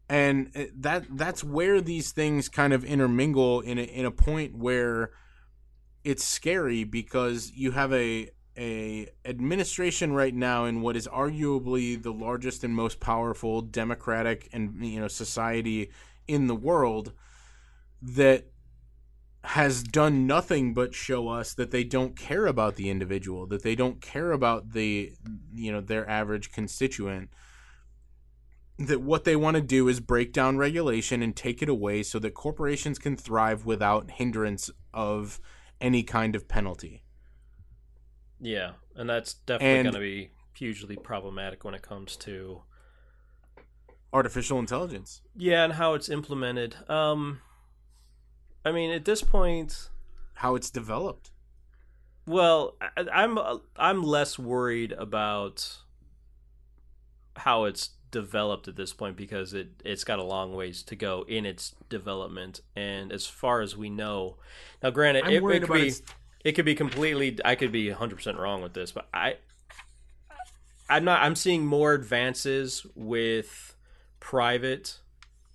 and 0.09 0.51
uh, 0.55 0.63
that 0.75 1.05
that's 1.11 1.43
where 1.43 1.81
these 1.81 2.11
things 2.11 2.49
kind 2.49 2.73
of 2.73 2.83
intermingle 2.85 3.61
in 3.61 3.77
a, 3.77 3.83
in 3.83 4.05
a 4.05 4.11
point 4.11 4.55
where 4.55 5.11
it's 6.03 6.23
scary 6.23 6.83
because 6.83 7.51
you 7.55 7.71
have 7.71 7.93
a 7.93 8.29
a 8.57 9.07
administration 9.23 10.13
right 10.13 10.33
now 10.33 10.65
in 10.65 10.81
what 10.81 10.95
is 10.97 11.07
arguably 11.07 12.01
the 12.01 12.11
largest 12.11 12.63
and 12.63 12.75
most 12.75 12.99
powerful 12.99 13.61
democratic 13.61 14.49
and 14.51 14.85
you 14.85 14.99
know 14.99 15.07
society 15.07 15.89
in 16.27 16.47
the 16.47 16.55
world 16.55 17.13
that 18.01 18.45
has 19.43 19.81
done 19.81 20.27
nothing 20.27 20.73
but 20.73 20.93
show 20.93 21.29
us 21.29 21.53
that 21.53 21.71
they 21.71 21.83
don't 21.83 22.15
care 22.15 22.45
about 22.45 22.75
the 22.75 22.89
individual 22.89 23.47
that 23.47 23.63
they 23.63 23.73
don't 23.73 24.01
care 24.01 24.31
about 24.31 24.73
the 24.73 25.13
you 25.53 25.71
know 25.71 25.81
their 25.81 26.07
average 26.09 26.51
constituent 26.51 27.29
that 28.87 29.01
what 29.01 29.23
they 29.23 29.35
want 29.35 29.55
to 29.55 29.61
do 29.61 29.87
is 29.87 29.99
break 29.99 30.33
down 30.33 30.57
regulation 30.57 31.21
and 31.21 31.35
take 31.35 31.61
it 31.61 31.69
away 31.69 32.03
so 32.03 32.19
that 32.19 32.33
corporations 32.33 32.99
can 32.99 33.15
thrive 33.15 33.65
without 33.65 34.11
hindrance 34.11 34.69
of 34.93 35.39
any 35.79 36.03
kind 36.03 36.35
of 36.35 36.47
penalty. 36.47 37.03
Yeah. 38.41 38.71
And 38.95 39.09
that's 39.09 39.35
definitely 39.35 39.75
And- 39.79 39.83
going 39.85 39.93
to 39.93 39.99
be 39.99 40.31
hugely 40.57 40.97
problematic 40.97 41.63
when 41.63 41.73
it 41.73 41.81
comes 41.81 42.15
to 42.17 42.63
Artificial 44.13 44.59
intelligence. 44.59 45.21
yeah, 45.35 45.63
and 45.63 45.73
how 45.73 45.93
it's 45.93 46.09
implemented. 46.09 46.75
Um 46.89 47.39
I 48.65 48.71
mean, 48.71 48.91
at 48.91 49.05
this 49.05 49.21
point, 49.23 49.89
How 50.35 50.55
it's 50.55 50.69
developed. 50.69 51.31
Well, 52.27 52.75
I, 52.81 53.05
I'm 53.13 53.39
I'm 53.77 54.03
less 54.03 54.37
worried 54.37 54.91
about 54.91 55.77
how 57.37 57.63
it's 57.63 57.91
developed 58.11 58.67
at 58.67 58.75
this 58.75 58.91
point 58.93 59.15
because 59.15 59.53
it 59.53 59.69
it's 59.85 60.03
got 60.03 60.19
a 60.19 60.23
long 60.23 60.53
ways 60.53 60.83
to 60.83 60.95
go 60.97 61.23
in 61.27 61.45
its 61.45 61.73
development, 61.89 62.59
and 62.75 63.11
as 63.13 63.25
far 63.25 63.61
as 63.61 63.77
we 63.77 63.89
know, 63.89 64.37
now 64.83 64.89
granted, 64.89 65.23
I'm 65.23 65.31
it, 65.31 65.41
worried 65.41 65.55
it 65.55 65.59
could 65.61 65.69
about 65.69 65.81
be 65.81 65.87
its- 65.87 66.01
it 66.43 66.53
could 66.53 66.65
be 66.65 66.75
completely. 66.75 67.37
I 67.45 67.55
could 67.55 67.71
be 67.71 67.89
100 67.89 68.15
percent 68.15 68.37
wrong 68.37 68.61
with 68.61 68.73
this, 68.73 68.91
but 68.91 69.07
I 69.13 69.35
I'm 70.89 71.05
not. 71.05 71.21
I'm 71.21 71.35
seeing 71.35 71.65
more 71.65 71.93
advances 71.93 72.85
with 72.95 73.75
private 74.19 74.99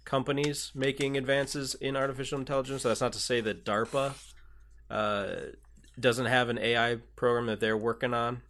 companies 0.05 0.73
making 0.75 1.17
advances 1.17 1.75
in 1.75 1.97
artificial 1.97 2.39
intelligence. 2.39 2.83
So 2.83 2.89
that's 2.89 3.01
not 3.03 3.13
to 3.13 3.19
say 3.19 3.41
that 3.43 3.65
DARPA 3.65 4.15
uh, 4.91 5.27
doesn't 6.01 6.27
have 6.27 6.49
an 6.49 6.59
AI 6.59 6.99
program 7.17 7.47
that 7.47 7.61
they're 7.61 7.77
working 7.77 8.15
on. 8.15 8.41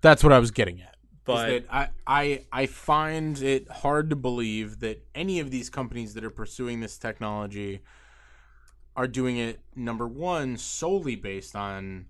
That's 0.00 0.24
what 0.24 0.32
I 0.32 0.38
was 0.38 0.50
getting 0.50 0.80
at. 0.80 0.96
But 1.24 1.64
I, 1.70 1.90
I 2.06 2.44
I 2.50 2.66
find 2.66 3.40
it 3.42 3.70
hard 3.70 4.10
to 4.10 4.16
believe 4.16 4.80
that 4.80 5.06
any 5.14 5.40
of 5.40 5.50
these 5.50 5.68
companies 5.68 6.14
that 6.14 6.24
are 6.24 6.30
pursuing 6.30 6.80
this 6.80 6.96
technology 6.96 7.80
are 8.98 9.06
doing 9.06 9.36
it 9.36 9.60
number 9.76 10.08
one 10.08 10.56
solely 10.56 11.14
based 11.14 11.54
on 11.54 12.06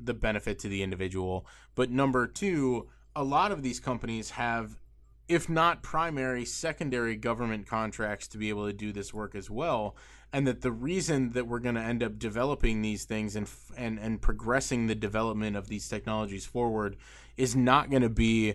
the 0.00 0.14
benefit 0.14 0.58
to 0.58 0.68
the 0.70 0.82
individual, 0.82 1.46
but 1.74 1.90
number 1.90 2.26
two, 2.26 2.88
a 3.14 3.22
lot 3.22 3.52
of 3.52 3.62
these 3.62 3.78
companies 3.78 4.30
have 4.30 4.80
if 5.28 5.48
not 5.48 5.82
primary, 5.82 6.44
secondary 6.46 7.14
government 7.14 7.66
contracts 7.66 8.26
to 8.26 8.38
be 8.38 8.48
able 8.48 8.66
to 8.66 8.72
do 8.72 8.90
this 8.90 9.14
work 9.14 9.36
as 9.36 9.48
well. 9.48 9.94
And 10.32 10.44
that 10.46 10.62
the 10.62 10.72
reason 10.72 11.32
that 11.32 11.46
we're 11.46 11.60
going 11.60 11.76
to 11.76 11.80
end 11.80 12.02
up 12.02 12.18
developing 12.18 12.82
these 12.82 13.04
things 13.04 13.36
and, 13.36 13.46
and 13.76 13.98
and 13.98 14.20
progressing 14.20 14.86
the 14.86 14.94
development 14.94 15.56
of 15.56 15.68
these 15.68 15.88
technologies 15.88 16.46
forward 16.46 16.96
is 17.36 17.54
not 17.54 17.90
going 17.90 18.02
to 18.02 18.08
be 18.08 18.54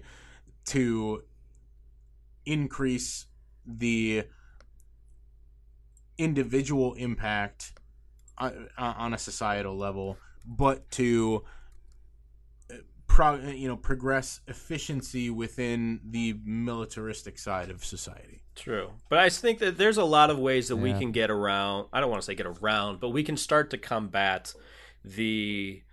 to 0.66 1.24
increase 2.46 3.28
the 3.66 4.24
individual 6.18 6.94
impact 6.94 7.74
on, 8.38 8.70
on 8.78 9.14
a 9.14 9.18
societal 9.18 9.78
level, 9.78 10.18
but 10.46 10.90
to 10.92 11.44
uh, 12.72 12.76
pro, 13.08 13.36
you 13.36 13.68
know 13.68 13.78
progress 13.78 14.42
efficiency 14.48 15.30
within 15.30 16.02
the 16.04 16.40
militaristic 16.44 17.38
side 17.38 17.70
of 17.70 17.84
society. 17.84 18.42
True. 18.56 18.92
But 19.10 19.20
I 19.20 19.30
think 19.30 19.60
that 19.60 19.78
there's 19.78 19.98
a 19.98 20.06
lot 20.06 20.30
of 20.30 20.40
ways 20.40 20.70
that 20.70 20.78
we 20.78 20.94
can 20.94 21.12
get 21.12 21.30
around. 21.30 21.88
I 21.92 22.00
don't 22.00 22.10
want 22.10 22.22
to 22.22 22.26
say 22.26 22.36
get 22.36 22.46
around, 22.46 23.02
but 23.02 23.10
we 23.10 23.22
can 23.22 23.36
start 23.36 23.70
to 23.72 23.78
combat 23.78 24.54
the 25.04 25.84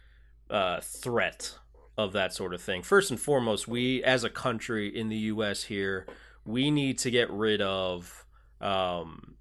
uh, 0.48 0.80
threat 0.80 1.58
of 1.98 2.12
that 2.12 2.32
sort 2.32 2.54
of 2.54 2.62
thing. 2.62 2.82
First 2.82 3.10
and 3.10 3.18
foremost, 3.18 3.66
we 3.66 4.02
as 4.04 4.22
a 4.22 4.30
country 4.30 4.96
in 4.96 5.08
the 5.08 5.16
U.S. 5.16 5.64
here, 5.64 6.06
we 6.44 6.70
need 6.70 6.98
to 6.98 7.10
get 7.10 7.30
rid 7.30 7.60
of. 7.60 8.24
Um, 8.60 9.34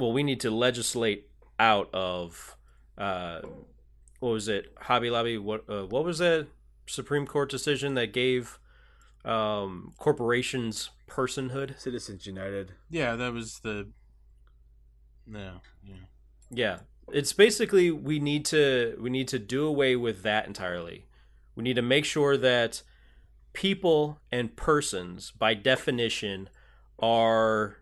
well, 0.00 0.12
we 0.12 0.22
need 0.22 0.40
to 0.40 0.50
legislate 0.50 1.28
out 1.58 1.88
of. 1.92 2.56
Uh, 2.98 3.40
what 4.18 4.30
was 4.30 4.48
it? 4.48 4.72
Hobby 4.80 5.10
Lobby. 5.10 5.38
What? 5.38 5.68
Uh, 5.68 5.86
what 5.86 6.04
was 6.04 6.18
that 6.18 6.48
Supreme 6.86 7.26
Court 7.26 7.50
decision 7.50 7.94
that 7.94 8.12
gave 8.12 8.58
um, 9.24 9.92
corporations 9.98 10.90
personhood? 11.08 11.78
Citizens 11.78 12.26
United. 12.26 12.72
Yeah, 12.88 13.16
that 13.16 13.32
was 13.32 13.60
the. 13.60 13.88
No, 15.26 15.60
yeah. 15.84 15.94
Yeah, 16.50 16.78
it's 17.12 17.32
basically 17.32 17.90
we 17.90 18.18
need 18.18 18.44
to 18.46 18.98
we 19.00 19.10
need 19.10 19.28
to 19.28 19.38
do 19.38 19.66
away 19.66 19.96
with 19.96 20.22
that 20.22 20.46
entirely. 20.46 21.06
We 21.54 21.62
need 21.62 21.76
to 21.76 21.82
make 21.82 22.04
sure 22.04 22.36
that 22.36 22.82
people 23.52 24.20
and 24.32 24.56
persons, 24.56 25.30
by 25.30 25.54
definition, 25.54 26.48
are 26.98 27.78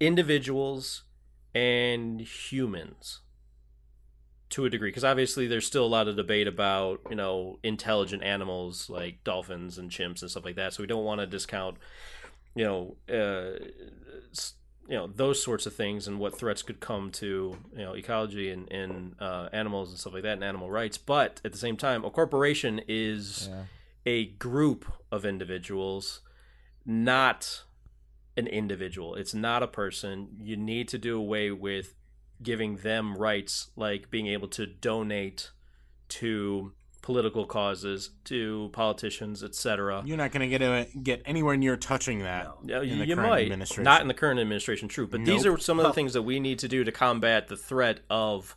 individuals 0.00 1.04
and 1.54 2.20
humans 2.20 3.20
to 4.50 4.64
a 4.64 4.70
degree 4.70 4.88
because 4.90 5.04
obviously 5.04 5.46
there's 5.46 5.66
still 5.66 5.84
a 5.84 5.88
lot 5.88 6.08
of 6.08 6.16
debate 6.16 6.46
about 6.46 7.00
you 7.10 7.16
know 7.16 7.58
intelligent 7.62 8.22
animals 8.22 8.88
like 8.88 9.22
dolphins 9.24 9.76
and 9.76 9.90
chimps 9.90 10.22
and 10.22 10.30
stuff 10.30 10.44
like 10.44 10.56
that 10.56 10.72
so 10.72 10.82
we 10.82 10.86
don't 10.86 11.04
want 11.04 11.20
to 11.20 11.26
discount 11.26 11.76
you 12.54 12.64
know 12.64 12.96
uh, 13.10 13.58
you 14.88 14.96
know 14.96 15.06
those 15.06 15.42
sorts 15.42 15.66
of 15.66 15.74
things 15.74 16.08
and 16.08 16.18
what 16.18 16.36
threats 16.38 16.62
could 16.62 16.80
come 16.80 17.10
to 17.10 17.56
you 17.72 17.78
know 17.84 17.92
ecology 17.92 18.50
and, 18.50 18.70
and 18.72 19.14
uh, 19.20 19.48
animals 19.52 19.90
and 19.90 19.98
stuff 19.98 20.14
like 20.14 20.22
that 20.22 20.32
and 20.32 20.44
animal 20.44 20.70
rights. 20.70 20.96
But 20.96 21.40
at 21.44 21.52
the 21.52 21.58
same 21.58 21.76
time, 21.76 22.04
a 22.04 22.10
corporation 22.10 22.80
is 22.88 23.48
Yeah. 23.50 23.64
a 24.06 24.26
group 24.26 24.86
of 25.12 25.26
individuals, 25.26 26.20
not 26.86 27.64
an 28.38 28.46
individual. 28.46 29.16
It's 29.16 29.34
not 29.34 29.62
a 29.62 29.66
person. 29.66 30.28
You 30.40 30.56
need 30.56 30.88
to 30.88 30.98
do 30.98 31.18
away 31.18 31.50
with 31.50 31.94
giving 32.42 32.76
them 32.76 33.16
rights 33.16 33.70
like 33.76 34.10
being 34.10 34.28
able 34.28 34.48
to 34.48 34.64
donate 34.64 35.50
to 36.08 36.72
political 37.02 37.46
causes, 37.46 38.10
to 38.24 38.70
politicians, 38.72 39.42
etc. 39.42 40.02
You're 40.06 40.16
not 40.16 40.30
going 40.30 40.48
to 40.48 40.58
get 40.58 40.62
a, 40.62 40.86
get 41.02 41.22
anywhere 41.26 41.56
near 41.56 41.76
touching 41.76 42.20
that. 42.20 42.48
Yeah, 42.64 42.82
in 42.82 42.88
you, 42.88 42.96
the 42.98 43.06
you 43.06 43.14
current 43.16 43.30
might 43.30 43.42
administration. 43.42 43.84
not 43.84 44.02
in 44.02 44.08
the 44.08 44.14
current 44.14 44.38
administration, 44.38 44.88
true. 44.88 45.08
But 45.08 45.24
these 45.24 45.44
are 45.44 45.58
some 45.58 45.80
of 45.80 45.86
the 45.86 45.92
things 45.92 46.12
that 46.12 46.22
we 46.22 46.38
need 46.38 46.60
to 46.60 46.68
do 46.68 46.84
to 46.84 46.92
combat 46.92 47.48
the 47.48 47.56
threat 47.56 48.00
of 48.08 48.56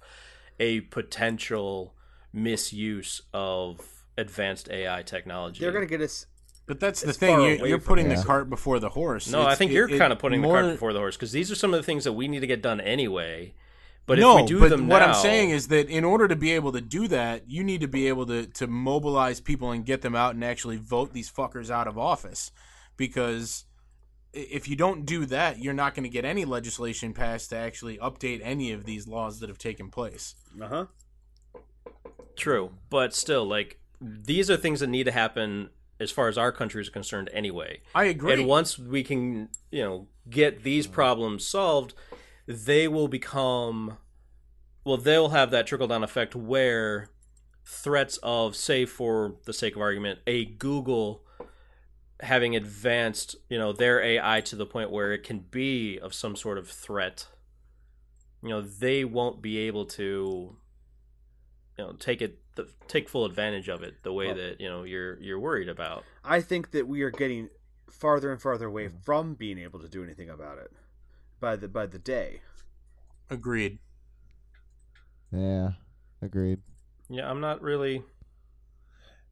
a 0.59 0.81
potential 0.81 1.95
misuse 2.31 3.21
of 3.33 4.03
advanced 4.17 4.69
AI 4.69 5.01
technology. 5.01 5.61
They're 5.61 5.71
gonna 5.71 5.85
get 5.85 6.01
us. 6.01 6.27
But 6.67 6.79
that's 6.79 7.01
the 7.01 7.11
thing. 7.13 7.37
far 7.37 7.49
You, 7.49 7.59
away 7.59 7.69
you're 7.69 7.79
putting 7.79 8.07
the 8.09 8.15
cart 8.23 8.49
before 8.49 8.79
the 8.79 8.89
horse. 8.89 9.29
No, 9.29 9.41
I 9.41 9.55
think 9.55 9.71
it- 9.71 9.75
you're 9.75 9.89
it 9.89 9.97
kind 9.97 10.13
of 10.13 10.19
putting 10.19 10.41
more- 10.41 10.57
the 10.57 10.61
cart 10.67 10.73
before 10.75 10.93
the 10.93 10.99
horse 10.99 11.17
because 11.17 11.31
these 11.31 11.51
are 11.51 11.55
some 11.55 11.73
of 11.73 11.79
the 11.79 11.83
things 11.83 12.03
that 12.05 12.13
we 12.13 12.27
need 12.27 12.39
to 12.41 12.47
get 12.47 12.61
done 12.61 12.79
anyway. 12.79 13.53
But 14.07 14.17
no, 14.19 14.37
if 14.37 14.41
we 14.43 14.47
do 14.47 14.59
but 14.59 14.69
them 14.69 14.87
what 14.87 14.99
now, 14.99 15.09
I'm 15.09 15.13
saying 15.13 15.51
is 15.51 15.67
that 15.67 15.87
in 15.89 16.03
order 16.03 16.27
to 16.27 16.35
be 16.35 16.51
able 16.53 16.71
to 16.71 16.81
do 16.81 17.07
that, 17.09 17.49
you 17.49 17.63
need 17.63 17.81
to 17.81 17.87
be 17.87 18.07
able 18.07 18.25
to 18.27 18.45
to 18.47 18.67
mobilize 18.67 19.39
people 19.39 19.71
and 19.71 19.85
get 19.85 20.01
them 20.01 20.15
out 20.15 20.33
and 20.33 20.43
actually 20.43 20.77
vote 20.77 21.13
these 21.13 21.31
fuckers 21.31 21.69
out 21.69 21.87
of 21.87 21.97
office. 21.97 22.51
Because 22.97 23.65
if 24.33 24.67
you 24.67 24.75
don't 24.75 25.05
do 25.05 25.25
that, 25.27 25.59
you're 25.59 25.73
not 25.73 25.93
going 25.93 26.03
to 26.03 26.09
get 26.09 26.25
any 26.25 26.45
legislation 26.45 27.13
passed 27.13 27.49
to 27.51 27.57
actually 27.57 27.97
update 27.97 28.39
any 28.43 28.71
of 28.71 28.85
these 28.85 29.07
laws 29.07 29.39
that 29.39 29.49
have 29.49 29.57
taken 29.59 29.89
place. 29.89 30.35
Uh 30.61 30.67
huh. 30.67 30.85
True, 32.35 32.71
but 32.89 33.13
still, 33.13 33.45
like 33.45 33.79
these 34.01 34.49
are 34.49 34.57
things 34.57 34.79
that 34.79 34.87
need 34.87 35.03
to 35.03 35.11
happen 35.11 35.69
as 36.01 36.11
far 36.11 36.27
as 36.27 36.37
our 36.37 36.51
country 36.51 36.81
is 36.81 36.89
concerned 36.89 37.29
anyway. 37.31 37.81
I 37.93 38.05
agree. 38.05 38.33
And 38.33 38.47
once 38.47 38.77
we 38.79 39.03
can, 39.03 39.49
you 39.69 39.83
know, 39.83 40.07
get 40.29 40.63
these 40.63 40.87
problems 40.87 41.47
solved, 41.47 41.93
they 42.47 42.87
will 42.87 43.07
become 43.07 43.97
well, 44.83 44.97
they'll 44.97 45.29
have 45.29 45.51
that 45.51 45.67
trickle 45.67 45.87
down 45.87 46.03
effect 46.03 46.35
where 46.35 47.09
threats 47.63 48.17
of 48.23 48.55
say 48.55 48.85
for 48.85 49.35
the 49.45 49.53
sake 49.53 49.75
of 49.75 49.81
argument, 49.81 50.19
a 50.25 50.45
Google 50.45 51.23
having 52.19 52.55
advanced, 52.55 53.35
you 53.47 53.59
know, 53.59 53.71
their 53.71 54.01
AI 54.01 54.41
to 54.41 54.55
the 54.55 54.65
point 54.65 54.89
where 54.89 55.11
it 55.13 55.23
can 55.23 55.39
be 55.39 55.99
of 55.99 56.15
some 56.15 56.35
sort 56.35 56.57
of 56.57 56.67
threat, 56.67 57.27
you 58.41 58.49
know, 58.49 58.61
they 58.61 59.05
won't 59.05 59.41
be 59.41 59.59
able 59.59 59.85
to 59.85 60.55
you 61.77 61.85
know, 61.85 61.93
take 61.93 62.21
it 62.21 62.39
the, 62.65 62.71
take 62.87 63.09
full 63.09 63.25
advantage 63.25 63.67
of 63.69 63.83
it 63.83 64.03
the 64.03 64.13
way 64.13 64.27
Well- 64.27 64.35
that, 64.35 64.61
you 64.61 64.69
know, 64.69 64.83
you're 64.83 65.19
you're 65.19 65.39
worried 65.39 65.69
about. 65.69 66.03
I 66.23 66.41
think 66.41 66.71
that 66.71 66.87
we 66.87 67.01
are 67.01 67.11
getting 67.11 67.49
farther 67.89 68.31
and 68.31 68.41
farther 68.41 68.67
away 68.67 68.89
from 69.03 69.33
being 69.35 69.57
able 69.57 69.79
to 69.79 69.87
do 69.89 70.03
anything 70.03 70.29
about 70.29 70.57
it 70.57 70.71
by 71.39 71.55
the 71.55 71.67
by 71.67 71.85
the 71.85 71.99
day. 71.99 72.41
Agreed. 73.29 73.79
Yeah, 75.31 75.71
agreed. 76.21 76.59
Yeah, 77.09 77.29
I'm 77.29 77.39
not 77.41 77.61
really 77.61 78.03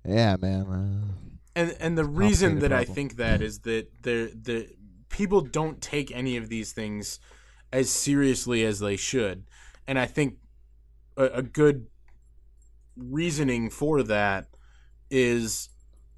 Yeah, 0.05 0.35
man. 0.39 0.65
Uh, 0.65 1.29
And 1.55 1.75
and 1.79 1.97
the 1.97 2.05
reason 2.05 2.51
complicated 2.53 2.71
that 2.71 2.89
I 2.91 2.93
think 2.93 3.15
that 3.17 3.41
is 3.41 3.59
that 3.59 4.03
the 4.03 4.31
the 4.41 4.69
people 5.09 5.41
don't 5.41 5.81
take 5.81 6.11
any 6.11 6.37
of 6.37 6.47
these 6.49 6.71
things 6.71 7.19
as 7.71 7.89
seriously 7.89 8.63
as 8.65 8.79
they 8.79 8.95
should, 8.95 9.43
and 9.87 9.99
I 9.99 10.05
think 10.05 10.37
a, 11.17 11.25
a 11.25 11.41
good 11.41 11.87
reasoning 12.99 13.69
for 13.69 14.03
that 14.03 14.47
is 15.09 15.69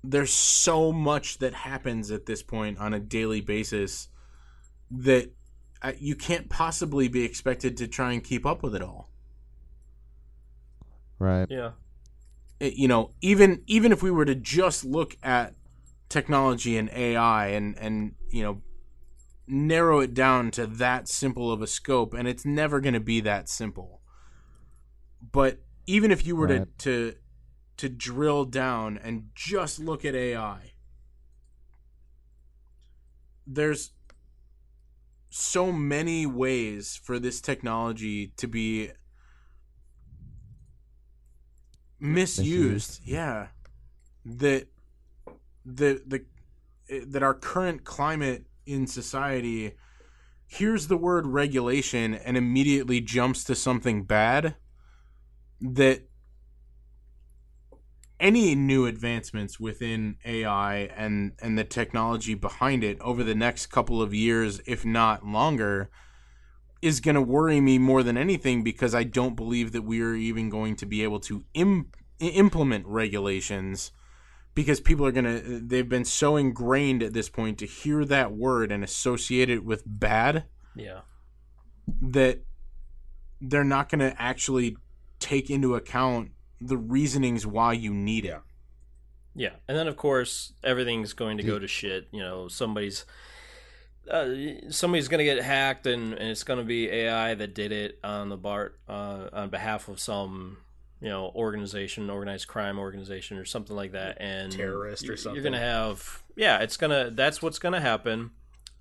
there's 0.04 0.34
so 0.34 0.92
much 0.92 1.38
that 1.40 1.54
happens 1.54 2.12
at 2.12 2.26
this 2.26 2.42
point 2.42 2.78
on 2.80 2.94
a 2.94 3.00
daily 3.00 3.42
basis 3.42 4.10
that 4.90 5.32
uh, 5.82 5.94
you 6.00 6.16
can't 6.16 6.50
possibly 6.50 7.08
be 7.08 7.24
expected 7.24 7.78
to 7.78 7.88
try 7.88 8.12
and 8.12 8.24
keep 8.24 8.46
up 8.46 8.62
with 8.64 8.76
it 8.76 8.82
all. 8.82 9.10
right. 11.20 11.48
yeah. 11.50 11.72
it- 12.60 12.74
you 12.74 12.88
know 12.88 13.12
even 13.22 13.62
even 13.68 13.92
if 13.92 14.02
we 14.04 14.12
were 14.12 14.26
to 14.26 14.36
just 14.36 14.84
look 14.84 15.16
at 15.24 15.54
technology 16.10 16.78
and 16.78 16.90
AI 16.92 17.48
and 17.48 17.78
and 17.78 18.16
you 18.30 18.44
know 18.44 18.62
narrow 19.48 20.00
it 20.00 20.14
down 20.14 20.52
to 20.52 20.66
that 20.66 21.08
simple 21.08 21.52
of 21.52 21.62
a 21.62 21.68
scope 21.68 22.14
and 22.14 22.28
it's 22.28 22.46
never 22.46 22.80
going 22.80 22.94
to 22.94 23.00
be 23.00 23.20
that 23.22 23.50
simple 23.50 24.02
but 25.32 25.60
even 25.88 26.12
if 26.12 26.26
you 26.26 26.36
were 26.36 26.48
Right. 26.48 26.60
to 26.60 26.66
to 26.80 27.16
to 27.78 27.90
drill 27.90 28.46
down 28.46 28.98
and 28.98 29.30
just 29.36 29.80
look 29.80 30.06
at 30.06 30.16
AI 30.16 30.74
there's 33.46 33.92
so 35.30 35.72
many 35.72 36.26
ways 36.26 37.00
for 37.02 37.18
this 37.20 37.42
technology 37.42 38.28
to 38.38 38.48
be 38.48 38.92
misused. 42.00 43.00
Yeah, 43.06 43.48
that 44.26 44.68
the 45.66 46.02
the 46.06 46.26
that 47.08 47.24
our 47.24 47.34
current 47.34 47.84
climate 47.84 48.46
in 48.66 48.88
society 48.88 49.74
hears 50.48 50.88
the 50.88 50.98
word 50.98 51.28
regulation 51.28 52.14
and 52.16 52.38
immediately 52.38 53.02
jumps 53.02 53.44
to 53.46 53.56
something 53.56 54.04
bad. 54.04 54.56
That 55.62 56.08
any 58.20 58.54
new 58.56 58.86
advancements 58.86 59.60
within 59.60 60.18
AI 60.26 60.76
and 60.96 61.34
and 61.42 61.58
the 61.58 61.64
technology 61.64 62.34
behind 62.36 62.84
it 62.84 63.00
over 63.02 63.24
the 63.24 63.36
next 63.36 63.68
couple 63.68 64.02
of 64.02 64.14
years, 64.14 64.62
if 64.66 64.86
not 64.86 65.26
longer, 65.26 65.90
is 66.82 67.00
going 67.00 67.16
to 67.16 67.22
worry 67.22 67.60
me 67.60 67.78
more 67.78 68.04
than 68.04 68.18
anything 68.18 68.64
because 68.64 68.94
I 68.94 69.04
don't 69.04 69.36
believe 69.36 69.72
that 69.72 69.84
we 69.84 70.02
are 70.02 70.16
even 70.16 70.50
going 70.50 70.76
to 70.78 70.86
be 70.86 71.04
able 71.04 71.20
to 71.22 71.44
Im- 71.54 71.92
implement 72.20 72.86
regulations 72.86 73.92
because 74.54 74.80
people 74.80 75.06
are 75.06 75.12
going 75.12 75.26
to 75.26 75.60
they've 75.60 75.88
been 75.90 76.06
so 76.06 76.36
ingrained 76.38 77.02
at 77.02 77.14
this 77.14 77.30
point 77.30 77.58
to 77.60 77.66
hear 77.66 78.06
that 78.06 78.32
word 78.34 78.72
and 78.72 78.84
associate 78.84 79.50
it 79.50 79.64
with 79.64 79.84
bad 79.86 80.46
Yeah. 80.76 81.02
that 82.02 82.42
they're 83.40 83.64
not 83.64 83.90
going 83.90 84.00
to 84.00 84.22
actually 84.22 84.76
take 85.22 85.50
into 85.50 85.76
account 85.76 86.32
the 86.60 86.78
reasonings 86.78 87.48
why 87.48 87.74
you 87.74 87.94
need 87.94 88.26
it. 88.26 88.40
Yeah, 89.34 89.52
and 89.68 89.78
then 89.78 89.88
of 89.88 89.96
course 89.96 90.54
everything's 90.64 91.14
going 91.14 91.38
to 91.38 91.44
go 91.44 91.58
to 91.58 91.68
shit. 91.68 92.08
You 92.12 92.20
know, 92.20 92.48
somebody's 92.50 93.06
uh, 94.10 94.30
somebody's 94.70 95.08
going 95.08 95.20
to 95.20 95.24
get 95.24 95.42
hacked, 95.42 95.88
and, 95.88 96.14
and 96.14 96.30
it's 96.30 96.44
going 96.44 96.60
to 96.60 96.66
be 96.66 96.90
AI 96.90 97.34
that 97.36 97.54
did 97.54 97.72
it 97.72 98.00
on 98.04 98.30
the 98.30 98.38
bar 98.38 98.74
uh, 98.90 99.30
on 99.32 99.50
behalf 99.50 99.88
of 99.88 100.00
some 100.00 100.58
you 101.00 101.08
know 101.08 101.32
organization, 101.34 102.10
organized 102.10 102.48
crime 102.48 102.78
organization, 102.78 103.38
or 103.38 103.46
something 103.46 103.76
like 103.76 103.94
that, 103.94 104.18
and 104.20 104.52
Terrorist 104.52 105.08
or 105.08 105.16
something. 105.16 105.36
You're 105.36 105.50
going 105.50 105.60
to 105.60 105.66
have 105.66 106.24
yeah, 106.36 106.60
it's 106.60 106.76
gonna 106.78 107.10
that's 107.12 107.42
what's 107.42 107.60
going 107.60 107.74
to 107.74 107.82
happen. 107.82 108.32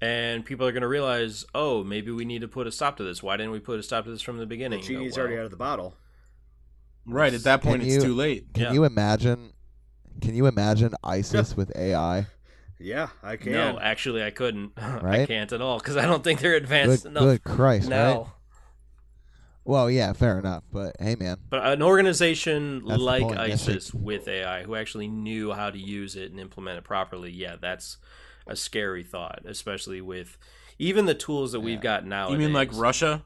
And 0.03 0.47
people 0.47 0.67
are 0.67 0.73
going 0.73 0.81
to 0.81 0.89
realize, 0.89 1.45
oh, 1.55 1.85
maybe 1.85 2.11
we 2.11 2.25
need 2.25 2.41
to 2.41 2.49
put 2.49 2.67
a 2.67 2.73
stop 2.73 2.97
to 2.97 3.05
this. 3.05 3.23
Why 3.23 3.37
didn't 3.37 3.53
we 3.53 3.61
put 3.61 3.79
a 3.79 3.83
stop 3.83 4.05
to 4.05 4.11
this 4.11 4.23
from 4.23 4.39
the 4.39 4.45
The 4.45 4.47
beginning? 4.47 4.79
You 4.81 4.85
go, 4.85 4.95
genie's 4.95 5.13
well, 5.13 5.27
already 5.27 5.39
out 5.39 5.45
of 5.45 5.51
the 5.51 5.59
bottle. 5.59 5.95
Right, 7.13 7.33
at 7.35 7.45
that 7.45 7.63
point 7.63 7.81
Can 7.83 7.87
it's 7.91 7.97
you- 7.97 8.11
too 8.11 8.15
late. 8.15 8.53
Can 8.55 8.65
Yeah. 8.65 8.73
you 8.73 8.85
imagine? 8.85 9.53
Can 10.21 10.35
you 10.35 10.47
imagine 10.47 10.95
ISIS 11.03 11.57
with 11.57 11.75
AI? 11.77 12.27
Yeah, 12.79 13.09
I 13.23 13.37
can. 13.37 13.53
No, 13.53 13.79
actually, 13.81 14.23
I 14.25 14.31
couldn't. 14.31 14.73
I 14.79 14.99
Right? 14.99 15.29
can't 15.29 15.53
at 15.53 15.61
all 15.61 15.79
because 15.79 15.97
I 15.97 16.07
don't 16.07 16.25
think 16.25 16.41
they're 16.41 16.55
advanced 16.55 17.03
Good, 17.05 17.11
enough. 17.11 17.23
good 17.23 17.45
Christ, 17.45 17.89
no, 17.89 18.19
right? 18.19 18.27
Well, 19.65 19.91
yeah, 19.91 20.13
fair 20.15 20.39
enough. 20.39 20.65
But 20.73 20.97
hey, 20.99 21.15
man, 21.17 21.37
But 21.51 21.65
an 21.67 21.83
organization 21.83 22.83
That's 22.87 22.99
the 22.99 23.05
like 23.05 23.23
point, 23.23 23.37
that's 23.37 23.69
it. 23.69 23.77
ISIS 23.77 23.95
with 23.95 24.27
AI 24.29 24.63
who 24.65 24.75
actually 24.75 25.09
knew 25.09 25.53
how 25.53 25.71
to 25.71 25.79
use 25.79 26.17
it 26.17 26.31
and 26.31 26.41
implement 26.41 26.79
it 26.79 26.85
properly, 26.85 27.31
yeah, 27.31 27.57
that's 27.61 27.99
a 28.47 28.57
scary 28.57 29.05
thought, 29.05 29.41
especially 29.45 30.01
with 30.01 30.39
even 30.79 31.05
the 31.05 31.15
tools 31.15 31.53
that 31.53 31.61
we've 31.61 31.81
got 31.83 32.07
now. 32.07 32.31
You 32.31 32.39
mean 32.39 32.55
like 32.55 32.71
Russia? 32.73 33.25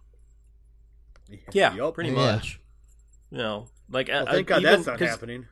Yeah, 1.52 1.74
Yup. 1.74 1.94
pretty 1.94 2.10
Yeah. 2.10 2.16
much. 2.16 2.60
You 3.30 3.38
know, 3.38 3.68
like 3.90 4.08
Well, 4.08 4.28
uh, 4.28 4.32
thank 4.32 4.50
uh, 4.50 4.54
God 4.54 4.62
even- 4.62 4.72
that's 4.72 4.86
not 4.86 4.98
'cause 4.98 5.08
happening. 5.08 5.46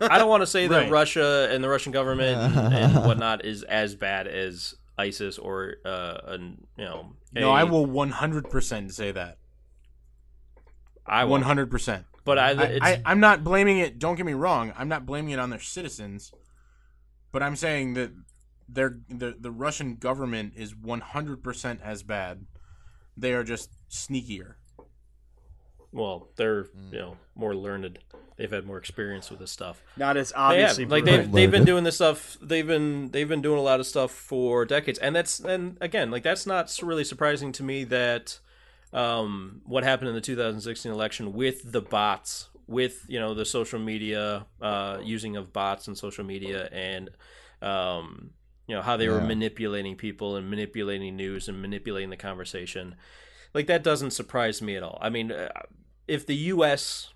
I 0.00 0.16
don't 0.18 0.28
want 0.28 0.42
to 0.42 0.46
say 0.46 0.66
that 0.68 0.82
Right. 0.84 0.90
Russia 0.90 1.48
and 1.50 1.62
the 1.62 1.68
Russian 1.68 1.92
government 1.92 2.56
and, 2.56 2.74
and 2.74 2.94
whatnot 3.06 3.44
is 3.44 3.62
as 3.64 3.94
bad 3.96 4.26
as 4.26 4.74
ISIS 4.98 5.38
or 5.38 5.76
uh, 5.84 6.18
an, 6.26 6.66
you 6.76 6.84
know. 6.84 7.12
No, 7.32 7.50
a- 7.50 7.54
I 7.54 7.64
will 7.64 7.86
100% 7.86 8.92
say 8.92 9.12
that. 9.12 9.38
I 11.06 11.24
won't. 11.24 11.44
100%. 11.44 12.04
But 12.24 12.38
I, 12.38 12.50
I, 12.50 12.62
it's, 12.64 12.84
I, 12.86 13.02
I'm 13.04 13.20
not 13.20 13.42
blaming 13.42 13.78
it. 13.78 13.98
Don't 13.98 14.14
get 14.16 14.26
me 14.26 14.34
wrong. 14.34 14.72
I'm 14.76 14.88
not 14.88 15.06
blaming 15.06 15.30
it 15.32 15.38
on 15.38 15.50
their 15.50 15.58
citizens, 15.60 16.32
but 17.32 17.42
I'm 17.42 17.56
saying 17.56 17.94
that 17.94 18.12
their 18.68 18.98
the 19.08 19.34
the 19.38 19.50
Russian 19.50 19.96
government 19.96 20.52
is 20.56 20.74
100% 20.74 21.80
as 21.82 22.02
bad 22.04 22.46
They 23.16 23.32
are 23.32 23.42
just 23.42 23.70
sneakier. 23.90 24.54
Well, 25.92 26.28
they're 26.36 26.66
you 26.92 26.98
know 26.98 27.16
more 27.34 27.54
learned. 27.54 27.98
They've 28.36 28.50
had 28.50 28.64
more 28.64 28.78
experience 28.78 29.28
with 29.28 29.38
this 29.38 29.50
stuff. 29.50 29.82
Not 29.96 30.16
as 30.16 30.30
They 30.30 30.38
have. 30.38 30.50
obviously 30.52 30.86
like 30.86 31.04
they've 31.04 31.30
they've 31.30 31.50
been 31.50 31.64
doing 31.64 31.84
this 31.84 31.96
stuff. 31.96 32.38
They've 32.40 32.66
been 32.66 33.10
they've 33.10 33.28
been 33.28 33.42
doing 33.42 33.58
a 33.58 33.62
lot 33.62 33.80
of 33.80 33.86
stuff 33.86 34.12
for 34.12 34.64
decades, 34.64 34.98
and 34.98 35.14
that's 35.14 35.40
and 35.40 35.76
again 35.80 36.10
like 36.10 36.22
that's 36.22 36.46
not 36.46 36.74
really 36.82 37.04
surprising 37.04 37.52
to 37.52 37.62
me 37.62 37.84
that 37.84 38.38
um, 38.92 39.60
what 39.66 39.84
happened 39.84 40.08
in 40.08 40.14
the 40.14 40.20
2016 40.20 40.90
election 40.90 41.32
with 41.32 41.70
the 41.70 41.80
bots, 41.82 42.48
with 42.66 43.04
you 43.08 43.20
know 43.20 43.34
the 43.34 43.44
social 43.44 43.78
media 43.78 44.46
uh, 44.62 44.98
using 45.02 45.36
of 45.36 45.52
bots 45.52 45.86
and 45.88 45.98
social 45.98 46.24
media, 46.24 46.68
and 46.72 47.10
um, 47.62 48.30
you 48.66 48.74
know 48.74 48.82
how 48.82 48.96
they 48.96 49.08
were 49.08 49.20
manipulating 49.20 49.96
people 49.96 50.36
and 50.36 50.48
manipulating 50.48 51.16
news 51.16 51.48
and 51.48 51.60
manipulating 51.60 52.10
the 52.10 52.16
conversation. 52.16 52.94
Like 53.52 53.66
that 53.66 53.82
doesn't 53.82 54.12
surprise 54.12 54.62
me 54.62 54.76
at 54.76 54.82
all. 54.84 54.98
I 55.02 55.10
mean, 55.10 55.32
uh, 55.32 55.48
if 56.10 56.26
the 56.26 56.34
U.S. 56.34 57.10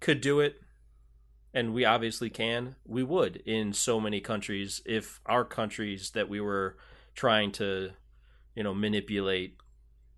could 0.00 0.20
do 0.20 0.40
it, 0.40 0.60
and 1.54 1.72
we 1.72 1.84
obviously 1.84 2.28
can, 2.28 2.74
we 2.84 3.04
would 3.04 3.36
in 3.46 3.72
so 3.72 4.00
many 4.00 4.20
countries 4.20 4.82
if 4.84 5.20
our 5.26 5.44
countries 5.44 6.10
that 6.10 6.28
we 6.28 6.40
were 6.40 6.76
trying 7.14 7.52
to, 7.52 7.90
you 8.56 8.64
know, 8.64 8.74
manipulate 8.74 9.56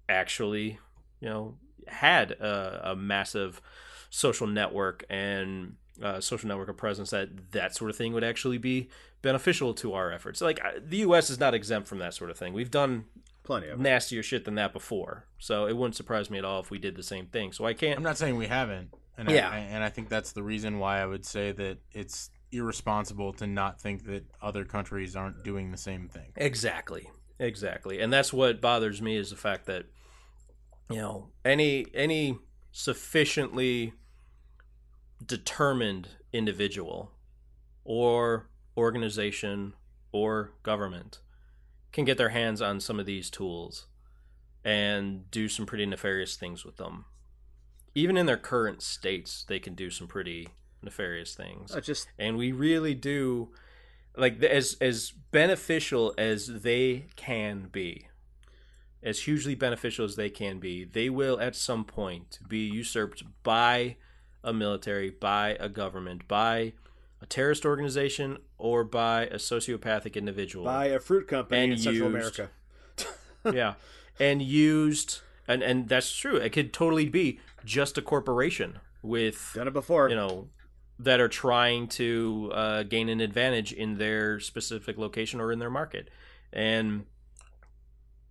actually, 0.08 0.78
you 1.20 1.28
know, 1.28 1.58
had 1.86 2.30
a, 2.32 2.92
a 2.92 2.96
massive 2.96 3.60
social 4.08 4.46
network 4.46 5.04
and 5.10 5.76
uh, 6.02 6.18
social 6.18 6.48
network 6.48 6.70
of 6.70 6.78
presence 6.78 7.10
that 7.10 7.52
that 7.52 7.74
sort 7.74 7.90
of 7.90 7.96
thing 7.96 8.14
would 8.14 8.24
actually 8.24 8.58
be 8.58 8.88
beneficial 9.20 9.74
to 9.74 9.92
our 9.92 10.10
efforts. 10.10 10.40
Like 10.40 10.60
the 10.82 10.98
U.S. 10.98 11.28
is 11.28 11.38
not 11.38 11.52
exempt 11.52 11.88
from 11.88 11.98
that 11.98 12.14
sort 12.14 12.30
of 12.30 12.38
thing. 12.38 12.54
We've 12.54 12.70
done 12.70 13.04
plenty 13.42 13.68
of. 13.68 13.78
it. 13.78 13.82
nastier 13.82 14.22
shit 14.22 14.44
than 14.44 14.54
that 14.56 14.72
before, 14.72 15.26
so 15.38 15.66
it 15.66 15.76
wouldn't 15.76 15.96
surprise 15.96 16.30
me 16.30 16.38
at 16.38 16.44
all 16.44 16.60
if 16.60 16.70
we 16.70 16.78
did 16.78 16.96
the 16.96 17.02
same 17.02 17.26
thing. 17.26 17.52
So 17.52 17.64
I 17.64 17.74
can't. 17.74 17.96
I'm 17.96 18.02
not 18.02 18.18
saying 18.18 18.36
we 18.36 18.46
haven't, 18.46 18.90
and 19.16 19.28
Yeah. 19.30 19.50
I, 19.50 19.58
and 19.58 19.82
I 19.82 19.88
think 19.88 20.08
that's 20.08 20.32
the 20.32 20.42
reason 20.42 20.78
why 20.78 21.00
I 21.00 21.06
would 21.06 21.24
say 21.24 21.52
that 21.52 21.78
it's 21.92 22.30
irresponsible 22.52 23.32
to 23.34 23.46
not 23.46 23.80
think 23.80 24.04
that 24.04 24.24
other 24.42 24.64
countries 24.64 25.16
aren't 25.16 25.42
doing 25.42 25.70
the 25.70 25.78
same 25.78 26.08
thing. 26.08 26.32
Exactly. 26.36 27.08
Exactly. 27.38 27.98
And 28.00 28.12
that's 28.12 28.32
what 28.32 28.60
bothers 28.60 29.00
me 29.02 29.16
is 29.16 29.30
the 29.30 29.36
fact 29.36 29.66
that 29.66 29.86
you 30.90 30.96
know, 30.96 31.28
any 31.44 31.86
any 31.94 32.38
sufficiently 32.70 33.94
determined 35.24 36.08
individual 36.32 37.10
or 37.84 38.48
organization 38.76 39.72
or 40.12 40.52
government 40.62 41.20
can 41.92 42.04
get 42.04 42.18
their 42.18 42.30
hands 42.30 42.62
on 42.62 42.80
some 42.80 42.98
of 42.98 43.06
these 43.06 43.30
tools 43.30 43.86
and 44.64 45.30
do 45.30 45.48
some 45.48 45.66
pretty 45.66 45.86
nefarious 45.86 46.36
things 46.36 46.64
with 46.64 46.76
them. 46.76 47.04
Even 47.94 48.16
in 48.16 48.26
their 48.26 48.36
current 48.36 48.80
states, 48.82 49.44
they 49.46 49.58
can 49.58 49.74
do 49.74 49.90
some 49.90 50.06
pretty 50.06 50.48
nefarious 50.82 51.34
things 51.34 51.74
Uh, 51.74 51.80
just 51.80 52.08
and 52.18 52.36
we 52.36 52.52
really 52.52 52.94
do 52.94 53.48
like 54.16 54.42
as 54.42 54.76
as 54.80 55.12
beneficial 55.30 56.12
as 56.18 56.46
they 56.62 57.06
can 57.16 57.68
be 57.70 58.08
as 59.02 59.20
hugely 59.20 59.54
beneficial 59.54 60.04
as 60.04 60.16
they 60.16 60.28
can 60.28 60.58
be 60.58 60.84
they 60.84 61.08
will 61.08 61.40
at 61.40 61.54
some 61.54 61.84
point 61.84 62.38
be 62.48 62.66
usurped 62.66 63.22
by 63.42 63.96
a 64.44 64.52
military 64.52 65.10
by 65.10 65.56
a 65.60 65.68
government 65.68 66.26
by 66.26 66.72
a 67.22 67.26
terrorist 67.26 67.64
organization 67.64 68.38
or 68.58 68.82
by 68.84 69.22
a 69.26 69.36
sociopathic 69.36 70.14
individual 70.16 70.64
By 70.64 70.86
a 70.86 70.98
fruit 71.00 71.28
company 71.28 71.62
And 71.62 71.72
in 71.72 71.78
Central 71.78 72.08
America. 72.08 72.50
yeah 73.52 73.74
and 74.20 74.42
used 74.42 75.20
and 75.48 75.62
and 75.62 75.88
that's 75.88 76.14
true 76.14 76.36
it 76.36 76.50
could 76.52 76.72
totally 76.72 77.08
be 77.08 77.40
just 77.64 77.96
a 77.96 78.02
corporation 78.02 78.78
with 79.02 79.52
Done 79.54 79.68
it 79.68 79.72
before. 79.72 80.08
you 80.08 80.16
know 80.16 80.48
that 80.98 81.18
are 81.20 81.28
trying 81.28 81.88
to 81.88 82.50
uh, 82.54 82.82
gain 82.84 83.08
an 83.08 83.20
advantage 83.20 83.72
in 83.72 83.98
their 83.98 84.38
specific 84.38 84.98
location 84.98 85.40
or 85.40 85.50
in 85.50 85.58
their 85.58 85.70
market 85.70 86.08
and 86.52 87.06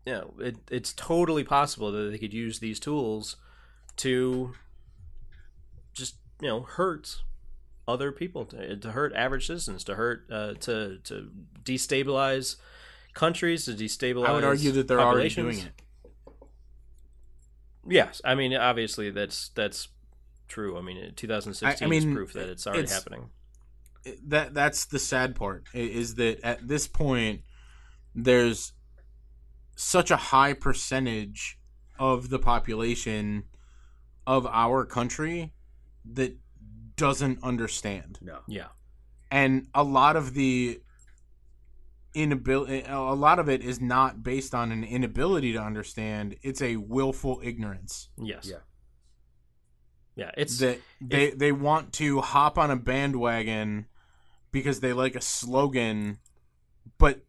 you 0.06 0.14
know 0.14 0.34
it, 0.40 0.58
it's 0.70 0.94
totally 0.94 1.44
possible 1.44 1.92
that 1.92 2.12
they 2.12 2.18
could 2.18 2.34
use 2.34 2.60
these 2.60 2.80
tools 2.80 3.36
to 3.98 4.54
just 5.94 6.16
you 6.42 6.48
know 6.48 6.62
hurt 6.62 7.22
other 7.92 8.12
people 8.12 8.46
to, 8.46 8.76
to 8.78 8.92
hurt 8.92 9.14
average 9.14 9.48
citizens 9.48 9.84
to 9.84 9.96
hurt 9.96 10.26
uh, 10.32 10.54
to 10.56 10.98
to 11.04 11.30
destabilize 11.64 12.56
countries 13.14 13.66
to 13.66 13.72
destabilize 13.72 14.28
I 14.28 14.34
would 14.34 14.44
argue 14.44 14.72
that 14.74 14.88
they're 14.88 15.02
already 15.02 15.30
doing 15.30 15.60
it. 15.60 15.72
Yes, 17.88 18.22
I 18.24 18.36
mean 18.36 18.54
obviously 18.56 19.10
that's 19.12 19.50
that's 19.50 19.90
true. 20.48 20.78
I 20.78 20.82
mean 20.82 21.14
2016 21.16 21.84
I- 21.84 21.86
I 21.86 21.90
mean, 21.90 22.10
is 22.10 22.16
proof 22.16 22.34
that 22.34 22.50
it's 22.50 22.68
already 22.68 22.84
it's- 22.84 22.94
happening. 22.94 23.30
that 24.28 24.54
that's 24.54 24.86
the 24.86 25.00
sad 25.00 25.36
part 25.36 25.66
is 25.74 26.16
that 26.16 26.40
at 26.44 26.68
this 26.68 26.88
point 26.88 27.42
there's 28.16 28.74
such 29.76 30.12
a 30.12 30.18
high 30.18 30.54
percentage 30.54 31.60
of 31.98 32.30
the 32.30 32.40
population 32.40 33.44
of 34.28 34.46
our 34.48 34.86
country 34.86 35.54
that 36.14 36.36
doesn't 36.96 37.44
understand 37.44 38.20
no. 38.22 38.40
Yeah, 38.48 38.68
and 39.30 39.68
a 39.74 39.84
lot 39.84 40.16
of 40.16 40.34
the 40.34 40.82
inability 42.14 42.84
a 42.88 43.00
lot 43.16 43.40
of 43.40 43.48
it 43.48 43.62
is 43.64 43.80
not 43.80 44.22
based 44.22 44.54
on 44.54 44.72
an 44.72 44.84
inability 44.84 45.54
to 45.54 45.60
understand 45.60 46.36
it's 46.42 46.62
a 46.62 46.76
willful 46.76 47.40
ignorance 47.42 48.10
yes, 48.18 48.50
Yeah. 48.52 48.58
yeah. 50.18 50.32
It's 50.36 50.58
that 50.60 50.80
they 51.00 51.32
they 51.32 51.54
want 51.54 51.94
to 51.94 52.20
hop 52.20 52.58
on 52.58 52.70
a 52.70 52.76
bandwagon 52.76 53.86
because 54.52 54.82
they 54.82 54.92
like 54.92 55.16
a 55.16 55.22
slogan 55.22 56.20
but 56.98 57.22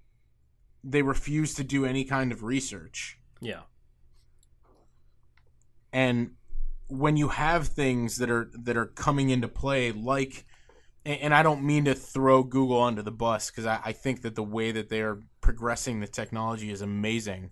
they 0.83 1.03
refuse 1.03 1.55
to 1.55 1.63
do 1.63 1.85
any 1.85 2.05
kind 2.05 2.33
of 2.33 2.43
research 2.43 3.19
yeah, 3.41 3.61
and 5.93 6.33
when 6.93 7.17
you 7.17 7.29
have 7.29 7.69
things 7.69 8.19
that 8.19 8.31
are 8.31 8.51
that 8.53 8.77
are 8.77 8.87
coming 8.87 9.31
into 9.31 9.49
play 9.49 9.93
like 9.93 10.45
and 11.07 11.21
and 11.21 11.35
i 11.35 11.43
don't 11.43 11.63
mean 11.63 11.87
to 11.87 11.95
throw 11.95 12.43
google 12.43 12.83
under 12.83 13.03
the 13.03 13.11
bus 13.11 13.51
because 13.51 13.65
I, 13.65 13.81
I 13.85 13.93
think 13.93 14.23
that 14.23 14.35
the 14.35 14.43
way 14.43 14.73
that 14.73 14.91
they 14.91 15.01
are 15.01 15.21
progressing 15.41 16.01
the 16.01 16.07
technology 16.07 16.71
is 16.71 16.81
amazing. 16.81 17.51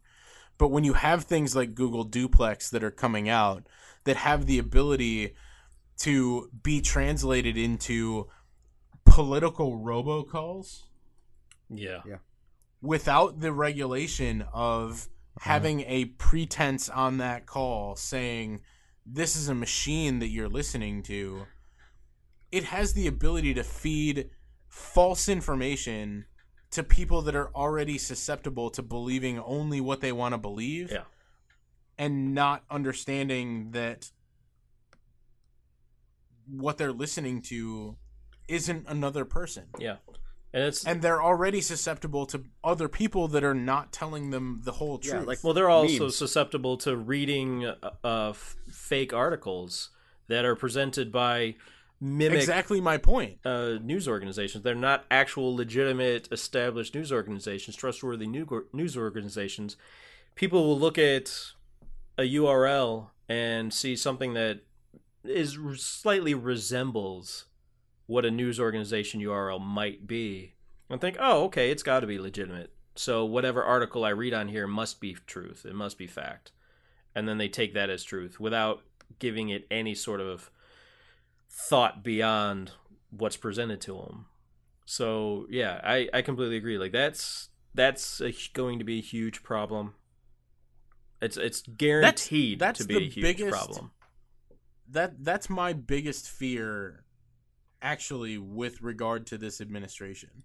But 0.57 0.69
when 0.69 0.85
you 0.85 0.93
have 0.93 1.25
things 1.25 1.57
like 1.57 1.75
google 1.75 2.05
duplex 2.05 2.71
that 2.71 2.85
are 2.85 2.91
coming 2.91 3.29
out 3.29 3.67
that 4.05 4.17
have 4.17 4.47
the 4.47 4.59
ability 4.59 5.35
to 6.01 6.51
be 6.63 6.81
translated 6.81 7.57
into 7.57 8.29
political 9.05 9.79
robocalls 9.79 10.83
yeah, 11.69 12.01
Yeah. 12.07 12.19
without 12.83 13.41
the 13.41 13.53
regulation 13.53 14.45
of 14.53 15.09
uh-huh. 15.37 15.51
having 15.51 15.81
a 15.83 16.05
pretense 16.05 16.89
on 16.89 17.19
that 17.19 17.47
call 17.47 17.97
saying 17.97 18.61
this 19.07 19.37
is 19.37 19.49
a 19.49 19.55
machine 19.55 20.19
that 20.19 20.29
you're 20.29 20.49
listening 20.49 21.03
to 21.03 21.47
it 22.53 22.65
has 22.65 22.93
the 22.95 23.07
ability 23.07 23.55
to 23.55 23.63
feed 23.65 24.31
false 24.69 25.29
information 25.29 26.25
to 26.71 26.83
people 26.83 27.23
that 27.23 27.35
are 27.35 27.51
already 27.55 27.99
susceptible 27.99 28.71
to 28.71 28.83
believing 28.83 29.39
only 29.41 29.81
what 29.81 30.01
they 30.01 30.13
want 30.13 30.33
to 30.35 30.39
believe 30.39 30.91
Yeah. 30.91 31.05
and 31.99 32.35
not 32.35 32.65
understanding 32.71 33.71
that 33.73 34.11
what 36.47 36.79
they're 36.79 36.93
listening 36.93 37.43
to 37.43 37.97
isn't 38.49 38.85
another 38.89 39.25
person 39.25 39.65
yeah. 39.79 39.97
And 40.53 40.65
it's 40.65 40.85
and 40.85 41.01
they're 41.01 41.23
already 41.23 41.61
susceptible 41.61 42.27
to 42.27 42.43
other 42.65 42.89
people 42.89 43.29
that 43.29 43.45
are 43.45 43.55
not 43.55 43.93
telling 43.93 44.31
them 44.31 44.63
the 44.65 44.73
whole 44.73 44.99
truth. 44.99 45.15
Yeah, 45.15 45.21
like 45.21 45.45
well, 45.45 45.55
they're 45.55 45.71
also 45.71 46.05
memes. 46.05 46.17
susceptible 46.17 46.77
to 46.79 46.97
reading 46.97 47.67
uh, 47.67 47.77
uh, 48.03 48.31
f- 48.31 48.57
fake 48.69 49.13
articles 49.13 49.91
that 50.27 50.45
are 50.45 50.57
presented 50.57 51.13
by 51.13 51.55
mimic 52.01 52.39
exactly 52.39 52.81
my 52.81 52.97
point. 52.97 53.39
uh, 53.45 53.75
news 53.81 54.09
organizations. 54.09 54.65
They're 54.65 54.75
not 54.75 55.05
actual 55.11 55.55
legitimate 55.55 56.29
established 56.33 56.95
news 56.97 57.13
organizations, 57.13 57.77
trustworthy 57.77 58.27
news 58.27 58.97
organizations. 58.97 59.77
People 60.35 60.67
will 60.67 60.79
look 60.79 60.99
at 60.99 61.33
a 62.19 62.23
URL 62.23 63.11
and 63.29 63.73
see 63.73 63.95
something 63.95 64.35
that 64.35 64.61
is 65.25 65.59
slightly 65.77 66.35
resembles 66.35 67.45
what 68.11 68.25
a 68.25 68.31
news 68.31 68.59
organization 68.59 69.21
URL 69.21 69.65
might 69.65 70.05
be 70.05 70.55
and 70.89 71.01
think, 71.01 71.17
"Oh, 71.21 71.45
okay, 71.45 71.71
it's 71.71 71.85
got 71.85 72.01
to 72.01 72.09
be 72.09 72.19
legitimate." 72.19 72.73
So 72.97 73.25
whatever 73.25 73.63
article 73.63 74.05
I 74.05 74.11
read 74.11 74.35
on 74.35 74.49
here 74.49 74.67
must 74.67 75.01
be 75.01 75.17
truth. 75.27 75.65
It 75.65 75.77
must 75.77 75.97
be 75.97 76.09
fact. 76.09 76.51
And 77.15 77.29
then 77.29 77.39
they 77.39 77.49
take 77.49 77.73
that 77.75 77.89
as 77.89 78.03
truth 78.03 78.41
without 78.41 78.83
giving 79.21 79.49
it 79.49 79.67
any 79.71 79.95
sort 79.95 80.21
of 80.21 80.51
thought 81.49 82.03
beyond 82.03 82.73
what's 83.11 83.37
presented 83.37 83.81
to 83.83 83.95
them. 83.95 84.27
So 84.87 85.47
yeah, 85.49 85.81
I, 85.85 86.09
I 86.13 86.23
completely 86.23 86.57
agree. 86.57 86.79
Like 86.79 86.93
that's 86.93 87.49
that's 87.75 88.21
a, 88.21 88.35
going 88.55 88.81
to 88.81 88.85
be 88.85 88.99
a 88.99 89.03
huge 89.03 89.45
problem. 89.45 89.95
It's 91.23 91.37
it's 91.37 91.63
guaranteed 91.63 92.59
that's 92.59 92.81
to 92.81 92.87
be 92.87 92.95
the 92.95 93.07
a 93.07 93.09
huge 93.09 93.23
biggest- 93.23 93.51
problem. 93.51 93.93
that 94.89 95.25
that's 95.25 95.49
my 95.49 95.73
biggest 95.73 96.29
fear 96.29 97.05
actually 97.83 98.39
with 98.39 98.83
regard 98.83 99.27
to 99.27 99.39
this 99.39 99.61
administration 99.61 100.43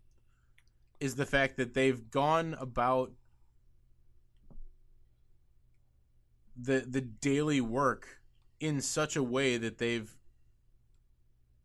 is 1.00 1.16
the 1.16 1.26
fact 1.26 1.58
that 1.58 1.74
they've 1.74 2.10
gone 2.10 2.56
about 2.60 3.12
the 6.56 6.86
the 6.88 7.02
daily 7.02 7.60
work 7.60 8.22
in 8.60 8.80
such 8.80 9.16
a 9.16 9.24
way 9.24 9.58
that 9.58 9.78
they've 9.78 10.16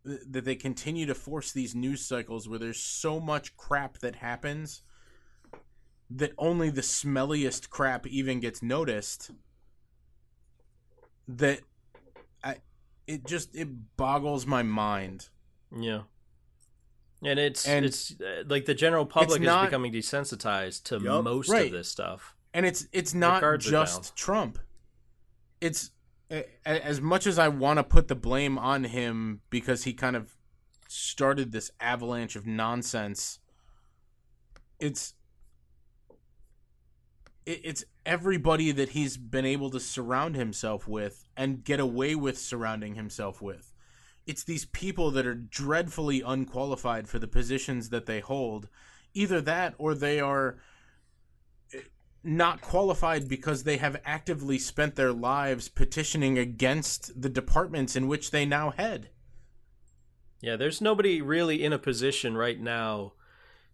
that 0.03 0.45
they 0.45 0.57
continue 0.57 1.07
to 1.07 1.15
force 1.15 1.53
these 1.53 1.75
news 1.75 2.05
cycles 2.05 2.49
where 2.49 2.59
there's 2.59 2.81
so 2.81 3.21
much 3.21 3.57
crap 3.57 3.99
that 3.99 4.17
happens 4.17 4.83
that 6.09 6.33
only 6.39 6.71
the 6.71 6.81
smelliest 6.81 7.71
crap 7.71 8.07
even 8.07 8.41
gets 8.41 8.63
noticed 8.63 9.31
that 11.29 11.61
I 12.43 12.57
it 13.07 13.27
just 13.27 13.55
it 13.55 13.97
boggles 13.97 14.47
my 14.47 14.63
mind. 14.63 15.29
Yeah. 15.77 16.03
And 17.23 17.39
it's 17.39 17.67
And 17.67 17.85
it's 17.85 18.19
uh, 18.21 18.45
like 18.49 18.65
the 18.65 18.75
general 18.75 19.05
public 19.07 19.43
not- 19.43 19.65
is 19.65 19.69
becoming 19.69 19.93
desensitized 19.93 20.85
to 20.85 20.99
Yup. 20.99 21.25
most 21.25 21.49
Right. 21.51 21.67
of 21.67 21.73
this 21.73 21.89
stuff. 21.89 22.35
and 22.55 22.65
it's 22.67 22.87
it's 22.93 23.15
not 23.15 23.43
just. 23.61 24.17
Trump. 24.17 24.59
It's 25.61 25.91
as 26.65 27.01
much 27.01 27.27
as 27.27 27.39
I 27.39 27.49
want 27.49 27.79
to 27.79 27.85
put 27.85 28.09
the 28.09 28.15
blame 28.15 28.57
on 28.59 28.85
him 28.85 29.43
because 29.51 29.85
he 29.85 29.93
kind 29.93 30.17
of 30.17 30.37
started 30.89 31.53
this 31.53 31.71
avalanche 31.81 32.37
of 32.37 32.47
nonsense. 32.47 33.39
It's 34.79 35.15
it's 37.47 37.85
everybody 38.07 38.71
that 38.73 38.91
he's 38.91 39.17
been 39.17 39.45
able 39.45 39.71
to 39.71 39.81
surround 39.81 40.37
himself 40.37 40.87
with 40.87 41.25
and 41.37 41.65
get 41.65 41.81
away 41.81 42.15
with 42.15 42.39
surrounding 42.39 42.95
himself 42.95 43.43
with. 43.43 43.70
It's 44.31 44.45
these 44.45 44.65
people 44.67 45.11
that 45.11 45.27
are 45.27 45.35
dreadfully 45.35 46.23
unqualified 46.25 47.09
for 47.09 47.19
the 47.19 47.27
positions 47.27 47.89
that 47.89 48.07
they 48.07 48.21
hold. 48.21 48.69
Either 49.13 49.41
that 49.41 49.75
or 49.77 49.93
they 49.93 50.21
are 50.21 50.61
eh, 51.75 51.81
not 52.23 52.61
qualified 52.61 53.29
because 53.29 53.65
they 53.65 53.79
have 53.79 54.01
actively 54.05 54.57
spent 54.57 54.95
their 54.95 55.13
lives 55.13 55.69
petitioning 55.69 56.39
against 56.39 57.21
the 57.21 57.29
departments 57.29 57.97
in 57.97 58.07
which 58.07 58.31
they 58.31 58.47
now 58.47 58.71
head. 58.71 59.11
Yeah, 60.41 60.55
there's 60.55 60.81
nobody 60.81 61.21
really 61.21 61.65
in 61.65 61.73
a 61.73 61.79
position 61.79 62.37
right 62.37 62.61
now 62.61 63.15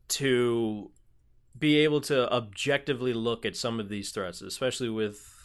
to 0.09 0.91
be 1.59 1.77
able 1.81 2.01
to 2.01 2.33
objectively 2.33 3.13
look 3.13 3.45
at 3.45 3.59
some 3.59 3.79
of 3.79 3.91
these 3.91 4.11
threats, 4.11 4.41
especially 4.41 4.89
with 4.89 5.36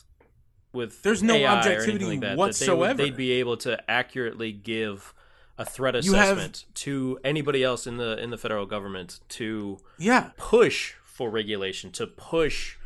with 0.73 1.01
There's 1.03 1.21
no 1.23 1.33
AI 1.35 1.57
objectivity 1.57 2.05
like 2.05 2.19
that, 2.21 2.27
that 2.29 2.37
whatsoever. 2.37 2.93
they 2.95 3.03
would, 3.05 3.13
they'd 3.13 3.17
be 3.17 3.31
able 3.33 3.57
to 3.57 3.91
accurately 3.91 4.51
give 4.51 5.13
a 5.57 5.65
threat 5.65 6.01
You 6.03 6.13
have- 6.13 6.37
assessment 6.37 6.65
to 6.75 7.19
anybody 7.23 7.63
else 7.63 7.85
in 7.85 7.97
the 7.97 8.17
in 8.21 8.29
the 8.29 8.37
federal 8.37 8.65
government 8.65 9.19
to 9.29 9.79
Yeah, 9.97 10.31
push 10.37 10.93
for 11.03 11.29
regulation, 11.29 11.91
to 11.91 12.07
push 12.07 12.77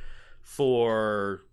for 0.56 1.44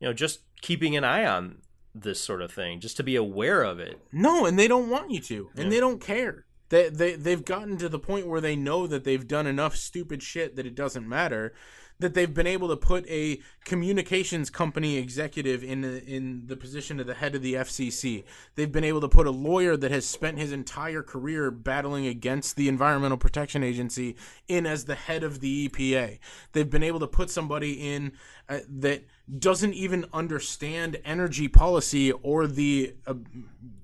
you 0.00 0.06
know 0.06 0.12
just 0.12 0.40
keeping 0.62 0.96
an 0.96 1.04
eye 1.04 1.26
on 1.26 1.58
this 1.94 2.20
sort 2.20 2.42
of 2.42 2.50
thing, 2.50 2.80
just 2.80 2.96
to 2.96 3.02
be 3.02 3.14
aware 3.16 3.62
of 3.62 3.78
it. 3.78 4.00
No, 4.10 4.46
and 4.46 4.58
they 4.58 4.66
don't 4.66 4.88
want 4.88 5.10
you 5.10 5.20
to, 5.20 5.50
and 5.54 5.64
Yeah. 5.64 5.70
they 5.70 5.80
don't 5.80 6.00
care. 6.00 6.44
They 6.70 6.88
they 6.88 7.14
they've 7.14 7.44
gotten 7.44 7.76
to 7.78 7.88
the 7.88 7.98
point 7.98 8.26
where 8.26 8.40
they 8.40 8.56
know 8.56 8.86
that 8.86 9.04
they've 9.04 9.26
done 9.28 9.46
enough 9.46 9.76
stupid 9.76 10.22
shit 10.22 10.56
that 10.56 10.66
it 10.66 10.74
doesn't 10.74 11.08
matter. 11.08 11.54
That 12.00 12.14
they've 12.14 12.34
been 12.34 12.46
able 12.46 12.68
to 12.68 12.76
put 12.76 13.06
a 13.08 13.40
communications 13.64 14.50
company 14.50 14.96
executive 14.96 15.62
in 15.62 15.82
the, 15.82 16.04
in 16.04 16.46
the 16.46 16.56
position 16.56 16.98
of 16.98 17.06
the 17.06 17.14
head 17.14 17.34
of 17.34 17.42
the 17.42 17.54
FCC. 17.54 18.24
They've 18.56 18.70
been 18.70 18.84
able 18.84 19.00
to 19.00 19.08
put 19.08 19.26
a 19.26 19.30
lawyer 19.30 19.76
that 19.76 19.90
has 19.92 20.04
spent 20.04 20.38
his 20.38 20.50
entire 20.52 21.02
career 21.02 21.50
battling 21.52 22.06
against 22.06 22.56
the 22.56 22.68
Environmental 22.68 23.16
Protection 23.16 23.62
Agency 23.62 24.16
in 24.48 24.66
as 24.66 24.84
the 24.86 24.96
head 24.96 25.22
of 25.22 25.40
the 25.40 25.68
EPA. 25.68 26.18
They've 26.52 26.68
been 26.68 26.82
able 26.82 27.00
to 27.00 27.06
put 27.06 27.30
somebody 27.30 27.72
in 27.94 28.12
uh, 28.48 28.58
that 28.68 29.04
doesn't 29.38 29.72
even 29.74 30.04
understand 30.12 30.98
energy 31.04 31.48
policy 31.48 32.10
or 32.12 32.46
the 32.46 32.94
uh, 33.06 33.14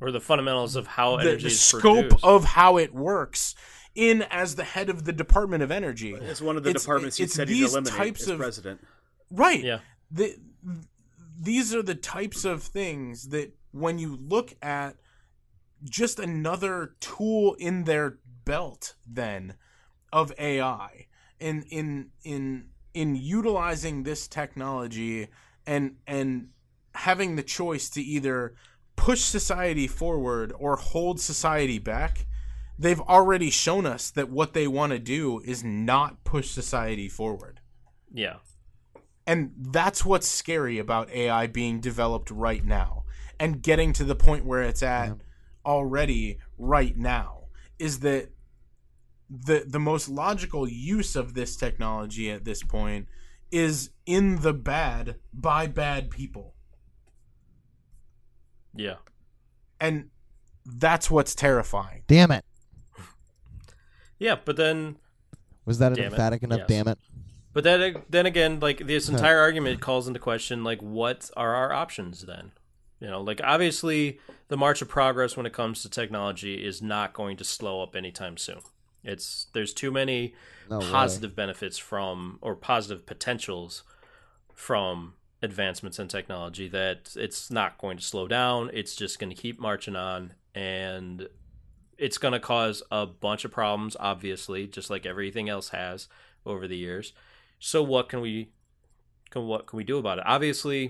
Or 0.00 0.10
the 0.10 0.20
fundamentals 0.20 0.76
of 0.76 0.86
how 0.86 1.16
the, 1.16 1.22
energy 1.22 1.44
the 1.44 1.50
scope 1.50 2.08
produced. 2.08 2.24
of 2.24 2.44
how 2.44 2.76
it 2.76 2.92
works 2.94 3.54
in 3.94 4.22
as 4.30 4.54
the 4.56 4.64
head 4.64 4.88
of 4.88 5.04
the 5.04 5.12
Department 5.12 5.62
of 5.62 5.70
Energy. 5.70 6.14
It's 6.14 6.40
one 6.40 6.56
of 6.56 6.62
the 6.62 6.70
It's- 6.70 6.82
departments 6.84 7.16
he 7.16 7.24
it's 7.24 7.34
said 7.34 7.48
he'd 7.48 7.64
eliminate 7.64 7.96
types 7.98 8.22
as 8.22 8.28
of- 8.28 8.38
president. 8.38 8.86
Right. 9.30 9.62
Yeah. 9.62 9.80
The, 10.10 10.36
these 11.40 11.74
are 11.74 11.82
the 11.82 11.94
types 11.94 12.44
of 12.44 12.62
things 12.62 13.28
that 13.28 13.52
when 13.72 13.98
you 13.98 14.16
look 14.16 14.54
at 14.62 14.96
just 15.84 16.18
another 16.18 16.94
tool 17.00 17.54
in 17.54 17.84
their 17.84 18.18
belt 18.44 18.94
then 19.08 19.54
of 20.12 20.32
AI 20.38 21.06
in 21.38 21.62
in 21.70 22.10
in 22.24 22.66
in 22.92 23.14
utilizing 23.16 24.02
this 24.02 24.26
technology 24.28 25.28
and 25.66 25.96
and 26.06 26.48
having 26.94 27.36
the 27.36 27.42
choice 27.42 27.88
to 27.90 28.02
either 28.02 28.54
push 28.96 29.20
society 29.20 29.86
forward 29.86 30.52
or 30.58 30.76
hold 30.76 31.20
society 31.20 31.78
back 31.78 32.26
they've 32.80 33.00
already 33.02 33.50
shown 33.50 33.84
us 33.86 34.10
that 34.10 34.30
what 34.30 34.54
they 34.54 34.66
want 34.66 34.90
to 34.92 34.98
do 34.98 35.38
is 35.44 35.62
not 35.62 36.24
push 36.24 36.50
society 36.50 37.08
forward 37.08 37.60
Yeah. 38.12 38.36
and 39.26 39.52
that's 39.56 40.04
what's 40.04 40.26
scary 40.26 40.78
about 40.78 41.10
AI 41.10 41.46
being 41.46 41.80
developed 41.80 42.30
right 42.30 42.64
now 42.64 43.04
and 43.38 43.62
getting 43.62 43.92
to 43.94 44.04
the 44.04 44.16
point 44.16 44.44
where 44.44 44.62
it's 44.62 44.82
at 44.82 45.16
already 45.64 46.38
right 46.58 46.96
now 46.96 47.44
is 47.78 48.00
that 48.00 48.30
the 49.28 49.64
the 49.66 49.78
most 49.78 50.08
logical 50.08 50.68
use 50.68 51.14
of 51.14 51.34
this 51.34 51.56
technology 51.56 52.30
at 52.30 52.44
this 52.44 52.62
point 52.62 53.06
is 53.52 53.90
in 54.06 54.40
the 54.42 54.52
bad 54.52 55.16
by 55.32 55.66
bad 55.66 56.10
people. 56.10 56.54
Yeah. 58.74 58.96
And 59.80 60.10
that's 60.64 61.10
what's 61.10 61.34
terrifying. 61.34 62.02
Damn 62.06 62.30
it. 62.32 62.44
Yeah, 64.20 64.36
but 64.44 64.56
then 64.56 64.96
Was 65.66 65.78
that 65.80 65.90
an 65.92 65.96
Damn 65.96 66.04
it. 66.04 66.12
emphatic 66.12 66.42
enough 66.44 66.58
Yes. 66.60 66.68
damn 66.68 66.88
it? 66.88 66.98
But 67.52 67.64
then, 67.64 68.02
then 68.08 68.26
again, 68.26 68.60
like 68.60 68.86
this 68.86 69.08
entire 69.08 69.40
argument 69.40 69.80
calls 69.80 70.06
into 70.06 70.20
question, 70.20 70.62
like, 70.62 70.80
what 70.80 71.28
are 71.36 71.52
our 71.54 71.72
options 71.72 72.22
then? 72.26 72.52
You 73.00 73.08
know, 73.08 73.20
like 73.20 73.40
obviously, 73.42 74.20
the 74.48 74.56
march 74.56 74.80
of 74.82 74.88
progress 74.88 75.36
when 75.36 75.46
it 75.46 75.52
comes 75.52 75.82
to 75.82 75.88
technology 75.88 76.64
is 76.64 76.80
not 76.80 77.12
going 77.12 77.36
to 77.38 77.44
slow 77.44 77.82
up 77.82 77.96
anytime 77.96 78.36
soon. 78.36 78.60
It's 79.02 79.46
there's 79.54 79.72
too 79.72 79.90
many 79.90 80.34
No 80.68 80.78
way. 80.80 80.90
positive 80.90 81.34
benefits 81.34 81.78
from 81.78 82.38
or 82.42 82.54
positive 82.54 83.04
potentials 83.06 83.82
from 84.54 85.14
advancements 85.42 85.98
in 85.98 86.06
technology 86.08 86.68
that 86.68 87.14
it's 87.16 87.50
not 87.50 87.78
going 87.78 87.96
to 87.96 88.02
slow 88.04 88.28
down. 88.28 88.70
It's 88.74 88.94
just 88.94 89.18
going 89.18 89.30
to 89.34 89.36
keep 89.42 89.58
marching 89.58 89.96
on, 89.96 90.34
and 90.54 91.28
it's 92.00 92.18
going 92.18 92.32
to 92.32 92.40
cause 92.40 92.82
a 92.90 93.06
bunch 93.06 93.44
of 93.44 93.52
problems. 93.52 93.96
Obviously, 94.00 94.66
just 94.66 94.90
like 94.90 95.06
everything 95.06 95.48
else 95.48 95.68
has 95.68 96.08
over 96.44 96.66
the 96.66 96.76
years. 96.76 97.12
So 97.58 97.82
what 97.82 98.08
can 98.08 98.20
we 98.20 98.50
can 99.30 99.46
what 99.46 99.66
can 99.66 99.76
we 99.76 99.84
do 99.84 99.98
about 99.98 100.18
it? 100.18 100.24
Obviously, 100.26 100.82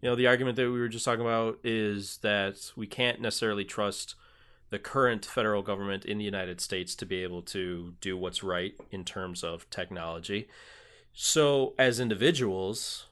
you 0.00 0.10
know, 0.10 0.14
the 0.14 0.26
argument 0.26 0.56
that 0.56 0.70
we 0.70 0.78
were 0.78 0.88
just 0.88 1.04
talking 1.04 1.24
about 1.24 1.58
is 1.64 2.18
that 2.18 2.72
we 2.76 2.86
can't 2.86 3.20
necessarily 3.20 3.64
trust 3.64 4.14
the 4.70 4.78
current 4.78 5.24
federal 5.24 5.62
government 5.62 6.04
in 6.04 6.18
the 6.18 6.24
United 6.24 6.60
States 6.60 6.94
to 6.96 7.06
be 7.06 7.22
able 7.22 7.42
to 7.42 7.94
do 8.00 8.16
what's 8.16 8.42
right 8.42 8.74
in 8.90 9.04
terms 9.04 9.44
of 9.44 9.68
technology. 9.70 10.48
So, 11.12 11.74
as 11.78 12.00
individuals, 12.00 13.06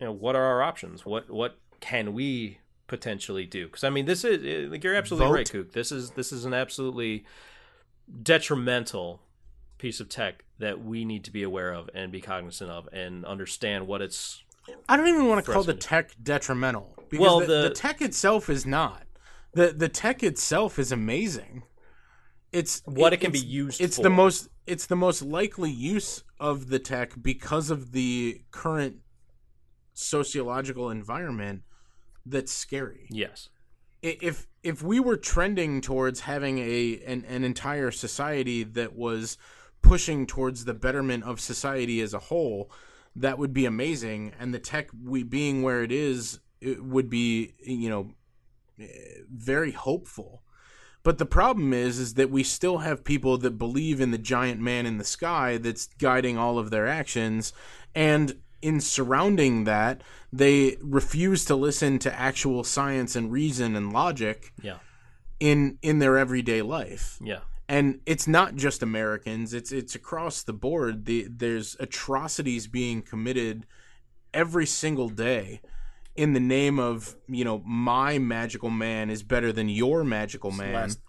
you 0.00 0.06
know, 0.06 0.12
what 0.12 0.36
are 0.36 0.44
our 0.44 0.62
options? 0.62 1.04
What 1.04 1.30
what 1.30 1.58
can 1.80 2.12
we 2.12 2.58
potentially 2.88 3.46
do? 3.46 3.66
Because 3.66 3.84
I 3.84 3.90
mean, 3.90 4.06
this 4.06 4.24
is 4.24 4.44
eh, 4.44 4.68
like 4.68 4.82
you're 4.82 4.96
absolutely 4.96 5.28
Vote. 5.28 5.34
right, 5.34 5.50
Kook. 5.50 5.72
This 5.72 5.92
is 5.92 6.10
this 6.12 6.32
is 6.32 6.44
an 6.44 6.52
absolutely 6.54 7.24
detrimental 8.22 9.20
piece 9.78 10.00
of 10.00 10.08
tech 10.08 10.44
that 10.58 10.84
we 10.84 11.04
need 11.04 11.22
to 11.24 11.30
be 11.30 11.42
aware 11.44 11.72
of 11.72 11.88
and 11.94 12.10
be 12.10 12.20
cognizant 12.20 12.70
of 12.70 12.88
and 12.92 13.24
understand 13.24 13.86
what 13.86 14.02
it's 14.02 14.42
I 14.88 14.96
don't 14.96 15.06
even 15.06 15.26
want 15.28 15.44
to 15.44 15.52
call 15.52 15.62
the 15.62 15.74
tech 15.74 16.10
detrimental 16.22 16.94
because 17.08 17.20
Well, 17.24 17.40
the, 17.40 17.46
the- 17.46 17.62
the 17.68 17.70
tech 17.74 18.02
itself 18.02 18.50
is 18.50 18.66
not. 18.66 19.04
the 19.52 19.68
The 19.68 19.88
tech 19.88 20.22
itself 20.22 20.78
is 20.78 20.90
amazing. 20.92 21.62
It's 22.50 22.82
What 22.86 23.12
it 23.12 23.18
can 23.18 23.30
be 23.30 23.38
used 23.38 23.80
It's 23.80 23.96
for. 23.96 24.02
the 24.02 24.10
most. 24.10 24.48
It's 24.66 24.86
the 24.86 24.96
most 24.96 25.22
likely 25.22 25.70
use 25.70 26.24
of 26.40 26.68
the 26.68 26.78
tech 26.78 27.12
because 27.22 27.70
of 27.70 27.92
the 27.92 28.40
current 28.50 28.96
sociological 29.94 30.90
environment 30.90 31.62
that's 32.26 32.52
scary. 32.52 33.06
yes. 33.10 33.48
If 34.00 34.46
if 34.62 34.80
we 34.80 35.00
were 35.00 35.16
trending 35.16 35.80
towards 35.80 36.20
having 36.20 36.58
a 36.58 37.00
an, 37.06 37.24
an 37.24 37.42
entire 37.42 37.90
society 37.90 38.62
that 38.62 38.94
was 38.94 39.38
pushing 39.82 40.26
towards 40.26 40.64
the 40.64 40.74
betterment 40.74 41.24
of 41.24 41.40
society 41.40 42.00
as 42.00 42.14
a 42.14 42.18
whole 42.18 42.70
that 43.14 43.38
would 43.38 43.52
be 43.52 43.64
amazing 43.64 44.32
and 44.38 44.52
the 44.52 44.58
tech 44.58 44.90
we 45.04 45.22
being 45.22 45.62
where 45.62 45.82
it 45.82 45.92
is 45.92 46.40
it 46.60 46.82
would 46.84 47.08
be 47.08 47.54
you 47.64 47.88
know 47.88 48.10
eh, 48.80 48.86
very 49.32 49.72
hopeful 49.72 50.42
but 51.02 51.18
the 51.18 51.26
problem 51.26 51.72
is 51.72 51.98
is 51.98 52.14
that 52.14 52.30
we 52.30 52.42
still 52.42 52.78
have 52.78 53.04
people 53.04 53.38
that 53.38 53.52
believe 53.52 54.00
in 54.00 54.10
the 54.10 54.18
giant 54.18 54.60
man 54.60 54.86
in 54.86 54.98
the 54.98 55.04
sky 55.04 55.58
that's 55.58 55.86
guiding 55.98 56.36
all 56.36 56.58
of 56.58 56.70
their 56.70 56.86
actions 56.86 57.52
and 57.94 58.36
in 58.62 58.80
surrounding 58.80 59.64
that 59.64 60.02
they 60.32 60.76
refuse 60.82 61.44
to 61.46 61.54
listen 61.56 61.98
to 62.00 62.12
actual 62.18 62.64
science 62.64 63.14
and 63.16 63.30
reason 63.32 63.76
and 63.76 63.92
logic 63.92 64.52
Yeah. 64.62 64.78
in 65.40 65.78
in 65.82 65.98
their 66.00 66.18
everyday 66.18 66.62
life 66.62 67.18
Yeah. 67.22 67.40
and 67.68 68.00
it's 68.06 68.26
not 68.26 68.56
just 68.56 68.82
Americans; 68.82 69.54
it's 69.54 69.70
it's 69.72 69.94
across 69.94 70.42
the 70.42 70.52
board. 70.52 71.04
The, 71.04 71.26
there's 71.30 71.76
atrocities 71.80 72.66
being 72.66 73.02
committed 73.02 73.66
every 74.34 74.66
single 74.66 75.08
day 75.08 75.60
in 76.16 76.32
the 76.32 76.40
name 76.40 76.78
of 76.78 77.14
you 77.28 77.44
know 77.44 77.62
my 77.64 78.18
magical 78.18 78.70
man 78.70 79.08
is 79.10 79.22
better 79.22 79.52
than 79.52 79.68
your 79.68 80.02
magical 80.04 80.50
man. 80.50 80.74
last 80.74 81.00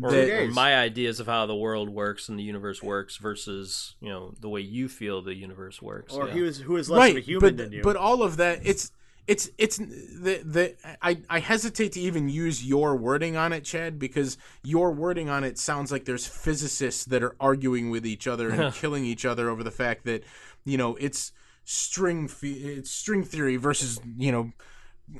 Or, 0.00 0.10
That- 0.10 0.30
or 0.30 0.48
my 0.48 0.76
ideas 0.76 1.20
of 1.20 1.26
how 1.26 1.46
the 1.46 1.54
world 1.56 1.88
works 1.88 2.28
and 2.28 2.38
the 2.38 2.42
universe 2.42 2.82
works 2.82 3.16
versus 3.16 3.94
you 4.00 4.08
know 4.08 4.34
the 4.40 4.48
way 4.48 4.60
you 4.60 4.88
feel 4.88 5.22
the 5.22 5.34
universe 5.34 5.80
works. 5.80 6.14
or 6.14 6.28
yeah. 6.28 6.34
he 6.34 6.40
was 6.42 6.58
who 6.58 6.76
is 6.76 6.90
less 6.90 7.10
of 7.10 7.16
a 7.16 7.20
human 7.20 7.40
but 7.40 7.56
than 7.56 7.72
you. 7.72 7.82
but 7.82 7.96
all 7.96 8.22
of 8.22 8.36
that 8.36 8.60
it's 8.64 8.92
it's 9.26 9.50
it's 9.58 9.78
the 9.78 10.40
the 10.44 10.74
I 11.02 11.18
I 11.28 11.40
hesitate 11.40 11.92
to 11.92 12.00
even 12.00 12.28
use 12.28 12.64
your 12.64 12.94
wording 12.96 13.36
on 13.36 13.52
it, 13.52 13.64
Chad, 13.64 13.98
because 13.98 14.38
your 14.62 14.92
wording 14.92 15.28
on 15.28 15.42
it 15.42 15.58
sounds 15.58 15.90
like 15.90 16.04
there's 16.04 16.26
physicists 16.26 17.04
that 17.06 17.22
are 17.22 17.34
arguing 17.40 17.90
with 17.90 18.06
each 18.06 18.26
other 18.28 18.50
and 18.50 18.72
killing 18.82 19.04
each 19.04 19.24
other 19.24 19.50
over 19.50 19.64
the 19.64 19.70
fact 19.70 20.04
that 20.04 20.22
you 20.64 20.76
know 20.76 20.96
it's 20.96 21.32
string 21.64 22.30
it's 22.42 22.90
string 22.90 23.24
theory 23.24 23.56
versus 23.56 23.98
you 24.16 24.30
know 24.30 24.52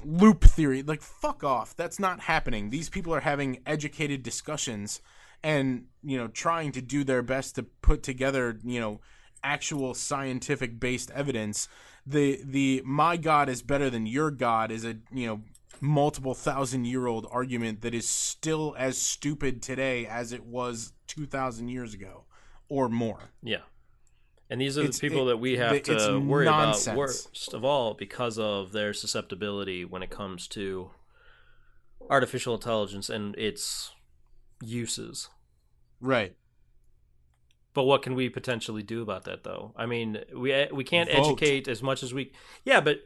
loop 0.04 0.44
theory. 0.44 0.82
Like 0.82 1.02
fuck 1.02 1.44
off. 1.44 1.76
That's 1.76 1.98
not 1.98 2.20
happening. 2.20 2.70
These 2.70 2.88
people 2.88 3.14
are 3.14 3.20
having 3.20 3.62
educated 3.66 4.22
discussions 4.22 5.00
and 5.42 5.84
you 6.02 6.16
know 6.16 6.28
trying 6.28 6.72
to 6.72 6.82
do 6.82 7.04
their 7.04 7.22
best 7.22 7.54
to 7.54 7.62
put 7.62 8.02
together 8.02 8.58
you 8.64 8.80
know 8.80 9.00
actual 9.44 9.94
scientific 9.94 10.80
based 10.80 11.10
evidence 11.12 11.68
the 12.06 12.40
the 12.44 12.82
my 12.84 13.16
god 13.16 13.48
is 13.48 13.62
better 13.62 13.90
than 13.90 14.06
your 14.06 14.30
god 14.30 14.70
is 14.70 14.84
a 14.84 14.96
you 15.12 15.26
know 15.26 15.42
multiple 15.80 16.34
thousand 16.34 16.84
year 16.86 17.06
old 17.06 17.26
argument 17.30 17.82
that 17.82 17.94
is 17.94 18.08
still 18.08 18.74
as 18.78 18.96
stupid 18.96 19.62
today 19.62 20.06
as 20.06 20.32
it 20.32 20.44
was 20.44 20.92
2000 21.06 21.68
years 21.68 21.92
ago 21.94 22.24
or 22.68 22.88
more 22.88 23.30
Yeah. 23.42 23.60
And 24.48 24.60
these 24.60 24.78
are 24.78 24.86
the 24.86 24.98
people 24.98 25.24
it- 25.24 25.32
that 25.32 25.36
we 25.38 25.56
have 25.56 25.72
it's 25.74 25.88
to 25.88 26.18
worry 26.20 26.44
nonsense. 26.46 26.86
about 26.86 26.96
worst 26.98 27.52
of 27.54 27.64
all 27.64 27.94
because 27.94 28.38
of 28.38 28.72
their 28.72 28.92
susceptibility 28.94 29.84
when 29.84 30.02
it 30.02 30.10
comes 30.10 30.46
to 30.48 30.90
artificial 32.08 32.54
intelligence 32.54 33.10
and 33.10 33.36
its 33.36 33.90
uses. 34.62 35.28
right 36.00 36.36
But 37.74 37.84
what 37.84 38.02
can 38.02 38.14
we 38.14 38.28
potentially 38.28 38.82
do 38.82 39.02
about 39.02 39.24
that, 39.24 39.42
though? 39.44 39.72
I 39.76 39.84
mean, 39.86 40.22
we 40.34 40.66
we 40.72 40.84
can't 40.84 41.10
Vote. 41.10 41.18
educate 41.26 41.68
as 41.68 41.82
much 41.82 42.02
as 42.02 42.14
we. 42.14 42.32
Yeah, 42.64 42.80
but 42.80 43.00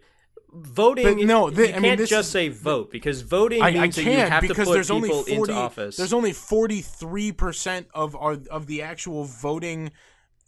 voting. 0.53 1.05
But 1.18 1.26
no, 1.26 1.49
thi- 1.51 1.68
you 1.70 1.74
I 1.74 1.80
can't 1.80 1.99
this 1.99 2.11
just 2.11 2.26
is- 2.26 2.32
say 2.32 2.49
vote 2.51 2.91
because 2.93 3.22
voting 3.22 3.62
I, 3.62 3.68
I 3.68 3.72
means 3.80 3.97
that 3.97 4.05
you 4.05 4.11
have 4.12 4.47
to 4.47 4.55
put 4.55 4.66
there's 4.68 4.91
only 4.91 5.09
people 5.09 5.22
40 5.24 5.53
into 5.53 5.55
office. 5.55 5.97
there's 5.97 6.12
only 6.12 6.32
43% 6.32 7.86
of 7.95 8.14
our 8.14 8.36
of 8.51 8.66
the 8.66 8.82
actual 8.82 9.24
voting 9.24 9.91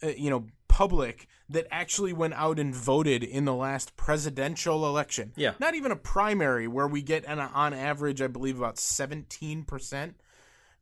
uh, 0.03 0.07
you 0.09 0.29
know 0.29 0.45
public 0.73 1.27
that 1.47 1.67
actually 1.69 2.11
went 2.13 2.33
out 2.33 2.57
and 2.57 2.73
voted 2.73 3.23
in 3.23 3.45
the 3.45 3.53
last 3.53 3.95
presidential 3.95 4.87
election 4.87 5.31
Yeah. 5.35 5.53
not 5.59 5.75
even 5.75 5.91
a 5.91 5.95
primary 5.95 6.67
where 6.67 6.87
we 6.87 7.03
get 7.03 7.25
an, 7.27 7.37
on 7.37 7.73
average 7.75 8.21
i 8.23 8.27
believe 8.27 8.57
about 8.57 8.77
17% 8.77 10.13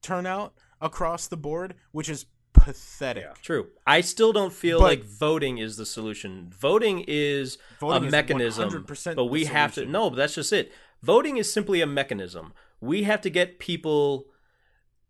turnout 0.02 0.54
across 0.80 1.28
the 1.28 1.36
board 1.36 1.76
which 1.92 2.08
is 2.08 2.26
pathetic 2.54 3.42
True. 3.42 3.68
I 3.86 4.00
still 4.02 4.32
don't 4.32 4.54
feel 4.54 4.80
But- 4.80 4.86
like 4.86 5.04
voting 5.04 5.58
is 5.58 5.76
the 5.78 5.86
solution. 5.86 6.54
Voting 6.58 7.04
is 7.08 7.58
Voting 7.80 8.04
a 8.04 8.06
is 8.08 8.12
mechanism, 8.12 8.70
100% 8.70 9.16
but 9.16 9.26
we 9.26 9.46
have 9.46 9.74
to. 9.76 9.86
No, 9.86 10.10
but 10.10 10.16
that's 10.18 10.36
just 10.36 10.54
it. 10.54 10.72
Voting 11.02 11.38
is 11.38 11.52
simply 11.52 11.82
a 11.82 11.88
mechanism. 11.88 12.54
We 12.80 13.04
have 13.04 13.22
to 13.22 13.30
get 13.30 13.58
people 13.60 14.26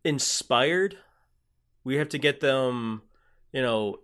inspired. 0.04 0.98
We 1.84 1.96
have 1.98 2.10
to 2.10 2.18
get 2.18 2.40
them, 2.40 3.02
you 3.52 3.62
know, 3.62 3.98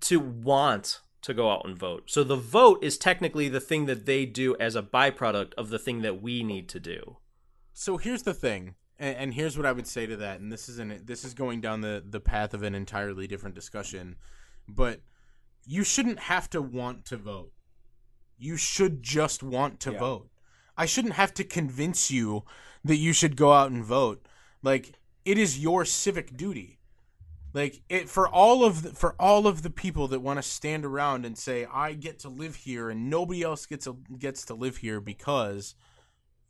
to 0.00 0.18
want 0.20 1.00
to 1.22 1.34
go 1.34 1.50
out 1.50 1.64
and 1.64 1.76
vote. 1.78 2.04
So 2.06 2.22
the 2.22 2.36
vote 2.36 2.84
is 2.84 2.96
technically 2.98 3.48
the 3.48 3.60
thing 3.60 3.86
that 3.86 4.06
they 4.06 4.26
do 4.26 4.56
as 4.60 4.76
a 4.76 4.82
byproduct 4.82 5.54
of 5.54 5.70
the 5.70 5.78
thing 5.78 6.02
that 6.02 6.22
we 6.22 6.42
need 6.42 6.68
to 6.70 6.80
do. 6.80 7.16
So 7.72 7.96
here's 7.96 8.22
the 8.22 8.34
thing, 8.34 8.74
and, 8.98 9.16
and 9.16 9.34
here's 9.34 9.56
what 9.56 9.66
I 9.66 9.72
would 9.72 9.86
say 9.86 10.06
to 10.06 10.16
that, 10.18 10.40
and 10.40 10.52
this 10.52 10.68
is 10.68 10.78
an, 10.78 11.02
this 11.04 11.24
is 11.24 11.34
going 11.34 11.60
down 11.60 11.80
the 11.80 12.02
the 12.08 12.20
path 12.20 12.54
of 12.54 12.62
an 12.62 12.74
entirely 12.74 13.26
different 13.26 13.54
discussion, 13.54 14.16
but 14.68 15.00
you 15.66 15.82
shouldn't 15.84 16.20
have 16.20 16.48
to 16.50 16.62
want 16.62 17.04
to 17.06 17.16
vote. 17.16 17.52
You 18.38 18.56
should 18.56 19.02
just 19.02 19.42
want 19.42 19.80
to 19.80 19.92
Yeah. 19.92 19.98
vote. 19.98 20.30
I 20.76 20.86
shouldn't 20.86 21.14
have 21.14 21.34
to 21.34 21.44
convince 21.44 22.10
you 22.10 22.44
that 22.84 22.96
you 22.96 23.12
should 23.12 23.36
go 23.36 23.52
out 23.52 23.70
and 23.70 23.84
vote. 23.84 24.26
Like 24.62 24.92
it 25.24 25.38
is 25.38 25.58
your 25.58 25.84
civic 25.84 26.36
duty. 26.36 26.75
Like 27.56 27.80
it 27.88 28.10
for 28.10 28.28
all 28.28 28.66
of 28.66 28.82
the, 28.82 28.90
for 28.90 29.16
all 29.18 29.46
of 29.46 29.62
the 29.62 29.70
people 29.70 30.08
that 30.08 30.20
want 30.20 30.36
to 30.36 30.42
stand 30.42 30.84
around 30.84 31.24
and 31.24 31.38
say 31.38 31.66
I 31.72 31.94
get 31.94 32.18
to 32.18 32.28
live 32.28 32.54
here 32.54 32.90
and 32.90 33.08
nobody 33.08 33.42
else 33.42 33.64
gets 33.64 33.86
a, 33.86 33.94
gets 34.18 34.44
to 34.44 34.54
live 34.54 34.76
here 34.76 35.00
because 35.00 35.74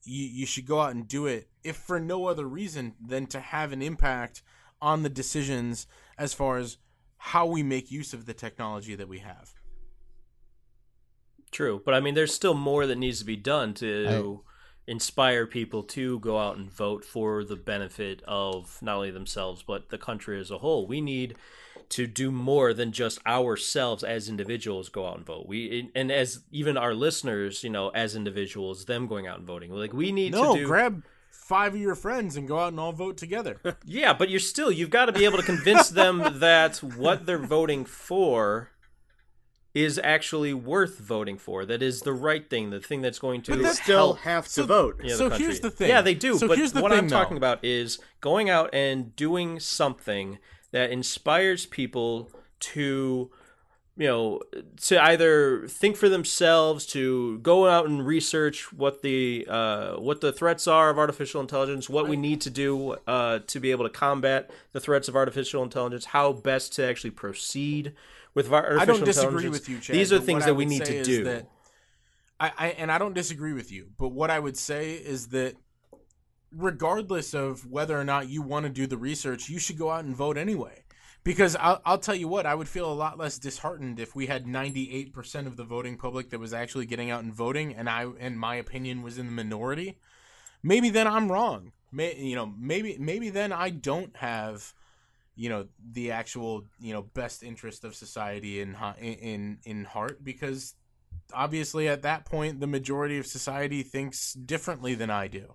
you, 0.02 0.24
you 0.24 0.46
should 0.46 0.66
go 0.66 0.80
out 0.80 0.96
and 0.96 1.07
do 1.07 1.26
it 1.26 1.48
if 1.62 1.76
for 1.76 2.00
no 2.00 2.26
other 2.26 2.44
reason 2.44 2.94
than 3.00 3.28
to 3.28 3.38
have 3.38 3.70
an 3.70 3.82
impact 3.82 4.42
on 4.82 5.04
the 5.04 5.09
decisions 5.09 5.86
as 6.18 6.34
far 6.34 6.59
as 6.59 6.78
how 7.18 7.46
we 7.46 7.62
make 7.62 7.92
use 7.92 8.12
of 8.12 8.26
the 8.26 8.34
technology 8.34 8.96
that 8.96 9.09
we 9.09 9.20
have. 9.20 9.54
True, 11.52 11.80
but 11.84 11.94
I 11.94 12.00
mean, 12.00 12.16
there's 12.16 12.34
still 12.34 12.54
more 12.54 12.84
that 12.84 12.98
needs 12.98 13.20
to 13.20 13.24
be 13.24 13.36
done 13.36 13.74
to 13.74 14.42
inspire 14.87 15.47
people 15.47 15.82
to 15.82 16.18
go 16.20 16.39
out 16.39 16.57
and 16.57 16.70
vote 16.70 17.05
for 17.05 17.43
the 17.45 17.57
benefit 17.57 18.22
of 18.26 18.78
not 18.80 18.97
only 18.97 19.11
themselves 19.11 19.62
but 19.62 19.89
the 19.91 19.99
country 19.99 20.41
as 20.41 20.51
a 20.51 20.59
whole. 20.59 20.87
We 20.87 21.01
need 21.01 21.37
to 21.89 22.07
do 22.07 22.30
more 22.30 22.72
than 22.72 22.93
just 22.93 23.24
ourselves 23.26 24.03
as 24.03 24.28
individuals 24.28 24.89
go 24.89 25.07
out 25.07 25.16
and 25.18 25.26
vote. 25.26 25.47
We 25.47 25.91
and 25.95 26.11
as 26.11 26.41
even 26.51 26.76
our 26.76 26.95
listeners, 26.95 27.62
you 27.62 27.70
know, 27.70 27.91
as 27.91 28.16
individuals, 28.16 28.84
them 28.87 29.07
going 29.07 29.26
out 29.26 29.39
and 29.39 29.47
voting. 29.47 29.70
Like 29.72 29.93
we 29.93 30.12
need 30.12 30.32
No, 30.32 30.55
to 30.55 30.61
do 30.61 30.66
grab 30.66 31.05
five 31.30 31.74
of 31.74 31.80
your 31.80 31.95
friends 31.95 32.37
and 32.37 32.49
go 32.49 32.59
out 32.59 32.68
and 32.68 32.80
all 32.80 32.93
vote 32.93 33.16
together. 33.16 33.61
Yeah, 33.84 34.12
but 34.12 34.30
you're 34.30 34.41
still 34.41 34.72
you've 34.72 34.91
got 34.91 35.07
to 35.07 35.12
be 35.12 35.24
able 35.24 35.39
to 35.39 35.45
convince 35.45 35.91
them 35.91 36.39
that 36.41 36.78
what 36.78 37.26
they're 37.26 37.39
voting 37.39 37.84
for 37.84 38.70
is 39.77 40.01
actually 40.03 40.55
worth 40.55 40.99
voting 40.99 41.37
for. 41.37 41.66
That 41.66 41.83
is 41.83 42.01
the 42.01 42.14
right 42.14 42.49
thing, 42.49 42.70
the 42.70 42.81
thing 42.81 43.03
that's 43.03 43.18
going 43.18 43.43
to 43.43 43.62
But 43.62 43.74
still 43.77 44.14
help 44.14 44.18
have 44.20 44.45
to 44.47 44.51
So- 44.51 44.66
vote. 44.66 45.01
you 45.03 45.11
know, 45.11 45.16
So 45.16 45.29
the 45.29 45.37
here's 45.37 45.61
the 45.61 45.70
thing. 45.70 45.91
Yeah, 45.91 46.01
they 46.01 46.14
do. 46.14 46.39
So 46.39 46.49
but 46.49 46.57
here's 46.57 46.72
the 46.72 46.81
what 46.81 46.93
thing, 46.93 46.99
I'm 47.01 47.09
talking 47.09 47.35
though. 47.35 47.47
about 47.47 47.62
is 47.62 47.99
going 48.22 48.49
out 48.49 48.70
and 48.72 49.14
doing 49.16 49.61
something 49.61 50.39
that 50.72 50.91
inspires 50.91 51.66
people 51.66 52.31
to 52.59 53.31
you 53.99 54.07
know 54.07 54.41
to 54.83 55.03
either 55.03 55.66
think 55.68 55.97
for 55.97 56.09
themselves 56.09 56.85
to 56.87 57.39
go 57.39 57.66
out 57.68 57.87
and 57.87 58.07
research 58.07 58.72
what 58.72 59.03
the 59.03 59.47
uh, 59.49 59.95
what 59.97 60.20
the 60.22 60.33
threats 60.33 60.66
are 60.66 60.89
of 60.91 60.99
artificial 60.99 61.41
intelligence 61.41 61.89
what 61.89 62.07
we 62.09 62.16
need 62.16 62.41
to 62.43 62.51
do 62.51 62.97
uh, 63.07 63.39
to 63.47 63.61
be 63.61 63.70
able 63.70 63.85
to 63.85 63.91
combat 63.91 64.51
the 64.72 64.81
threats 64.81 65.09
of 65.09 65.16
artificial 65.16 65.62
intelligence 65.62 66.07
how 66.07 66.33
best 66.33 66.74
to 66.74 66.85
actually 66.85 67.11
proceed 67.11 67.93
with 68.37 68.53
artificial 68.53 68.80
I 68.80 68.84
don't 68.84 69.05
disagree 69.05 69.49
with 69.49 69.68
you, 69.68 69.80
Chad. 69.80 69.97
these 69.97 70.12
are 70.12 70.20
things 70.20 70.45
that 70.45 70.55
we 70.55 70.66
need 70.66 70.84
to 70.84 71.03
do 71.03 71.24
that- 71.24 71.49
I, 72.39 72.53
I 72.59 72.66
and 72.68 72.93
I 72.93 72.99
don't 72.99 73.14
disagree 73.14 73.55
with 73.55 73.72
you, 73.72 73.89
but 73.99 74.09
what 74.09 74.30
I 74.30 74.39
would 74.39 74.57
say 74.57 74.93
is 74.93 75.28
that 75.28 75.57
regardless 76.53 77.34
of 77.34 77.66
whether 77.66 77.99
or 77.99 78.05
not 78.05 78.28
you 78.28 78.43
want 78.43 78.64
to 78.64 78.70
do 78.70 78.87
the 78.87 78.99
research, 78.99 79.49
you 79.49 79.59
should 79.59 79.78
go 79.78 79.91
out 79.91 80.05
and 80.05 80.14
vote 80.14 80.37
anyway. 80.37 80.84
Because 81.24 81.57
I'll, 81.57 81.80
I'll 81.84 81.99
tell 81.99 82.14
you 82.14 82.28
what, 82.28 82.47
I 82.47 82.55
would 82.55 82.68
feel 82.68 82.91
a 82.91 82.95
lot 82.95 83.18
less 83.18 83.37
disheartened 83.37 83.99
if 83.99 84.14
we 84.14 84.26
had 84.26 84.45
98% 84.47 85.47
of 85.47 85.57
the 85.57 85.64
voting 85.64 85.97
public 85.97 86.30
that 86.30 86.39
was 86.39 86.55
actually 86.55 86.87
getting 86.87 87.11
out 87.11 87.24
and 87.24 87.34
voting, 87.34 87.74
and 87.74 87.91
I, 87.91 88.07
and 88.20 88.39
my 88.39 88.55
opinion 88.55 89.03
was 89.03 89.18
in 89.18 89.26
the 89.26 89.32
minority. 89.32 89.99
Maybe 90.62 90.89
then 90.89 91.09
I'm 91.09 91.32
wrong. 91.32 91.72
May, 91.91 92.14
you 92.16 92.37
know, 92.37 92.53
maybe 92.57 92.97
maybe 93.01 93.30
then 93.30 93.51
I 93.51 93.70
don't 93.70 94.14
have, 94.18 94.72
you 95.37 95.49
know, 95.51 95.66
the 95.93 96.11
actual 96.11 96.64
you 96.80 96.93
know 96.93 97.03
best 97.03 97.43
interest 97.43 97.84
of 97.84 97.95
society 97.95 98.61
in 98.61 98.76
in 98.99 99.59
in 99.64 99.84
heart 99.84 100.24
because 100.24 100.74
obviously 101.32 101.89
at 101.89 102.03
that 102.03 102.24
point 102.24 102.61
the 102.61 102.66
majority 102.66 103.18
of 103.18 103.26
society 103.26 103.82
thinks 103.82 104.32
differently 104.32 104.95
than 104.95 105.11
I 105.11 105.28
do. 105.28 105.55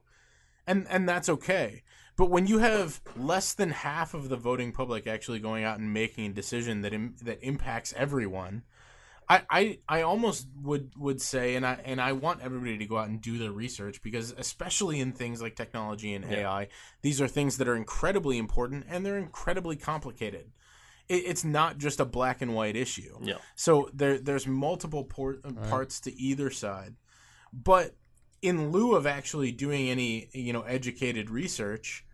And 0.67 0.85
and 0.89 1.09
that's 1.09 1.27
okay. 1.27 1.83
But 2.15 2.29
when 2.29 2.45
you 2.45 2.59
have 2.59 3.01
less 3.17 3.53
than 3.53 3.71
half 3.71 4.13
of 4.13 4.29
the 4.29 4.37
voting 4.37 4.71
public 4.71 5.07
actually 5.07 5.39
going 5.39 5.63
out 5.63 5.79
and 5.79 5.91
making 5.91 6.27
a 6.27 6.33
decision 6.33 6.81
that 6.81 6.93
Im- 6.93 7.15
that 7.23 7.41
impacts 7.41 7.93
everyone, 7.97 8.63
I, 9.31 9.43
I, 9.49 9.79
I 9.87 10.01
almost 10.01 10.47
would 10.61 10.91
would 10.97 11.21
say, 11.21 11.55
and 11.55 11.65
I 11.65 11.79
and 11.85 12.01
I 12.01 12.11
want 12.11 12.41
everybody 12.41 12.77
to 12.77 12.85
go 12.85 12.97
out 12.97 13.07
and 13.07 13.21
do 13.21 13.37
their 13.37 13.51
research 13.51 14.01
because, 14.01 14.33
especially 14.37 14.99
in 14.99 15.13
things 15.13 15.41
like 15.41 15.55
technology 15.55 16.13
and 16.13 16.29
Yeah. 16.29 16.49
AI, 16.49 16.67
these 17.01 17.21
are 17.21 17.29
things 17.29 17.57
that 17.57 17.67
are 17.69 17.75
incredibly 17.77 18.37
important 18.37 18.85
and 18.89 19.05
they're 19.05 19.17
incredibly 19.17 19.77
complicated. 19.77 20.51
It, 21.07 21.23
it's 21.25 21.45
not 21.45 21.77
just 21.77 22.01
a 22.01 22.05
black 22.05 22.41
and 22.41 22.53
white 22.53 22.75
issue. 22.75 23.17
Yeah. 23.21 23.35
So 23.55 23.89
there 23.93 24.17
there's 24.19 24.47
multiple 24.47 25.05
por- 25.05 25.39
uh, 25.45 25.51
parts 25.69 26.01
to 26.01 26.13
either 26.19 26.49
side, 26.49 26.95
but 27.53 27.95
in 28.41 28.71
lieu 28.71 28.95
of 28.95 29.07
actually 29.07 29.53
doing 29.53 29.89
any 29.89 30.27
you 30.33 30.51
know 30.51 30.63
educated 30.63 31.29
research, 31.29 32.05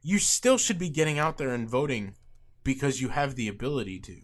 you 0.00 0.20
still 0.20 0.58
should 0.58 0.78
be 0.78 0.90
getting 0.90 1.18
out 1.18 1.38
there 1.38 1.50
and 1.50 1.68
voting 1.68 2.14
because 2.62 3.00
you 3.00 3.08
have 3.08 3.34
the 3.34 3.48
ability 3.48 3.98
to. 3.98 4.20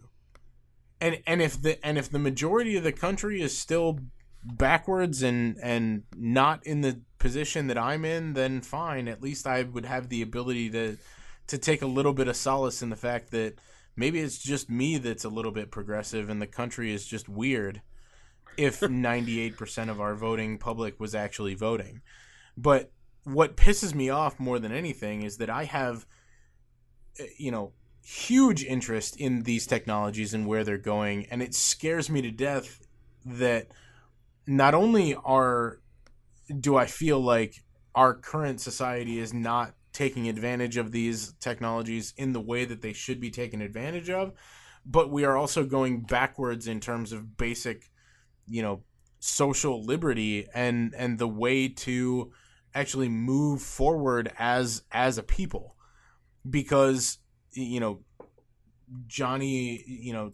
And 1.03 1.21
and 1.27 1.41
if 1.41 1.61
the 1.61 1.85
and 1.85 1.97
if 1.97 2.09
the 2.09 2.17
majority 2.17 2.77
of 2.77 2.83
the 2.83 2.93
country 2.93 3.41
is 3.41 3.57
still 3.57 3.99
backwards 4.45 5.21
and 5.21 5.57
and 5.61 6.03
not 6.15 6.65
in 6.65 6.79
the 6.79 7.01
position 7.19 7.67
that 7.67 7.77
I'm 7.77 8.05
in, 8.05 8.35
then 8.35 8.61
fine. 8.61 9.09
At 9.09 9.21
least 9.21 9.45
I 9.45 9.63
would 9.63 9.85
have 9.85 10.07
the 10.07 10.21
ability 10.21 10.69
to 10.69 10.97
to 11.47 11.57
take 11.57 11.81
a 11.81 11.87
little 11.87 12.13
bit 12.13 12.29
of 12.29 12.37
solace 12.37 12.81
in 12.81 12.89
the 12.89 12.95
fact 12.95 13.31
that 13.31 13.55
maybe 13.97 14.21
it's 14.21 14.37
just 14.37 14.69
me 14.69 14.97
that's 14.97 15.25
a 15.25 15.29
little 15.29 15.51
bit 15.51 15.71
progressive 15.71 16.29
and 16.29 16.41
the 16.41 16.47
country 16.47 16.93
is 16.93 17.05
just 17.05 17.27
weird 17.27 17.81
if 18.55 18.79
98% 18.81 19.89
of 19.89 19.99
our 19.99 20.15
voting 20.15 20.57
public 20.57 21.01
was 21.01 21.13
actually 21.13 21.53
voting. 21.53 22.01
But 22.55 22.93
what 23.25 23.57
pisses 23.57 23.93
me 23.93 24.09
off 24.09 24.39
more 24.39 24.57
than 24.57 24.71
anything 24.71 25.23
is 25.23 25.35
that 25.37 25.49
I 25.49 25.65
have, 25.65 26.05
uh, 27.19 27.25
you 27.37 27.51
know, 27.51 27.73
huge 28.03 28.63
interest 28.63 29.19
in 29.19 29.43
these 29.43 29.65
technologies 29.65 30.33
and 30.33 30.45
where 30.45 30.63
they're 30.63 30.77
going. 30.77 31.25
And 31.31 31.41
it 31.41 31.55
scares 31.55 32.09
me 32.09 32.21
to 32.21 32.31
death 32.31 32.85
that 33.25 33.67
not 34.45 34.73
only 34.73 35.15
are, 35.15 35.79
do 36.59 36.75
I 36.75 36.85
feel 36.85 37.19
like 37.19 37.63
our 37.95 38.13
current 38.13 38.59
society 38.59 39.19
is 39.19 39.33
not 39.33 39.73
taking 39.93 40.27
advantage 40.27 40.75
of 40.75 40.91
these 40.91 41.33
technologies 41.39 42.13
in 42.17 42.33
the 42.33 42.41
way 42.41 42.65
that 42.65 42.81
they 42.81 42.93
should 42.93 43.21
be 43.21 43.31
taken 43.31 43.61
advantage 43.61 44.09
of, 44.09 44.33
but 44.85 45.09
we 45.09 45.23
are 45.23 45.37
also 45.37 45.63
going 45.63 46.01
backwards 46.01 46.67
in 46.67 46.79
terms 46.79 47.13
of 47.13 47.37
basic, 47.37 47.89
you 48.47 48.61
know, 48.61 48.83
social 49.19 49.81
liberty 49.81 50.45
and 50.53 50.93
and 50.97 51.17
the 51.17 51.27
way 51.27 51.69
to 51.69 52.29
actually 52.75 53.07
move 53.07 53.61
forward 53.61 54.29
as 54.37 54.83
as 54.91 55.17
a 55.17 55.23
people 55.23 55.77
because 56.49 57.19
you 57.53 57.79
know 57.79 57.99
Johnny 59.07 59.83
you 59.87 60.13
know 60.13 60.33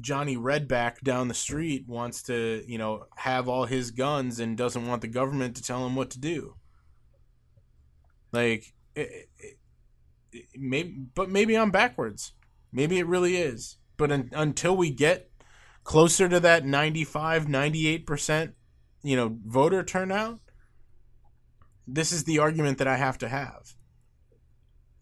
Johnny 0.00 0.36
Redback 0.36 1.00
down 1.00 1.28
the 1.28 1.34
street 1.34 1.84
wants 1.86 2.22
to 2.24 2.62
you 2.66 2.78
know 2.78 3.06
have 3.16 3.48
all 3.48 3.64
his 3.64 3.90
guns 3.90 4.40
and 4.40 4.56
doesn't 4.56 4.86
want 4.86 5.02
the 5.02 5.08
government 5.08 5.56
to 5.56 5.62
tell 5.62 5.84
him 5.86 5.96
what 5.96 6.10
to 6.10 6.20
do. 6.20 6.54
Like 8.32 8.74
it, 8.94 9.28
it, 9.38 9.58
it, 10.32 10.44
maybe 10.56 11.06
but 11.14 11.30
maybe 11.30 11.56
I'm 11.56 11.70
backwards. 11.70 12.32
Maybe 12.72 12.98
it 12.98 13.06
really 13.06 13.36
is. 13.36 13.78
But 13.96 14.12
un, 14.12 14.30
until 14.32 14.76
we 14.76 14.90
get 14.90 15.30
closer 15.84 16.28
to 16.28 16.38
that 16.38 16.66
95 16.66 17.46
98% 17.46 18.52
you 19.02 19.16
know 19.16 19.38
voter 19.46 19.82
turnout 19.82 20.40
this 21.88 22.12
is 22.12 22.24
the 22.24 22.38
argument 22.38 22.78
that 22.78 22.86
I 22.86 22.96
have 22.96 23.18
to 23.18 23.28
have. 23.28 23.74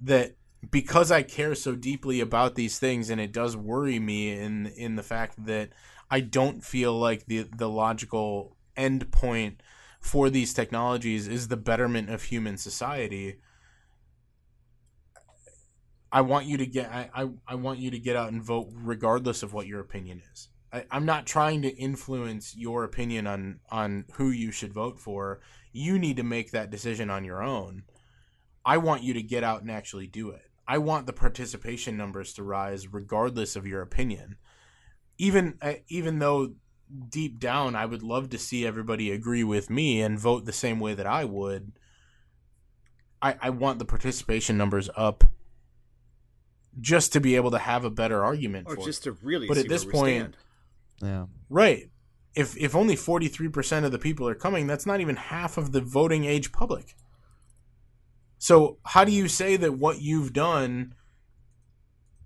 That 0.00 0.35
because 0.70 1.10
I 1.10 1.22
care 1.22 1.54
so 1.54 1.74
deeply 1.74 2.20
about 2.20 2.54
these 2.54 2.78
things 2.78 3.10
and 3.10 3.20
it 3.20 3.32
does 3.32 3.56
worry 3.56 3.98
me 3.98 4.32
in 4.32 4.66
in 4.66 4.96
the 4.96 5.02
fact 5.02 5.46
that 5.46 5.70
I 6.10 6.20
don't 6.20 6.64
feel 6.64 6.98
like 6.98 7.26
the 7.26 7.42
the 7.42 7.68
logical 7.68 8.56
end 8.76 9.10
point 9.10 9.62
for 10.00 10.30
these 10.30 10.54
technologies 10.54 11.28
is 11.28 11.48
the 11.48 11.56
betterment 11.56 12.10
of 12.10 12.24
human 12.24 12.56
society 12.56 13.38
I 16.12 16.20
want 16.22 16.46
you 16.46 16.56
to 16.56 16.66
get 16.66 16.90
I, 16.90 17.10
I, 17.14 17.28
I 17.46 17.54
want 17.56 17.78
you 17.78 17.90
to 17.90 17.98
get 17.98 18.16
out 18.16 18.32
and 18.32 18.42
vote 18.42 18.68
regardless 18.72 19.42
of 19.42 19.52
what 19.52 19.66
your 19.66 19.80
opinion 19.80 20.22
is. 20.32 20.48
I, 20.72 20.84
I'm 20.90 21.04
not 21.04 21.26
trying 21.26 21.62
to 21.62 21.76
influence 21.76 22.56
your 22.56 22.84
opinion 22.84 23.26
on 23.26 23.60
on 23.70 24.06
who 24.14 24.30
you 24.30 24.50
should 24.50 24.72
vote 24.72 24.98
for. 24.98 25.40
You 25.72 25.98
need 25.98 26.16
to 26.16 26.22
make 26.22 26.52
that 26.52 26.70
decision 26.70 27.10
on 27.10 27.24
your 27.24 27.42
own. 27.42 27.82
I 28.66 28.78
want 28.78 29.04
you 29.04 29.14
to 29.14 29.22
get 29.22 29.44
out 29.44 29.62
and 29.62 29.70
actually 29.70 30.08
do 30.08 30.30
it. 30.30 30.42
I 30.66 30.78
want 30.78 31.06
the 31.06 31.12
participation 31.12 31.96
numbers 31.96 32.32
to 32.34 32.42
rise 32.42 32.92
regardless 32.92 33.54
of 33.54 33.66
your 33.66 33.80
opinion. 33.80 34.36
Even 35.16 35.56
uh, 35.62 35.74
even 35.88 36.18
though 36.18 36.54
deep 37.08 37.38
down 37.38 37.76
I 37.76 37.86
would 37.86 38.02
love 38.02 38.28
to 38.30 38.38
see 38.38 38.66
everybody 38.66 39.10
agree 39.12 39.44
with 39.44 39.70
me 39.70 40.02
and 40.02 40.18
vote 40.18 40.44
the 40.44 40.52
same 40.52 40.80
way 40.80 40.94
that 40.94 41.06
I 41.06 41.24
would. 41.24 41.72
I, 43.22 43.36
I 43.40 43.50
want 43.50 43.78
the 43.78 43.84
participation 43.84 44.58
numbers 44.58 44.90
up 44.96 45.24
just 46.80 47.12
to 47.14 47.20
be 47.20 47.36
able 47.36 47.52
to 47.52 47.58
have 47.58 47.84
a 47.84 47.90
better 47.90 48.22
argument 48.22 48.66
Or 48.68 48.76
for 48.76 48.84
just 48.84 49.06
it. 49.06 49.10
to 49.10 49.16
really 49.22 49.46
But 49.46 49.56
see 49.56 49.62
at 49.62 49.68
this 49.68 49.84
where 49.84 49.92
point. 49.92 50.36
Yeah. 51.00 51.26
Right. 51.48 51.88
If 52.34 52.56
if 52.56 52.74
only 52.74 52.96
43% 52.96 53.84
of 53.84 53.92
the 53.92 53.98
people 53.98 54.28
are 54.28 54.34
coming, 54.34 54.66
that's 54.66 54.84
not 54.84 55.00
even 55.00 55.16
half 55.16 55.56
of 55.56 55.70
the 55.72 55.80
voting 55.80 56.24
age 56.24 56.52
public. 56.52 56.94
So, 58.38 58.78
how 58.84 59.04
do 59.04 59.12
you 59.12 59.28
say 59.28 59.56
that 59.56 59.78
what 59.78 60.00
you've 60.00 60.32
done 60.32 60.94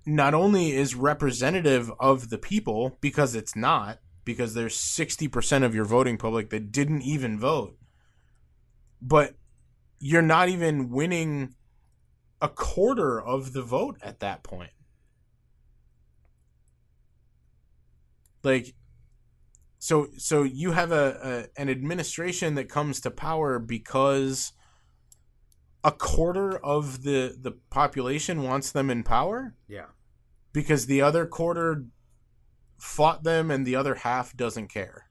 not 0.06 0.34
only 0.34 0.72
is 0.72 0.94
representative 0.94 1.92
of 2.00 2.30
the 2.30 2.38
people 2.38 2.98
because 3.00 3.34
it's 3.34 3.54
not 3.54 3.98
because 4.24 4.54
there's 4.54 4.76
60% 4.76 5.64
of 5.64 5.74
your 5.74 5.84
voting 5.84 6.16
public 6.16 6.50
that 6.50 6.72
didn't 6.72 7.02
even 7.02 7.38
vote. 7.38 7.76
But 9.00 9.34
you're 9.98 10.22
not 10.22 10.48
even 10.48 10.90
winning 10.90 11.54
a 12.40 12.48
quarter 12.48 13.20
of 13.20 13.52
the 13.52 13.62
vote 13.62 13.98
at 14.02 14.20
that 14.20 14.42
point. 14.42 14.70
Like 18.42 18.74
so 19.78 20.08
so 20.16 20.42
you 20.42 20.72
have 20.72 20.92
a, 20.92 21.48
a 21.56 21.60
an 21.60 21.68
administration 21.68 22.54
that 22.54 22.68
comes 22.68 23.00
to 23.00 23.10
power 23.10 23.58
because 23.58 24.52
a 25.82 25.92
quarter 25.92 26.58
of 26.58 27.02
the 27.04 27.36
the 27.40 27.52
population 27.70 28.42
wants 28.42 28.70
them 28.72 28.90
in 28.90 29.02
power 29.02 29.54
Yeah. 29.68 29.86
because 30.52 30.86
the 30.86 31.00
other 31.00 31.26
quarter 31.26 31.86
fought 32.78 33.22
them 33.24 33.50
and 33.50 33.66
the 33.66 33.76
other 33.76 33.94
half 33.96 34.36
doesn't 34.36 34.68
care. 34.68 35.06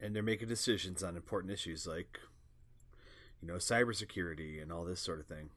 And 0.00 0.14
they're 0.14 0.22
making 0.22 0.48
decisions 0.48 1.02
on 1.02 1.16
important 1.16 1.52
issues 1.52 1.86
like, 1.86 2.18
you 3.42 3.48
know, 3.48 3.54
cybersecurity 3.54 4.62
and 4.62 4.72
all 4.72 4.84
this 4.84 5.00
sort 5.00 5.20
of 5.20 5.26
thing. 5.26 5.50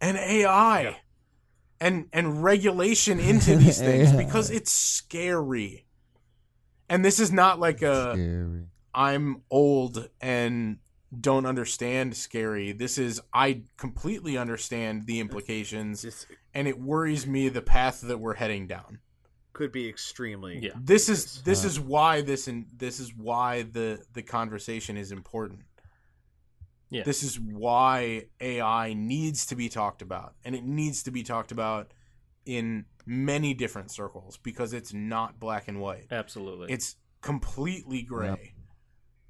and 0.00 0.16
AI 0.16 0.80
Yeah. 0.82 0.94
and 1.80 2.08
and 2.12 2.42
regulation 2.44 3.18
into 3.18 3.56
these 3.56 3.78
things 3.88 4.12
because 4.12 4.50
it's 4.50 4.70
scary. 4.72 5.86
And 6.88 7.04
this 7.04 7.18
is 7.18 7.32
not 7.32 7.58
like 7.58 7.82
a 7.82 8.12
Scary. 8.12 8.66
I'm 8.94 9.42
old 9.50 10.08
and 10.20 10.78
don't 11.20 11.46
understand 11.46 12.16
scary. 12.16 12.72
This 12.72 12.98
is 12.98 13.20
I 13.32 13.62
completely 13.76 14.36
understand 14.36 15.06
the 15.06 15.20
implications 15.20 16.02
This 16.02 16.26
and 16.52 16.66
it 16.66 16.80
worries 16.80 17.26
me 17.26 17.48
the 17.48 17.62
path 17.62 18.00
that 18.02 18.18
we're 18.18 18.34
heading 18.34 18.66
down. 18.66 18.98
could 19.52 19.72
be 19.72 19.88
extremely. 19.88 20.58
Yeah. 20.62 20.72
This 20.78 21.08
is 21.08 21.42
this 21.42 21.64
Uh. 21.64 21.68
is 21.68 21.80
why 21.80 22.20
this 22.22 22.48
and 22.48 22.66
this 22.76 22.98
is 23.00 23.14
why 23.14 23.62
the 23.62 24.04
the 24.12 24.22
conversation 24.22 24.96
is 24.96 25.12
important. 25.12 25.60
Yeah. 26.90 27.02
This 27.04 27.22
is 27.22 27.38
why 27.40 28.26
AI 28.40 28.92
needs 28.94 29.46
to 29.46 29.56
be 29.56 29.68
talked 29.68 30.02
about 30.02 30.34
and 30.44 30.54
it 30.54 30.64
needs 30.64 31.02
to 31.04 31.10
be 31.10 31.22
talked 31.22 31.52
about 31.52 31.92
in 32.44 32.84
many 33.06 33.54
different 33.54 33.90
circles 33.90 34.36
because 34.36 34.72
it's 34.72 34.92
not 34.92 35.38
black 35.40 35.68
and 35.68 35.80
white. 35.80 36.06
Absolutely. 36.10 36.72
It's 36.72 36.96
completely 37.22 38.02
gray. 38.02 38.52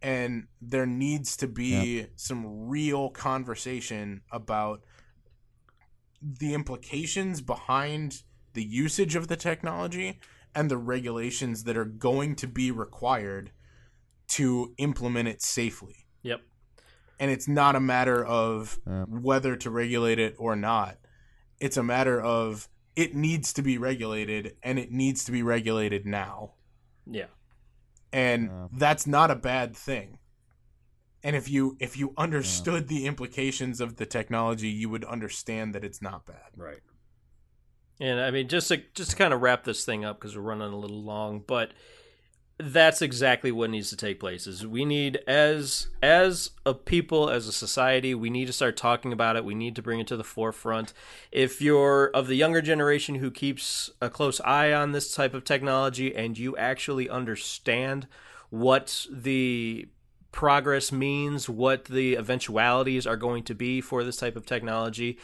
And 0.03 0.47
there 0.61 0.86
needs 0.86 1.36
to 1.38 1.47
be 1.49 2.07
some 2.16 2.68
real 2.68 3.11
conversation 3.11 4.20
about 4.30 4.82
the 6.22 6.55
implications 6.55 7.40
behind 7.40 8.22
the 8.55 8.64
usage 8.64 9.16
of 9.16 9.28
the 9.28 9.36
technology 9.36 10.18
and 10.55 10.70
the 10.70 10.78
regulations 10.78 11.64
that 11.64 11.76
are 11.76 11.84
going 11.84 12.34
to 12.36 12.47
be 12.47 12.70
required 12.70 13.51
to 14.28 14.74
implement 14.78 15.28
it 15.28 15.42
safely. 15.42 16.07
yep. 16.22 16.40
And 17.18 17.30
it's 17.30 17.49
not 17.49 17.76
a 17.76 17.80
matter 17.80 18.22
of 18.24 18.78
Yep. 18.86 19.09
whether 19.09 19.57
to 19.57 19.70
regulate 19.70 20.18
it 20.18 20.34
or 20.38 20.55
not. 20.57 20.99
It's 21.61 21.76
a 21.78 21.82
matter 21.82 22.20
of 22.20 22.68
it 22.94 23.14
needs 23.14 23.53
to 23.55 23.62
be 23.62 23.78
regulated 23.78 24.57
and 24.62 24.78
it 24.78 24.90
needs 24.90 25.24
to 25.24 25.32
be 25.32 25.42
regulated 25.42 26.05
now 26.07 26.55
Yeah. 27.07 27.26
And 28.13 28.45
Yeah. 28.45 28.69
that's 28.73 29.07
not 29.07 29.31
a 29.31 29.37
bad 29.37 29.77
thing 29.77 30.19
and 31.23 31.35
if 31.35 31.49
you 31.51 31.77
if 31.81 31.97
you 31.97 32.13
understood 32.17 32.89
the 32.89 33.07
implications 33.07 33.81
of 33.81 33.97
the 33.97 34.07
technology 34.07 34.69
you 34.69 34.89
would 34.89 35.05
understand 35.05 35.75
that 35.75 35.85
it's 35.85 36.01
not 36.03 36.27
bad 36.27 36.51
Right. 36.57 36.81
And 37.99 38.21
I 38.21 38.31
mean, 38.31 38.49
just 38.49 38.69
to 38.69 38.83
just 38.95 39.13
to 39.13 39.17
kind 39.17 39.33
of 39.33 39.41
wrap 39.41 39.65
this 39.65 39.85
thing 39.85 40.05
up 40.05 40.21
because 40.21 40.37
we're 40.37 40.43
running 40.43 40.71
a 40.73 40.77
little 40.77 41.03
long, 41.03 41.43
but 41.47 41.73
that's 42.59 43.03
exactly 43.03 43.53
what 43.53 43.69
needs 43.69 43.91
to 43.91 43.97
take 43.97 44.19
place. 44.19 44.47
Is 44.47 44.67
we 44.67 44.85
need 44.85 45.19
as 45.27 45.89
as 46.03 46.51
a 46.65 46.73
people, 46.73 47.29
as 47.29 47.47
a 47.47 47.53
society, 47.53 48.15
we 48.15 48.31
need 48.31 48.47
to 48.47 48.53
start 48.53 48.77
talking 48.77 49.13
about 49.13 49.37
it. 49.37 49.45
We 49.45 49.55
need 49.55 49.77
to 49.77 49.83
bring 49.83 50.01
it 50.01 50.07
to 50.07 50.17
the 50.17 50.25
forefront. 50.25 50.95
If 51.31 51.61
you're 51.61 52.11
of 52.15 52.29
the 52.29 52.35
younger 52.35 52.63
generation 52.63 53.17
who 53.17 53.31
keeps 53.31 53.91
a 54.01 54.09
close 54.09 54.41
eye 54.41 54.73
on 54.73 54.93
this 54.93 55.15
type 55.15 55.35
of 55.35 55.45
technology 55.45 56.15
and 56.15 56.39
you 56.39 56.57
actually 56.57 57.11
understand 57.11 58.07
what 58.49 59.07
the 59.11 59.89
progress 60.33 60.93
means, 60.93 61.49
what 61.49 61.87
the 61.87 62.17
eventualities 62.17 63.07
are 63.07 63.17
going 63.17 63.43
to 63.43 63.55
be 63.55 63.81
for 63.81 64.05
this 64.05 64.17
type 64.17 64.37
of 64.37 64.47
technology, 64.47 65.19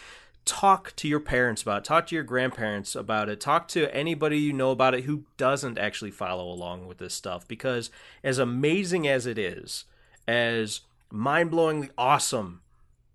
talk 0.44 0.94
to 0.96 1.08
your 1.08 1.20
parents 1.20 1.62
about 1.62 1.78
it, 1.78 1.84
talk 1.84 2.06
to 2.08 2.14
your 2.14 2.24
grandparents 2.24 2.94
about 2.94 3.28
it, 3.28 3.40
talk 3.40 3.68
to 3.68 3.94
anybody 3.94 4.38
you 4.38 4.52
know 4.52 4.70
about 4.70 4.94
it 4.94 5.04
who 5.04 5.24
doesn't 5.36 5.78
actually 5.78 6.10
follow 6.10 6.50
along 6.50 6.86
with 6.86 6.98
this 6.98 7.14
stuff. 7.14 7.46
Because 7.46 7.90
as 8.24 8.38
amazing 8.38 9.06
as 9.06 9.26
it 9.26 9.38
is, 9.38 9.84
as 10.26 10.80
mind 11.10 11.50
blowingly 11.50 11.90
awesome, 11.96 12.60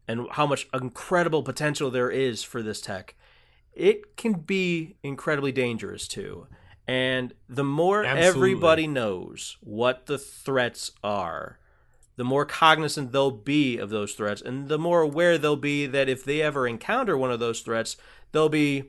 and 0.07 0.27
how 0.31 0.47
much 0.47 0.67
incredible 0.73 1.43
potential 1.43 1.91
there 1.91 2.09
is 2.09 2.43
for 2.43 2.61
this 2.61 2.79
tech, 2.79 3.15
it 3.73 4.15
can 4.15 4.33
be 4.33 4.95
incredibly 5.03 5.51
dangerous 5.51 6.07
too. 6.07 6.47
And 6.87 7.33
the 7.49 7.65
more 7.65 8.05
Absolutely. 8.05 8.27
everybody 8.27 8.87
knows 8.87 9.57
what 9.59 10.05
the 10.05 10.17
threats 10.17 10.91
are, 11.03 11.59
the 12.17 12.23
more 12.25 12.45
cognizant 12.45 13.11
they'll 13.11 13.31
be 13.31 13.77
of 13.77 13.89
those 13.89 14.13
threats, 14.13 14.41
and 14.41 14.67
the 14.67 14.77
more 14.77 15.01
aware 15.01 15.37
they'll 15.37 15.55
be 15.55 15.85
that 15.87 16.09
if 16.09 16.23
they 16.25 16.41
ever 16.41 16.67
encounter 16.67 17.17
one 17.17 17.31
of 17.31 17.39
those 17.39 17.61
threats, 17.61 17.95
they'll 18.33 18.49
be 18.49 18.83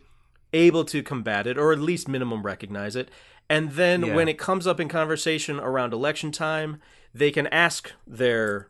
able 0.52 0.84
to 0.86 1.02
combat 1.02 1.46
it 1.46 1.56
or 1.56 1.72
at 1.72 1.78
least 1.78 2.08
minimum 2.08 2.42
recognize 2.42 2.96
it. 2.96 3.10
And 3.50 3.72
then 3.72 4.02
Yeah. 4.02 4.14
when 4.16 4.28
it 4.28 4.38
comes 4.38 4.66
up 4.66 4.80
in 4.80 4.88
conversation 4.88 5.60
around 5.60 5.92
election 5.92 6.32
time, 6.32 6.80
they 7.14 7.30
can 7.30 7.46
ask 7.48 7.92
their 8.06 8.68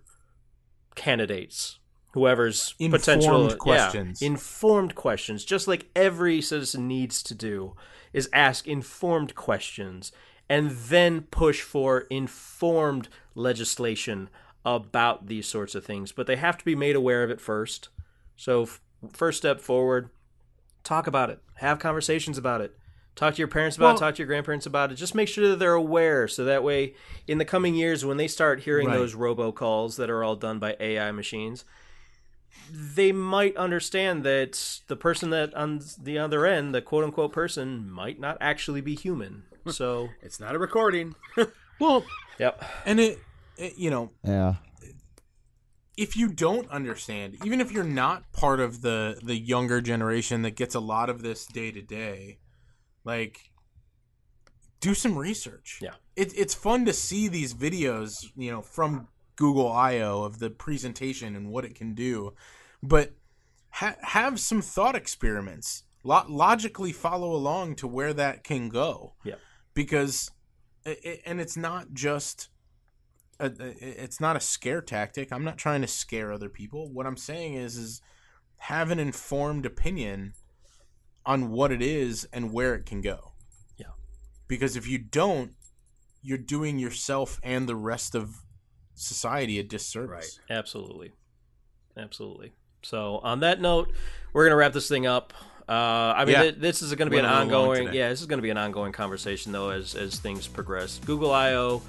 candidates, 0.94 1.78
whoever's 2.12 2.74
potential 2.78 3.42
Informed 3.44 3.50
yeah, 3.52 3.56
questions. 3.56 4.22
informed 4.22 4.94
questions, 4.94 5.44
just 5.44 5.68
like 5.68 5.86
every 5.94 6.40
citizen 6.40 6.88
needs 6.88 7.22
to 7.22 7.34
do, 7.34 7.74
is 8.12 8.28
ask 8.32 8.66
informed 8.66 9.34
questions 9.34 10.10
and 10.48 10.70
then 10.70 11.22
push 11.22 11.60
for 11.60 12.00
informed 12.10 13.08
legislation 13.34 14.28
about 14.64 15.26
these 15.26 15.46
sorts 15.46 15.74
of 15.74 15.84
things. 15.84 16.12
But 16.12 16.26
they 16.26 16.36
have 16.36 16.58
to 16.58 16.64
be 16.64 16.74
made 16.74 16.96
aware 16.96 17.22
of 17.22 17.30
it 17.30 17.40
first. 17.40 17.88
So, 18.36 18.62
f- 18.62 18.80
first 19.12 19.38
step 19.38 19.60
forward, 19.60 20.10
talk 20.84 21.06
about 21.06 21.30
it, 21.30 21.40
have 21.56 21.78
conversations 21.78 22.38
about 22.38 22.60
it. 22.60 22.76
Talk 23.14 23.34
to 23.34 23.38
your 23.38 23.48
parents 23.48 23.76
about 23.76 23.86
Well- 23.86 23.96
it, 23.96 23.98
talk 24.00 24.14
to 24.14 24.18
your 24.22 24.28
grandparents 24.28 24.66
about 24.66 24.92
it. 24.92 24.94
Just 24.94 25.14
make 25.14 25.26
sure 25.28 25.48
that 25.48 25.58
they're 25.58 25.74
aware 25.74 26.28
so 26.28 26.44
that 26.44 26.62
way 26.62 26.94
in 27.26 27.38
the 27.38 27.44
coming 27.44 27.74
years 27.74 28.04
when 28.04 28.16
they 28.16 28.28
start 28.28 28.60
hearing 28.60 28.86
Right. 28.88 28.96
those 28.96 29.14
robocalls 29.16 29.96
that 29.96 30.08
are 30.10 30.22
all 30.22 30.36
done 30.36 30.58
by 30.60 30.76
AI 30.78 31.10
machines, 31.10 31.64
they 32.70 33.12
might 33.12 33.56
understand 33.56 34.22
that 34.24 34.80
the 34.88 34.96
person 34.96 35.30
that 35.30 35.52
on 35.54 35.80
the 36.00 36.18
other 36.18 36.46
end, 36.46 36.74
the 36.74 36.82
quote 36.82 37.02
unquote 37.04 37.32
person, 37.32 37.90
might 37.90 38.20
not 38.20 38.36
actually 38.40 38.80
be 38.80 38.94
human. 38.94 39.44
So, 39.66 40.10
It's 40.22 40.38
not 40.40 40.54
a 40.54 40.58
recording. 40.58 41.14
Well, 41.80 42.04
yep. 42.40 42.60
and 42.84 42.98
it, 42.98 43.12
it 43.12 43.18
Eh, 43.58 43.70
you 43.76 43.90
know, 43.90 44.12
Yeah. 44.24 44.54
if 45.96 46.16
you 46.16 46.28
don't 46.28 46.68
understand, 46.70 47.36
even 47.44 47.60
if 47.60 47.72
you're 47.72 47.84
not 47.84 48.32
part 48.32 48.60
of 48.60 48.82
the 48.82 49.18
the 49.22 49.36
younger 49.36 49.80
generation 49.80 50.42
that 50.42 50.52
gets 50.52 50.74
a 50.74 50.80
lot 50.80 51.10
of 51.10 51.22
this 51.22 51.46
day 51.46 51.70
to 51.72 51.82
day, 51.82 52.38
like 53.04 53.50
do 54.80 54.94
some 54.94 55.18
research. 55.18 55.80
Yeah. 55.82 55.94
It, 56.14 56.32
it's 56.36 56.54
fun 56.54 56.84
to 56.86 56.92
see 56.92 57.26
these 57.28 57.52
videos, 57.52 58.24
you 58.36 58.50
know, 58.52 58.62
from 58.62 59.08
Google 59.36 59.70
I/O 59.70 60.22
of 60.22 60.38
the 60.38 60.50
presentation 60.50 61.34
and 61.34 61.50
what 61.50 61.64
it 61.64 61.74
can 61.74 61.94
do, 61.94 62.34
but 62.82 63.14
ha- 63.70 63.96
have 64.02 64.38
some 64.38 64.62
thought 64.62 64.94
experiments. 64.94 65.82
Lo- 66.04 66.24
logically 66.28 66.92
follow 66.92 67.32
along 67.32 67.74
to 67.76 67.88
where 67.88 68.14
that 68.14 68.44
can 68.44 68.68
go. 68.68 69.14
Yeah. 69.24 69.34
Because, 69.74 70.30
i- 70.86 70.96
i- 71.04 71.20
and 71.26 71.40
it's 71.40 71.56
not 71.56 71.92
just 71.92 72.48
a, 73.40 73.52
it's 73.80 74.20
not 74.20 74.36
a 74.36 74.40
scare 74.40 74.80
tactic. 74.80 75.32
I'm 75.32 75.44
not 75.44 75.58
trying 75.58 75.80
to 75.82 75.86
scare 75.88 76.32
other 76.32 76.48
people. 76.48 76.90
What 76.92 77.06
I'm 77.06 77.16
saying 77.16 77.54
is 77.54 77.76
is 77.76 78.00
have 78.58 78.90
an 78.90 78.98
informed 78.98 79.64
opinion 79.64 80.34
on 81.24 81.50
what 81.50 81.70
it 81.70 81.82
is 81.82 82.26
and 82.32 82.52
where 82.52 82.74
it 82.74 82.86
can 82.86 83.00
go. 83.00 83.32
Yeah. 83.76 83.86
Because 84.48 84.76
if 84.76 84.88
you 84.88 84.98
don't, 84.98 85.52
you're 86.22 86.38
doing 86.38 86.78
yourself 86.78 87.38
and 87.42 87.68
the 87.68 87.76
rest 87.76 88.14
of 88.14 88.42
society 88.94 89.58
a 89.58 89.62
disservice. 89.62 90.40
Right. 90.48 90.58
Absolutely. 90.58 91.12
Absolutely. 91.96 92.52
So, 92.82 93.18
on 93.18 93.40
that 93.40 93.60
note, 93.60 93.92
we're 94.32 94.44
going 94.44 94.52
to 94.52 94.56
wrap 94.56 94.72
this 94.72 94.88
thing 94.88 95.06
up. 95.06 95.32
Uh, 95.68 95.72
I 96.16 96.24
mean, 96.24 96.34
Yeah. 96.34 96.42
th- 96.42 96.54
this 96.58 96.80
is 96.82 96.94
going 96.94 97.06
to 97.06 97.10
be 97.10 97.18
an 97.18 97.24
Went 97.24 97.34
a 97.36 97.44
little 97.44 97.60
long 97.60 97.70
ongoing. 97.76 97.94
Yeah, 97.94 98.08
this 98.08 98.20
is 98.20 98.26
going 98.26 98.38
to 98.38 98.42
be 98.42 98.50
an 98.50 98.56
ongoing 98.56 98.92
conversation 98.92 99.52
though 99.52 99.70
as 99.70 99.94
as 99.94 100.18
things 100.18 100.46
progress. 100.48 100.98
Google 101.04 101.30
I/O, 101.30 101.82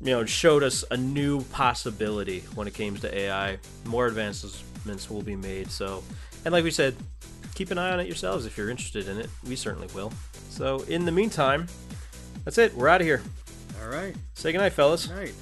you 0.00 0.10
know, 0.12 0.24
showed 0.24 0.62
us 0.62 0.84
a 0.90 0.96
new 0.96 1.42
possibility 1.44 2.40
when 2.54 2.66
it 2.66 2.74
came 2.74 2.96
to 2.98 3.18
AI. 3.18 3.58
More 3.84 4.06
advancements 4.06 5.10
will 5.10 5.22
be 5.22 5.36
made. 5.36 5.70
So, 5.70 6.02
and 6.44 6.52
like 6.52 6.64
we 6.64 6.70
said, 6.70 6.96
keep 7.54 7.70
an 7.70 7.78
eye 7.78 7.92
on 7.92 8.00
it 8.00 8.06
yourselves 8.06 8.46
if 8.46 8.56
you're 8.56 8.70
interested 8.70 9.08
in 9.08 9.18
it. 9.18 9.30
We 9.46 9.56
certainly 9.56 9.88
will. 9.94 10.12
So, 10.50 10.80
in 10.80 11.04
the 11.04 11.12
meantime, 11.12 11.68
that's 12.44 12.58
it. 12.58 12.74
We're 12.74 12.88
out 12.88 13.00
of 13.00 13.06
here. 13.06 13.22
All 13.82 13.88
right. 13.88 14.14
Say 14.34 14.52
goodnight, 14.52 14.72
fellas. 14.72 15.08
Night. 15.08 15.34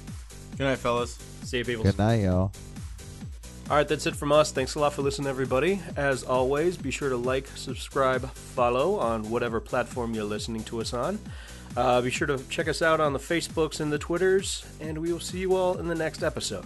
Good 0.57 0.63
night, 0.63 0.79
fellas. 0.79 1.17
See 1.43 1.57
you, 1.57 1.65
people. 1.65 1.83
Good 1.83 1.97
night, 1.97 2.21
y'all. 2.21 2.51
All 3.69 3.77
right, 3.77 3.87
that's 3.87 4.05
it 4.05 4.15
from 4.15 4.31
us. 4.33 4.51
Thanks 4.51 4.75
a 4.75 4.79
lot 4.79 4.93
for 4.93 5.01
listening, 5.01 5.29
everybody. 5.29 5.81
As 5.95 6.23
always, 6.23 6.75
be 6.75 6.91
sure 6.91 7.09
to 7.09 7.15
like, 7.15 7.47
subscribe, 7.55 8.29
follow 8.29 8.99
on 8.99 9.29
whatever 9.29 9.61
platform 9.61 10.13
you're 10.13 10.25
listening 10.25 10.63
to 10.65 10.81
us 10.81 10.93
on. 10.93 11.17
Uh, 11.75 12.01
be 12.01 12.11
sure 12.11 12.27
to 12.27 12.37
check 12.49 12.67
us 12.67 12.81
out 12.81 12.99
on 12.99 13.13
the 13.13 13.19
Facebooks 13.19 13.79
and 13.79 13.91
the 13.91 13.97
Twitters, 13.97 14.65
and 14.79 14.97
we 14.97 15.11
will 15.11 15.19
see 15.19 15.39
you 15.39 15.55
all 15.55 15.77
in 15.79 15.87
the 15.87 15.95
next 15.95 16.21
episode. 16.21 16.65